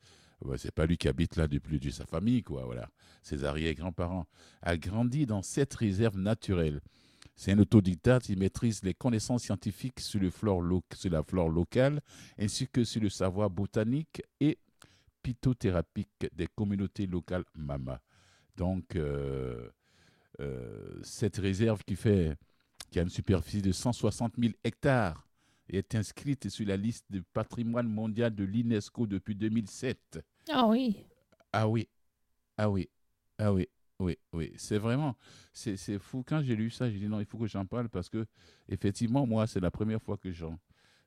Ouais, 0.43 0.59
c'est 0.59 0.71
pas 0.73 0.85
lui 0.87 0.99
qui 0.99 1.09
habite 1.09 1.37
là 1.37 1.49
depuis 1.49 1.81
de 1.81 1.89
sa 1.91 2.05
famille, 2.05 2.43
quoi. 2.43 2.65
Voilà. 2.67 2.91
Ses 3.23 3.45
arrière-grands-parents 3.45 4.27
a 4.63 4.77
grandi 4.77 5.25
dans 5.25 5.41
cette 5.43 5.73
réserve 5.75 6.19
naturelle. 6.19 6.81
C'est 7.37 7.53
un 7.53 7.59
autodidacte, 7.59 8.29
il 8.31 8.39
maîtrise 8.39 8.83
les 8.83 8.95
connaissances 8.95 9.43
scientifiques 9.45 10.01
sur, 10.01 10.21
le 10.21 10.31
flore 10.31 10.63
lo- 10.63 10.83
sur 10.95 11.11
la 11.11 11.23
flore 11.23 11.51
locale, 11.51 12.01
ainsi 12.39 12.67
que 12.67 12.83
sur 12.83 13.03
le 13.03 13.11
savoir 13.11 13.51
botanique 13.51 14.23
et 14.41 14.59
phytothérapique 15.25 16.27
des 16.33 16.47
communautés 16.47 17.07
locales 17.07 17.45
Mama. 17.55 18.01
Donc, 18.57 18.97
euh, 18.97 19.69
euh, 20.41 20.99
cette 21.03 21.37
réserve 21.37 21.83
qui, 21.85 21.97
fait, 21.97 22.37
qui 22.91 22.99
a 22.99 23.03
une 23.03 23.11
superficie 23.11 23.61
de 23.63 23.73
160 23.73 24.35
000 24.39 24.55
hectares 24.65 25.27
est 25.69 25.95
inscrite 25.95 26.49
sur 26.49 26.67
la 26.67 26.77
liste 26.77 27.05
du 27.11 27.23
patrimoine 27.23 27.89
mondial 27.89 28.35
de 28.35 28.45
l'UNESCO 28.45 29.07
depuis 29.07 29.35
2007. 29.35 30.21
Ah 30.49 30.67
oui. 30.67 30.97
Ah 31.53 31.69
oui, 31.69 31.89
ah 32.57 32.71
oui, 32.71 32.89
ah 33.39 33.53
oui, 33.53 33.69
oui, 33.99 34.17
oui. 34.33 34.53
C'est 34.57 34.79
vraiment, 34.79 35.17
c'est 35.53 35.99
fou. 35.99 36.23
Quand 36.27 36.43
j'ai 36.43 36.55
lu 36.57 36.71
ça, 36.71 36.91
j'ai 36.91 36.99
dit 36.99 37.09
non, 37.09 37.21
il 37.21 37.27
faut 37.27 37.39
que 37.39 37.47
j'en 37.47 37.65
parle 37.65 37.89
parce 37.89 38.09
que, 38.11 38.27
effectivement, 38.69 39.27
moi, 39.27 39.47
c'est 39.47 39.61
la 39.61 39.71
première 39.71 40.03
fois 40.03 40.17
que 40.19 40.31
j'en- 40.33 40.59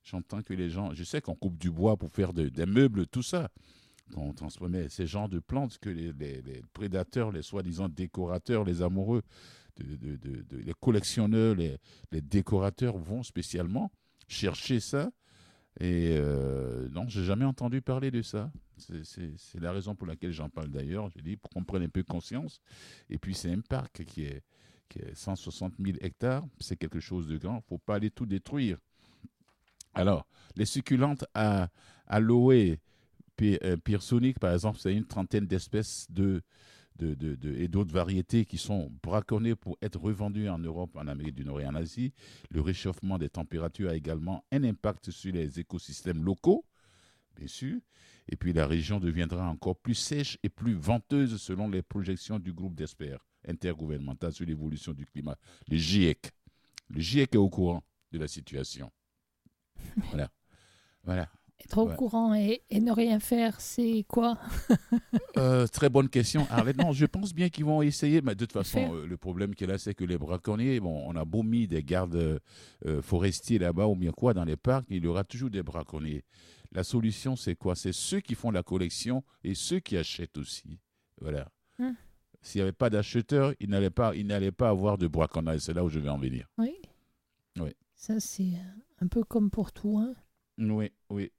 j'entends 0.04 0.42
que 0.42 0.54
les 0.54 0.70
gens. 0.70 0.94
Je 0.94 1.04
sais 1.04 1.22
qu'on 1.22 1.36
coupe 1.36 1.58
du 1.58 1.70
bois 1.72 1.98
pour 1.98 2.12
faire 2.12 2.34
de- 2.34 2.50
des 2.50 2.66
meubles, 2.66 3.06
tout 3.08 3.24
ça. 3.24 3.50
Qu'on 4.14 4.34
transformait 4.34 4.90
ces 4.90 5.06
genres 5.06 5.30
de 5.30 5.38
plantes 5.38 5.78
que 5.78 5.90
les, 5.90 6.12
prédateurs, 6.74 7.32
les 7.32 7.44
soi-disant 7.44 7.90
décorateurs, 7.90 8.64
les 8.64 8.82
amoureux, 8.82 9.22
de, 9.78 10.58
les 10.58 10.74
collectionneurs, 10.80 11.56
les 11.56 12.22
décorateurs 12.22 12.98
vont 12.98 13.22
spécialement 13.22 13.92
chercher 14.28 14.80
ça. 14.80 15.12
Et 15.80 16.16
euh, 16.18 16.90
non, 16.90 17.08
j'ai 17.08 17.24
jamais 17.24 17.46
entendu 17.46 17.82
parler 17.82 18.12
de 18.12 18.22
ça. 18.22 18.52
C'est- 18.78 19.60
la 19.60 19.72
raison 19.72 19.96
pour 19.96 20.08
laquelle 20.08 20.32
j'en 20.32 20.50
parle 20.50 20.70
d'ailleurs. 20.70 21.10
J'ai 21.10 21.22
dit 21.22 21.38
pour 21.38 21.50
qu'on 21.50 21.64
prenne 21.64 21.84
un 21.84 21.90
peu 21.90 22.04
conscience. 22.04 22.62
Et 23.10 23.18
puis 23.18 23.34
c'est 23.34 23.52
un 23.52 23.62
parc 23.62 24.04
qui 24.06 24.24
est, 24.26 24.44
qui 24.90 25.00
est 25.00 25.16
160 25.16 25.74
000 25.80 25.98
hectares, 26.02 26.46
c'est 26.60 26.76
quelque 26.76 27.00
chose 27.00 27.28
de 27.28 27.38
grand. 27.38 27.54
Il 27.56 27.58
ne 27.58 27.62
faut 27.70 27.78
pas 27.78 27.96
aller 27.96 28.12
tout 28.12 28.26
détruire. 28.26 28.78
Alors, 29.94 30.26
les 30.56 30.66
succulentes 30.66 31.26
à 31.34 31.70
aloe 32.08 32.78
pi- 33.36 33.58
euh, 33.64 33.78
par 34.40 34.54
exemple, 34.54 34.80
c'est 34.80 34.94
une 34.94 35.06
trentaine 35.06 35.48
d'espèces 35.48 36.08
de, 36.10 36.42
de, 37.00 37.16
de- 37.16 37.36
de- 37.36 37.56
et 37.56 37.68
d'autres 37.68 37.93
variétés 37.93 38.45
qui 38.45 38.58
sont 38.58 38.91
braconnées 39.02 39.56
pour 39.56 39.78
être 39.82 40.00
revendues 40.00 40.50
en 40.50 40.60
Europe, 40.60 40.95
en 40.95 41.08
Amérique 41.08 41.36
du 41.36 41.45
Nord 41.45 41.62
et 41.62 41.66
en 41.66 41.76
Asie. 41.76 42.14
Le 42.52 42.62
réchauffement 42.62 43.18
des 43.18 43.30
températures 43.30 43.89
a 43.89 43.95
également 43.95 44.43
un 44.52 44.64
impact 44.64 45.10
sur 45.12 45.34
les 45.34 45.60
écosystèmes 45.60 46.24
locaux, 46.24 46.66
bien 47.36 47.47
sûr. 47.47 47.80
Et 48.28 48.36
puis 48.36 48.54
la 48.54 48.68
région 48.68 49.00
deviendra 49.00 49.47
encore 49.50 49.76
plus 49.78 49.95
sèche 49.95 50.38
et 50.43 50.50
plus 50.50 50.74
venteuse 50.76 51.41
selon 51.41 51.68
les 51.70 51.82
projections 51.82 52.38
du 52.38 52.54
groupe 52.54 52.76
d'experts 52.76 53.26
intergouvernemental 53.47 54.34
sur 54.34 54.45
l'évolution 54.45 54.93
du 54.93 55.06
climat, 55.06 55.38
le 55.70 55.78
GIEC. 55.78 56.32
Le 56.89 57.00
GIEC 57.00 57.34
est 57.36 57.38
au 57.38 57.50
courant 57.50 57.84
de 58.12 58.20
la 58.20 58.28
situation. 58.28 58.91
Voilà. 60.10 60.30
Voilà. 61.04 61.30
Être 61.66 61.78
au 61.80 61.88
Ouais. 61.89 61.95
courant 61.95 62.34
et, 62.34 62.62
et 62.70 62.80
ne 62.80 62.91
rien 62.91 63.20
faire, 63.20 63.60
c'est 63.62 64.05
quoi 64.07 64.38
Euh, 65.38 65.68
très 65.68 65.89
bonne 65.89 66.10
question. 66.10 66.45
Arlette. 66.49 66.78
non, 66.78 66.91
je 66.91 67.05
pense 67.05 67.34
bien 67.34 67.49
qu'ils 67.49 67.64
vont 67.66 67.82
essayer, 67.82 68.22
mais 68.22 68.34
de 68.36 68.39
toute 68.39 68.51
façon, 68.53 68.93
euh, 68.95 69.05
le 69.05 69.16
problème 69.18 69.55
qu'il 69.55 69.68
y 69.68 69.70
a 69.70 69.74
là, 69.74 69.78
c'est 69.80 69.93
que 69.93 70.03
les 70.03 70.18
braconniers, 70.18 70.80
bon, 70.80 71.03
on 71.07 71.16
a 71.16 71.24
beau 71.24 71.43
mis 71.43 71.68
des 71.68 71.82
gardes 71.84 72.39
euh, 72.86 73.01
forestiers 73.01 73.57
là-bas 73.60 73.88
ou 73.88 73.95
bien 73.95 74.12
quoi 74.12 74.34
dans 74.34 74.43
les 74.43 74.57
parcs, 74.57 74.86
il 74.89 75.03
y 75.03 75.07
aura 75.07 75.24
toujours 75.24 75.49
des 75.49 75.64
braconniers. 75.64 76.24
La 76.72 76.84
solution, 76.84 77.36
c'est 77.36 77.55
quoi? 77.55 77.76
C'est 77.76 77.93
ceux 77.93 78.20
qui 78.20 78.36
font 78.36 78.51
la 78.51 78.64
collection 78.64 79.24
et 79.43 79.55
ceux 79.55 79.80
qui 79.80 79.95
achètent 79.97 80.38
aussi. 80.38 80.80
Voilà. 81.22 81.47
Hmm. 81.78 81.91
S'il 82.41 82.60
n'y 82.60 82.64
avait 82.64 82.72
pas 82.74 82.89
d'acheteurs, 82.89 83.53
il 83.60 83.70
n'allait 83.70 83.89
pas, 83.89 84.14
il 84.16 84.28
n'allait 84.28 84.51
pas 84.51 84.70
avoir 84.70 84.97
de 84.97 85.07
braconnage. 85.07 85.60
C'est 85.62 85.74
là 85.74 85.84
où 85.84 85.89
je 85.89 85.99
vais 85.99 86.10
en 86.10 86.18
venir. 86.18 86.47
Oui. 86.57 86.74
Oui. 87.60 87.72
Ça, 87.95 88.20
c'est 88.20 88.51
un 89.01 89.07
peu 89.07 89.24
comme 89.24 89.49
pour 89.49 89.72
tout. 89.72 89.97
Hein. 89.97 90.14
Oui, 90.57 90.91
oui. 91.10 91.32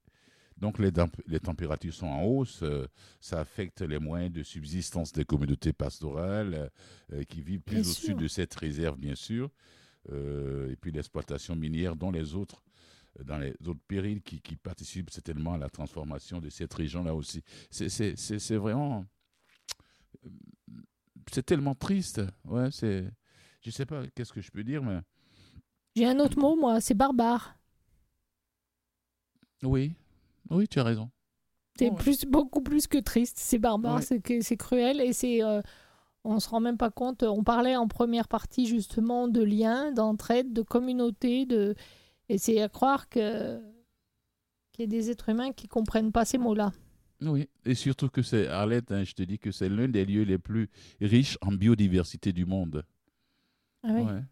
Donc 0.61 0.78
les, 0.78 0.92
temp- 0.92 1.20
les 1.26 1.40
températures 1.40 1.94
sont 1.94 2.06
en 2.06 2.22
hausse, 2.22 2.61
euh, 2.62 2.86
ça 3.18 3.40
affecte 3.40 3.80
les 3.80 3.98
moyens 3.98 4.32
de 4.32 4.42
subsistance 4.42 5.11
des 5.12 5.24
communautés 5.24 5.72
pastorales 5.72 6.54
euh, 6.54 6.68
euh, 7.14 7.24
qui 7.24 7.40
vivent 7.42 7.61
plus 7.62 7.76
Bien 7.76 7.90
au 7.90 7.92
sud 7.94 8.16
de 8.18 8.28
cette 8.28 8.54
réserve, 8.54 8.98
bien 8.98 9.14
sûr, 9.14 9.50
Euh, 10.08 10.70
et 10.72 10.76
puis 10.76 10.90
l'exploitation 10.92 11.54
minière 11.54 11.94
dans 11.94 12.11
les 12.11 12.34
autres, 12.34 12.62
dans 13.22 13.36
les 13.38 13.54
autres 13.66 13.84
périls 13.86 14.22
qui, 14.22 14.40
qui 14.40 14.56
participent 14.56 15.11
certainement 15.11 15.52
à 15.54 15.58
la 15.58 15.68
transformation 15.68 16.40
de 16.40 16.48
cette 16.48 16.72
région-là 16.72 17.14
aussi. 17.14 17.42
C'est- 17.70 18.56
vraiment... 18.56 19.04
C'est 21.30 21.44
tellement 21.44 21.74
triste. 21.74 22.22
Ouais, 22.44 22.70
c'est... 22.70 23.04
Je 23.61 23.70
sais 23.70 23.84
pas 23.86 24.06
qu'est-ce 24.14 24.32
que 24.32 24.40
je 24.40 24.50
peux 24.50 24.64
dire, 24.64 24.82
mais... 24.82 25.00
J'ai 25.94 26.06
un 26.06 26.18
autre 26.18 26.38
mot, 26.38 26.56
moi, 26.56 26.80
c'est 26.80 26.94
barbare. 26.94 27.54
Oui, 29.62 29.92
oui, 30.51 30.66
tu 30.68 30.78
as 30.80 30.84
raison. 30.84 31.11
C'est 31.78 31.95
plus, 31.95 32.24
beaucoup 32.26 32.61
plus 32.62 32.86
que 32.86 32.99
triste. 32.99 33.38
C'est 33.38 33.59
barbare, 33.59 34.01
Ouais. 34.01 34.41
c'est 34.43 34.57
cruel 34.57 35.01
et 35.01 35.12
c'est. 35.12 35.43
euh, 35.43 35.62
on 36.24 36.38
se 36.38 36.49
rend 36.51 36.61
même 36.61 36.76
pas 36.76 36.91
compte. 36.91 37.22
On 37.22 37.43
parlait 37.43 37.76
en 37.76 37.88
première 37.88 38.28
partie 38.28 38.66
justement 38.66 39.28
de 39.28 39.43
liens, 39.43 39.91
d'entraide, 39.93 40.53
de 40.53 40.61
communauté, 40.62 41.47
de 41.47 41.74
et 42.28 42.36
c'est 42.38 42.61
à 42.61 42.68
croire 42.68 43.09
que 43.09 43.59
qu'il 44.72 44.84
y 44.84 44.84
a 44.84 44.91
des 44.91 45.11
êtres 45.11 45.30
humains 45.30 45.53
qui 45.53 45.66
comprennent 45.68 46.12
pas 46.12 46.24
ces 46.26 46.36
mots-là. 46.38 46.72
Oui, 47.22 47.49
et 47.64 47.74
surtout 47.74 48.09
que 48.09 48.22
c'est, 48.22 48.47
Arlette, 48.49 48.93
hein, 48.93 49.05
je 49.05 49.12
te 49.14 49.22
dis 49.22 49.38
que 49.38 49.51
c'est 49.51 49.68
l'un 49.68 49.88
des 49.88 50.05
lieux 50.05 50.22
les 50.24 50.38
plus 50.38 50.68
riches 51.01 51.36
en 51.41 51.53
biodiversité 51.53 52.32
du 52.32 52.45
monde. 52.47 52.84
Ah 53.82 53.88
oui. 53.93 54.03
Ouais. 54.03 54.22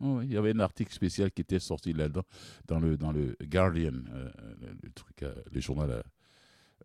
Il 0.00 0.30
y 0.32 0.36
avait 0.36 0.54
un 0.54 0.60
article 0.60 0.92
spécial 0.92 1.30
qui 1.32 1.42
était 1.42 1.58
sorti 1.58 1.92
là-dedans, 1.92 2.24
dans 2.66 2.78
le, 2.78 2.96
dans 2.96 3.10
le 3.12 3.36
Guardian, 3.42 3.92
euh, 4.12 4.30
le, 4.60 4.76
le 4.82 4.90
truc, 4.92 5.22
euh, 5.22 5.34
le 5.52 5.60
journal 5.60 5.90
euh, 5.90 6.02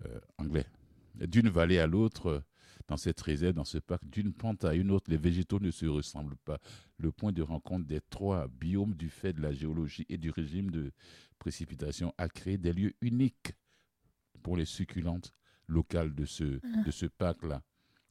euh, 0.05 0.19
anglais. 0.39 0.65
D'une 1.15 1.49
vallée 1.49 1.77
à 1.77 1.85
l'autre, 1.85 2.25
euh, 2.27 2.39
dans 2.87 2.97
cette 2.97 3.21
réserve, 3.21 3.53
dans 3.53 3.63
ce 3.65 3.77
parc, 3.77 4.03
d'une 4.09 4.33
pente 4.33 4.65
à 4.65 4.73
une 4.73 4.89
autre, 4.89 5.11
les 5.11 5.17
végétaux 5.17 5.59
ne 5.59 5.69
se 5.69 5.85
ressemblent 5.85 6.37
pas. 6.37 6.59
Le 6.97 7.11
point 7.11 7.31
de 7.31 7.41
rencontre 7.43 7.85
des 7.85 8.01
trois 8.09 8.47
biomes 8.47 8.95
du 8.95 9.09
fait 9.09 9.31
de 9.33 9.41
la 9.41 9.53
géologie 9.53 10.05
et 10.09 10.17
du 10.17 10.31
régime 10.31 10.71
de 10.71 10.91
précipitation 11.37 12.13
a 12.17 12.27
créé 12.29 12.57
des 12.57 12.73
lieux 12.73 12.93
uniques 13.01 13.53
pour 14.41 14.57
les 14.57 14.65
succulentes 14.65 15.31
locales 15.67 16.13
de 16.15 16.25
ce, 16.25 16.43
de 16.43 16.91
ce 16.91 17.05
parc-là. 17.05 17.61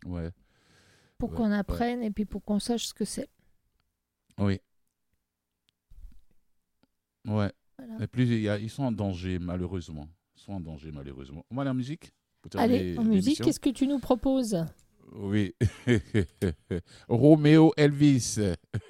Ouais. 0.06 0.30
Pour 1.18 1.30
Ouais, 1.30 1.36
qu'on 1.36 1.50
ouais. 1.50 1.56
apprenne 1.56 2.02
et 2.02 2.10
puis 2.10 2.24
pour 2.24 2.42
qu'on 2.44 2.58
sache 2.60 2.86
ce 2.86 2.94
que 2.94 3.04
c'est. 3.04 3.28
Oui. 4.38 4.60
Ouais. 7.26 7.50
Voilà. 7.78 8.06
Plus, 8.08 8.24
il 8.24 8.40
y 8.40 8.48
a- 8.48 8.58
ils 8.58 8.70
sont 8.70 8.84
en 8.84 8.92
danger, 8.92 9.38
malheureusement. 9.38 10.08
Ils 10.36 10.40
sont 10.42 10.52
en 10.52 10.60
danger, 10.60 10.90
malheureusement. 10.92 11.44
On 11.50 11.56
va 11.56 11.62
aller 11.62 11.70
en 11.70 11.74
musique? 11.74 12.12
Allez, 12.56 12.98
en 12.98 13.04
musique, 13.04 13.40
qu'est-ce 13.42 13.60
que 13.60 13.70
tu 13.70 13.86
nous 13.86 13.98
proposes? 14.00 14.64
Oui. 15.14 15.54
Roméo 17.08 17.72
Elvis. 17.76 18.38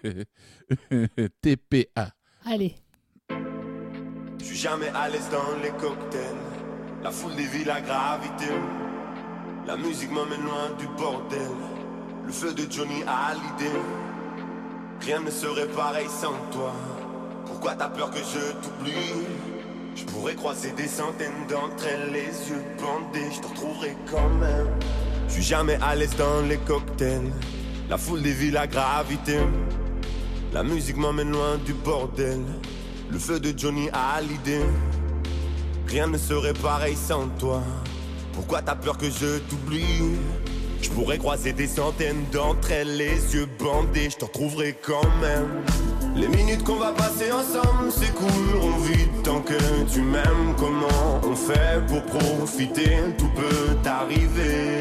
TPA. 1.43 2.11
Allez. 2.45 2.75
Je 4.39 4.45
suis 4.45 4.57
jamais 4.57 4.89
à 4.89 5.09
l'aise 5.09 5.29
dans 5.31 5.57
les 5.63 5.71
cocktails. 5.71 6.37
La 7.03 7.11
foule 7.11 7.35
dévie 7.37 7.65
la 7.65 7.81
gravité. 7.81 8.47
La 9.67 9.77
musique 9.77 10.11
m'emmène 10.11 10.43
loin 10.43 10.71
du 10.79 10.87
bordel. 10.97 11.41
Le 12.27 12.33
feu 12.33 12.55
de 12.55 12.71
Johnny 12.71 13.03
a 13.07 13.35
l'idée. 13.35 13.79
Rien 15.01 15.21
ne 15.21 15.31
serait 15.31 15.69
pareil 15.69 16.09
sans 16.09 16.35
toi. 16.53 16.73
Pourquoi 17.47 17.75
t'as 17.75 17.89
peur 17.89 18.11
que 18.11 18.19
je 18.19 18.53
t'oublie? 18.63 19.27
Je 19.95 20.05
pourrais 20.05 20.35
croiser 20.35 20.73
des 20.73 20.87
centaines 20.87 21.47
d'entre 21.49 21.87
elles, 21.87 22.13
les 22.13 22.51
yeux 22.51 22.65
bandés. 22.79 23.31
Je 23.33 23.41
te 23.41 23.47
retrouverai 23.49 23.97
quand 24.11 24.29
même. 24.41 24.69
Je 25.29 25.35
suis 25.35 25.43
jamais 25.43 25.79
à 25.83 25.95
l'aise 25.95 26.15
dans 26.17 26.43
les 26.49 26.57
cocktails. 26.59 27.33
La 27.91 27.99
foule 27.99 28.23
dévie 28.23 28.51
la 28.51 28.67
gravité. 28.67 29.39
La 30.53 30.63
musique 30.63 30.97
m'emmène 30.97 31.31
loin 31.31 31.59
du 31.65 31.75
bordel. 31.75 32.41
Le 33.11 33.19
feu 33.19 33.39
de 33.41 33.57
Johnny 33.57 33.89
a 33.93 34.21
l'idée. 34.21 34.65
Rien 35.87 36.07
ne 36.07 36.19
serait 36.19 36.55
pareil 36.55 36.97
sans 36.97 37.29
toi. 37.39 37.63
Pourquoi 38.33 38.63
t'as 38.63 38.77
peur 38.77 38.97
que 38.97 39.11
je 39.11 39.39
t'oublie? 39.41 40.17
Je 40.81 40.91
pourrais 40.91 41.19
croiser 41.19 41.53
des 41.53 41.67
centaines 41.67 42.25
d'entre 42.33 42.73
elles, 42.73 42.97
les 42.97 43.35
yeux 43.35 43.49
bandés, 43.59 44.11
je 44.11 44.17
te 44.17 44.25
retrouverai 44.25 44.77
quand 44.83 45.07
même. 45.21 45.63
Les 46.15 46.29
minutes 46.29 46.63
qu'on 46.65 46.77
va 46.77 46.93
passer 46.93 47.33
ensemble 47.33 47.91
s'écouleront 47.91 48.77
vite 48.79 49.23
tant 49.25 49.41
que 49.41 49.55
tu 49.93 50.03
m'aimes. 50.03 50.55
Comment 50.59 51.21
on 51.25 51.35
fait 51.35 51.81
pour 51.89 52.03
profiter? 52.03 52.99
Tout 53.17 53.31
peut 53.35 53.89
arriver. 53.89 54.79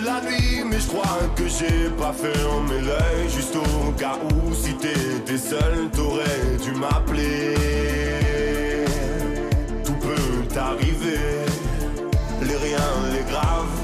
La 0.00 0.20
nuit, 0.22 0.64
mais 0.68 0.78
je 0.78 0.88
crois 0.88 1.18
que 1.36 1.46
j'ai 1.48 1.90
pas 1.98 2.12
fermé 2.12 2.80
l'œil. 2.80 3.28
Juste 3.28 3.56
au 3.56 3.92
cas 3.92 4.18
où, 4.24 4.54
si 4.54 4.74
t'étais 4.74 5.38
seul, 5.38 5.90
t'aurais 5.92 6.56
dû 6.62 6.72
m'appeler. 6.72 7.54
Tout 9.84 9.94
peut 9.94 10.58
arriver, 10.58 11.44
les 12.42 12.56
riens, 12.56 12.96
les 13.12 13.30
graves. 13.30 13.78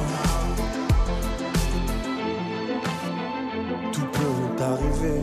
Tout 3.92 4.08
peut 4.12 4.62
arriver. 4.62 5.20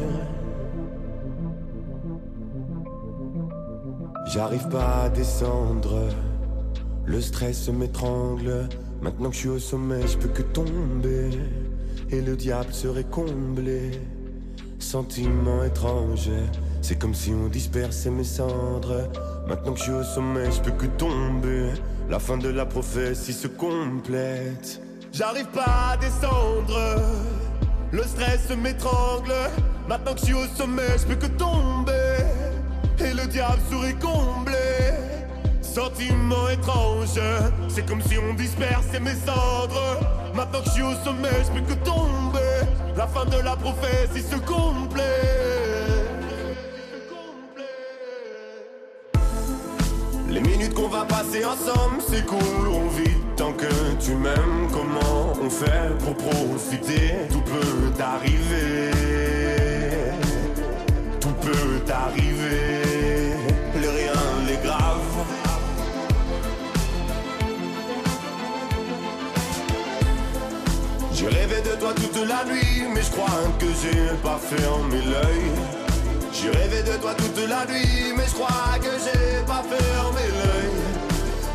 J'arrive 4.28 4.68
pas 4.70 5.04
à 5.04 5.10
descendre. 5.10 6.10
Le 7.06 7.22
stress 7.22 7.68
m'étrangle. 7.70 8.68
Maintenant 9.04 9.32
que 9.32 9.36
je 9.36 9.40
suis 9.40 9.50
au 9.50 9.60
sommet, 9.60 10.08
je 10.08 10.18
peux 10.18 10.30
que 10.30 10.42
tomber. 10.42 11.30
Et 12.10 12.22
le 12.22 12.38
diable 12.38 12.74
serait 12.74 13.04
comblé. 13.04 13.92
Sentiment 14.80 15.62
étrange. 15.66 16.30
C'est 16.82 16.98
comme 16.98 17.14
si 17.14 17.32
on 17.32 17.50
dispersait 17.50 18.10
mes 18.10 18.24
cendres. 18.24 19.10
Maintenant 19.46 19.74
que 19.74 19.80
je 19.80 19.84
suis 19.84 19.92
au 19.92 20.04
sommet, 20.04 20.50
je 20.50 20.62
peux 20.62 20.72
que 20.72 20.86
tomber. 20.86 21.72
La 22.10 22.18
fin 22.18 22.38
de 22.38 22.48
la 22.48 22.66
prophétie 22.66 23.34
se 23.34 23.48
complète. 23.48 24.80
J'arrive 25.12 25.48
pas 25.48 25.92
à 25.92 25.98
descendre. 25.98 27.02
Le 27.92 28.04
stress 28.04 28.56
m'étrangle. 28.56 29.34
Maintenant 29.90 30.14
que 30.14 30.22
je 30.22 30.26
suis 30.28 30.34
au 30.34 30.48
sommet, 30.56 30.98
je 30.98 31.08
peux 31.08 31.28
que 31.28 31.32
tomber. 31.34 32.24
Et 33.00 33.14
le 33.14 33.28
diable 33.28 33.60
serait 33.70 33.96
comblé. 33.96 34.73
Sentiment 35.74 36.50
étrange, 36.50 37.20
c'est 37.68 37.84
comme 37.88 38.02
si 38.04 38.16
on 38.20 38.36
dispersait 38.36 39.00
mes 39.00 39.16
cendres. 39.16 40.00
Maintenant 40.36 40.60
que 40.60 40.66
je 40.66 40.70
suis 40.70 40.84
au 40.84 40.94
sommet, 41.04 41.30
je 41.44 41.60
peux 41.60 41.66
que 41.66 41.80
tomber. 41.84 42.68
La 42.96 43.08
fin 43.08 43.26
de 43.26 43.42
la 43.44 43.56
prophétie 43.56 44.22
se 44.22 44.36
complète. 44.36 45.04
Les 50.30 50.42
minutes 50.42 50.76
qu'on 50.76 50.90
va 50.90 51.06
passer 51.06 51.44
ensemble 51.44 52.02
s'écouleront 52.08 52.90
vite 52.90 53.36
tant 53.36 53.54
que 53.54 53.66
tu 54.00 54.12
m'aimes. 54.12 54.68
Comment 54.72 55.34
on 55.44 55.50
fait 55.50 55.90
pour 56.04 56.16
profiter? 56.16 57.16
Tout 57.32 57.42
peut 57.42 58.04
arriver. 58.04 58.92
Tout 61.20 61.34
peut 61.42 61.82
arriver. 61.92 62.93
J'ai 71.14 71.28
rêvé 71.28 71.62
de 71.62 71.80
toi 71.80 71.94
toute 71.94 72.28
la 72.28 72.44
nuit, 72.46 72.84
mais 72.94 73.02
je 73.02 73.12
crois 73.12 73.28
que 73.60 73.68
j'ai 73.68 74.18
pas 74.24 74.40
fermé 74.40 74.98
l'œil. 74.98 75.52
J'ai 76.34 76.50
rêvé 76.50 76.82
de 76.82 76.98
toi 77.00 77.14
toute 77.14 77.48
la 77.48 77.66
nuit, 77.68 78.14
mais 78.18 78.26
je 78.28 78.34
crois 78.34 78.78
que 78.80 78.90
j'ai 79.04 79.46
pas 79.46 79.64
fermé 79.64 80.22
l'œil. 80.40 80.74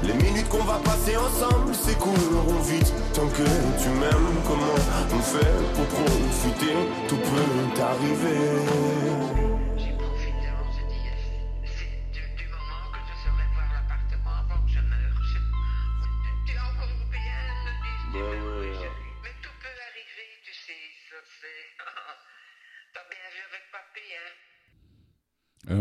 Les 0.04 0.14
minutes 0.14 0.48
qu'on 0.48 0.62
va 0.62 0.78
passer 0.84 1.16
ensemble 1.16 1.74
s'écouleront 1.74 2.60
vite 2.62 2.92
tant 3.14 3.26
que 3.26 3.42
tu 3.82 3.88
m'aimes. 3.88 4.36
Comment 4.46 4.78
on 5.12 5.22
fait 5.22 5.54
pour 5.74 5.86
profiter? 5.86 6.74
Tout 7.08 7.16
peut 7.16 7.82
arriver. 7.82 9.47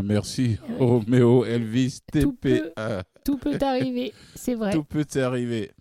Merci, 0.07 0.57
Roméo, 0.79 1.43
Elvis, 1.45 1.99
Tout 2.21 2.31
peut- 2.33 2.61
TPA. 2.75 3.03
Tout 3.25 3.37
peut 3.37 3.57
arriver, 3.61 4.13
c'est 4.35 4.55
vrai. 4.55 4.71
Tout 4.71 4.83
peut 4.85 5.05
arriver. 5.15 5.71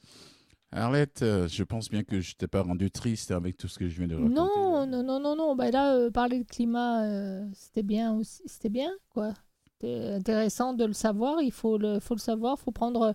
Arlette, 0.73 1.23
euh, 1.23 1.47
je 1.47 1.63
pense 1.63 1.89
bien 1.89 2.03
que 2.03 2.21
je 2.21 2.35
t'ai 2.35 2.49
pas 2.49 2.63
rendu 2.63 2.91
triste 2.91 3.31
avec 3.31 3.57
tout 3.57 3.69
ce 3.69 3.79
que 3.79 3.89
je 3.89 3.97
viens 3.99 4.09
de 4.09 4.15
raconter. 4.17 4.35
Non, 4.35 4.85
non, 4.87 5.03
non, 5.05 5.21
non, 5.21 5.37
non. 5.37 5.55
Bah 5.55 5.71
là, 5.71 5.95
euh, 5.95 6.11
parler 6.11 6.41
de 6.41 6.45
climat, 6.45 7.05
euh, 7.05 7.47
c'était 7.55 7.85
bien 7.85 8.13
aussi. 8.15 8.43
C'était 8.47 8.69
bien, 8.69 8.91
quoi. 9.11 9.33
C'était 9.65 10.15
intéressant 10.15 10.75
de 10.75 10.85
le 10.85 10.93
savoir. 10.93 11.41
Il 11.41 11.53
faut 11.53 11.79
le, 11.79 12.01
faut 12.01 12.15
le 12.15 12.21
savoir. 12.21 12.59
faut 12.59 12.73
prendre. 12.73 13.15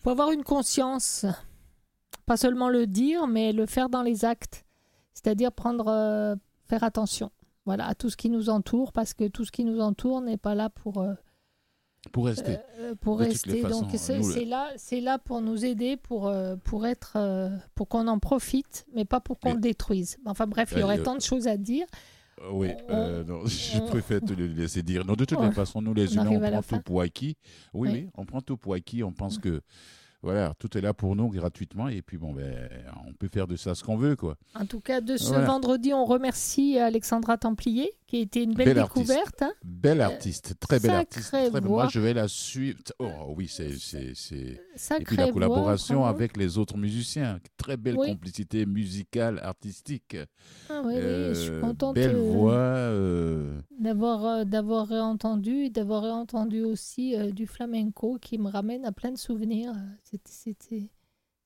faut 0.00 0.10
avoir 0.10 0.32
une 0.32 0.42
conscience. 0.42 1.24
Pas 2.26 2.36
seulement 2.36 2.68
le 2.68 2.88
dire, 2.88 3.28
mais 3.28 3.52
le 3.52 3.66
faire 3.66 3.88
dans 3.88 4.02
les 4.02 4.24
actes. 4.24 4.64
C'est-à-dire 5.14 5.52
prendre. 5.52 5.86
euh, 5.86 6.34
faire 6.68 6.82
attention. 6.82 7.30
Voilà, 7.66 7.86
à 7.88 7.94
tout 7.94 8.08
ce 8.10 8.16
qui 8.16 8.30
nous 8.30 8.48
entoure, 8.48 8.92
parce 8.92 9.12
que 9.12 9.28
tout 9.28 9.44
ce 9.44 9.50
qui 9.52 9.64
nous 9.64 9.80
entoure 9.80 10.20
n'est 10.22 10.36
pas 10.38 10.54
là 10.54 10.70
pour. 10.70 10.98
euh, 11.02 11.12
Pour 12.12 12.26
rester. 12.26 12.58
euh, 12.78 12.94
pour 12.94 13.18
De 13.18 13.24
toutes 13.24 13.46
les 13.46 13.62
rester. 13.62 13.68
Donc 13.68 13.90
c'est 13.96 14.18
le- 14.44 14.48
là, 14.48 14.70
c'est 14.76 15.00
là 15.00 15.18
pour 15.18 15.40
nous 15.40 15.64
aider, 15.64 15.96
pour 15.96 16.28
euh, 16.28 16.54
pour 16.62 16.86
être, 16.86 17.14
euh, 17.16 17.50
pour 17.74 17.88
qu'on 17.88 18.06
en 18.06 18.20
profite, 18.20 18.86
mais 18.94 19.04
pas 19.04 19.18
pour 19.20 19.40
qu'on 19.40 19.54
le 19.54 19.60
détruise. 19.60 20.16
Enfin 20.24 20.46
bref, 20.46 20.68
il 20.72 20.78
y 20.78 20.80
Euh, 20.80 20.84
aurait 20.84 21.00
euh, 21.00 21.02
tant 21.02 21.16
de 21.16 21.20
choses 21.22 21.48
à 21.48 21.56
dire. 21.56 21.86
Euh, 22.42 22.50
oui, 22.52 22.68
euh, 22.90 23.24
non, 23.24 23.44
je 23.46 23.80
préfère 23.80 24.20
te 24.20 24.32
le 24.32 24.46
laisser 24.46 24.82
dire. 24.84 25.04
Non, 25.04 25.14
de 25.14 25.24
toutes 25.24 25.38
on- 25.38 25.46
les 25.48 25.50
façons, 25.64 25.82
nous 25.82 25.94
les 25.94 26.16
on 26.16 26.22
humains, 26.22 26.30
on 26.46 26.50
prend 26.52 26.62
fin. 26.62 26.76
tout 26.76 26.82
pour 26.84 27.00
acquis. 27.00 27.36
Oui, 27.74 27.88
Oui. 27.90 27.98
oui, 28.04 28.10
on 28.14 28.24
prend 28.24 28.40
tout 28.40 28.56
pour 28.56 28.74
acquis. 28.74 29.02
On 29.02 29.12
pense 29.12 29.38
que 29.38 29.60
voilà, 30.22 30.54
tout 30.58 30.76
est 30.76 30.80
là 30.80 30.92
pour 30.94 31.14
nous 31.16 31.28
gratuitement. 31.28 31.88
Et 31.88 32.02
puis, 32.02 32.18
bon, 32.18 32.32
ben, 32.32 32.68
on 33.06 33.12
peut 33.12 33.28
faire 33.28 33.46
de 33.46 33.56
ça 33.56 33.74
ce 33.74 33.84
qu'on 33.84 33.96
veut, 33.96 34.16
quoi. 34.16 34.36
En 34.54 34.66
tout 34.66 34.80
cas, 34.80 35.00
de 35.00 35.16
ce 35.16 35.28
Voilà. 35.28 35.46
vendredi, 35.46 35.92
on 35.94 36.04
remercie 36.04 36.78
Alexandra 36.78 37.36
Templier, 37.38 37.92
qui 38.06 38.16
a 38.16 38.20
été 38.20 38.42
une 38.42 38.54
belle 38.54 38.66
Belle 38.66 38.78
artiste. 38.78 39.06
découverte. 39.08 39.42
hein. 39.42 39.52
Belle 39.64 40.00
artiste, 40.00 40.54
très 40.60 40.80
belle 40.80 40.92
artiste. 40.94 41.28
Très 41.28 41.50
belle. 41.50 41.64
Moi, 41.64 41.88
je 41.92 42.00
vais 42.00 42.14
la 42.14 42.28
suivre. 42.28 42.78
Oh 42.98 43.34
oui, 43.36 43.48
c'est. 43.48 43.70
Et 45.00 45.04
puis 45.04 45.16
la 45.16 45.30
collaboration 45.32 46.04
avec 46.04 46.36
les 46.36 46.58
autres 46.58 46.76
musiciens. 46.76 47.38
Très 47.56 47.76
belle 47.76 47.96
Oui. 47.96 48.08
complicité 48.08 48.66
musicale, 48.66 49.40
artistique. 49.42 50.16
Ah 50.70 50.82
oui, 50.84 50.94
oui, 50.94 51.00
je 51.00 51.34
suis 51.34 51.50
Euh, 51.50 51.60
contente 51.60 51.94
Belle 51.94 52.14
euh, 52.14 52.30
voix. 52.32 52.52
euh, 52.52 53.58
d'avoir 53.78 54.46
d'avoir 54.46 54.86
réentendu 54.88 55.64
et 55.64 55.70
d'avoir 55.70 56.02
réentendu 56.02 56.62
aussi 56.62 57.16
euh, 57.16 57.30
du 57.30 57.46
flamenco 57.46 58.18
qui 58.20 58.38
me 58.38 58.48
ramène 58.48 58.84
à 58.84 58.92
plein 58.92 59.10
de 59.12 59.18
souvenirs. 59.18 59.72
C'était- 60.28 60.88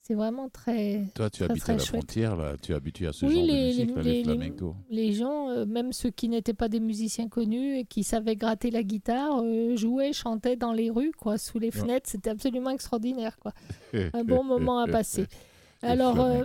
c'est 0.03 0.15
vraiment 0.15 0.49
très 0.49 1.07
Toi, 1.15 1.31
tu 1.31 1.39
très, 1.43 1.51
habites 1.51 1.63
très 1.63 1.73
à 1.73 1.77
la 1.77 1.83
chouette. 1.83 1.89
frontière, 2.03 2.37
là. 2.37 2.57
Tu 2.61 2.73
es 2.73 2.75
habitué 2.75 3.07
à 3.07 3.13
ce 3.13 3.25
Oui, 3.27 3.35
genre 3.37 3.45
les- 3.45 3.53
de 3.53 3.67
musique, 3.67 3.97
les- 3.97 4.03
les, 4.03 4.13
les- 4.19 4.25
flamencos. 4.25 4.75
les 4.91 5.13
gens, 5.13 5.49
euh, 5.51 5.65
même 5.67 5.93
ceux 5.93 6.11
qui 6.11 6.29
n'étaient 6.29 6.55
pas 6.55 6.69
des 6.69 6.81
musiciens 6.81 7.29
connus 7.29 7.79
et 7.79 7.85
qui 7.85 8.03
savaient 8.05 8.37
gratter 8.37 8.71
la 8.71 8.83
guitare, 8.83 9.41
euh, 9.43 9.77
jouaient, 9.77 10.13
chantaient 10.13 10.57
dans 10.57 10.73
les 10.73 10.91
rues, 10.91 11.13
quoi, 11.13 11.39
sous 11.39 11.59
les 11.59 11.71
fenêtres. 11.71 12.09
C'était 12.11 12.31
absolument 12.31 12.71
extraordinaire, 12.71 13.39
quoi. 13.39 13.53
Un 14.15 14.25
bon 14.25 14.45
moment 14.45 14.79
à 14.81 14.87
passer. 14.89 15.27
Alors, 15.83 16.21
euh, 16.21 16.45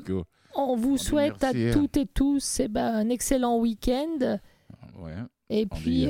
on 0.55 0.75
vous 0.77 0.97
souhaite 0.97 1.43
à 1.43 1.49
hein. 1.49 1.71
toutes 1.73 1.97
et 1.97 2.05
tous 2.05 2.59
eh 2.61 2.67
ben, 2.69 2.93
un 2.95 3.09
excellent 3.09 3.57
week-end. 3.59 4.39
Ouais. 4.99 5.15
Et 5.49 5.67
On 5.69 5.75
puis, 5.75 6.05
dit, 6.05 6.07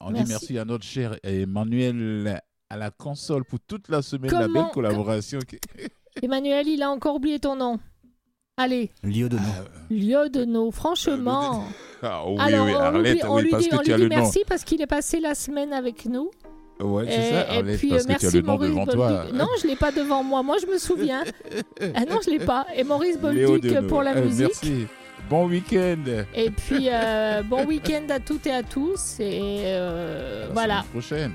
On 0.00 0.10
merci. 0.10 0.24
dit 0.24 0.30
merci 0.30 0.58
à 0.58 0.64
notre 0.64 0.84
cher 0.84 1.16
Emmanuel 1.22 2.40
à 2.74 2.76
la 2.76 2.90
console 2.90 3.44
pour 3.44 3.60
toute 3.60 3.88
la 3.88 4.02
semaine, 4.02 4.32
la 4.32 4.48
belle 4.48 4.66
collaboration. 4.72 5.38
Emmanuel, 6.22 6.66
il 6.68 6.82
a 6.82 6.90
encore 6.90 7.14
oublié 7.16 7.38
ton 7.38 7.54
nom. 7.56 7.78
Allez, 8.56 8.90
Liodono. 9.02 9.42
Lieudenot, 9.90 10.70
franchement. 10.72 11.64
Ah 12.02 12.22
oui, 12.26 12.36
Alors, 12.38 12.66
oui, 12.66 12.72
on, 12.74 12.78
Arlette, 12.80 13.12
lui 13.14 13.20
dit- 13.20 13.26
on 13.26 13.34
oui, 13.36 13.42
lui 13.42 13.50
parce 13.50 13.62
dit, 13.64 13.68
que 13.68 13.76
on 13.76 13.78
tu 13.78 13.92
as 13.92 13.96
le 13.98 14.08
nom. 14.08 14.16
merci 14.16 14.40
parce 14.46 14.62
qu'il 14.64 14.80
est 14.82 14.86
passé 14.86 15.18
la 15.20 15.34
semaine 15.34 15.72
avec 15.72 16.06
nous. 16.06 16.30
Ouais, 16.80 17.04
Et- 17.06 17.10
c'est 17.10 17.30
ça, 17.30 17.54
et 17.54 17.58
Arlette, 17.58 17.78
puis, 17.78 17.88
parce 17.90 18.02
euh, 18.04 18.06
que 18.14 18.18
tu 18.20 18.26
as 18.26 18.30
merci 18.30 18.36
le 18.36 18.42
nom 18.42 18.52
Maurice 18.52 18.68
devant 18.70 18.84
Bolduc. 18.84 18.96
toi. 18.96 19.26
Non, 19.32 19.46
je 19.60 19.66
ne 19.66 19.70
l'ai 19.70 19.76
pas 19.76 19.92
devant 19.92 20.22
moi. 20.24 20.42
Moi, 20.42 20.56
je 20.62 20.66
me 20.66 20.78
souviens. 20.78 21.22
ah 21.94 22.04
non, 22.04 22.18
je 22.24 22.30
ne 22.30 22.38
l'ai 22.38 22.44
pas. 22.44 22.66
Et 22.76 22.82
Maurice 22.84 23.18
Bolduc 23.18 23.86
pour 23.88 24.02
la 24.02 24.16
Euh, 24.16 24.24
musique. 24.24 24.40
Merci. 24.62 24.86
Bon 25.30 25.46
week-end. 25.48 26.04
Et 26.34 26.50
puis, 26.50 26.88
euh, 26.90 27.42
bon 27.42 27.64
week-end 27.66 28.02
à 28.10 28.20
toutes 28.20 28.46
et 28.46 28.52
à 28.52 28.62
tous. 28.62 29.18
Et 29.20 29.62
euh, 29.64 30.44
À 30.44 30.48
la 30.48 30.52
voilà, 30.52 30.74
semaine 30.82 30.90
prochaine. 30.92 31.32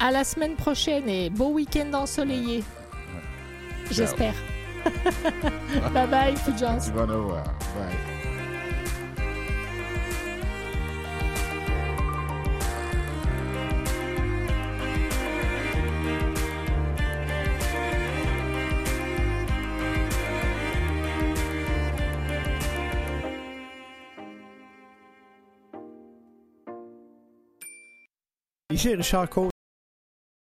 À 0.00 0.10
la 0.10 0.24
semaine 0.24 0.54
prochaine. 0.54 1.08
Et 1.08 1.30
beau 1.30 1.50
week-end 1.50 1.92
ensoleillé. 1.94 2.64
J'espère. 3.90 4.34
bye 5.92 6.06
bye, 6.06 6.36
Fulgence. 6.36 6.86
Tu 6.86 6.92
vas 6.92 7.02
en 7.02 7.10
avoir. 7.10 7.44
Bye. 7.44 8.18
Ici 28.70 28.94
Richard 28.94 29.28
Côte. 29.30 29.57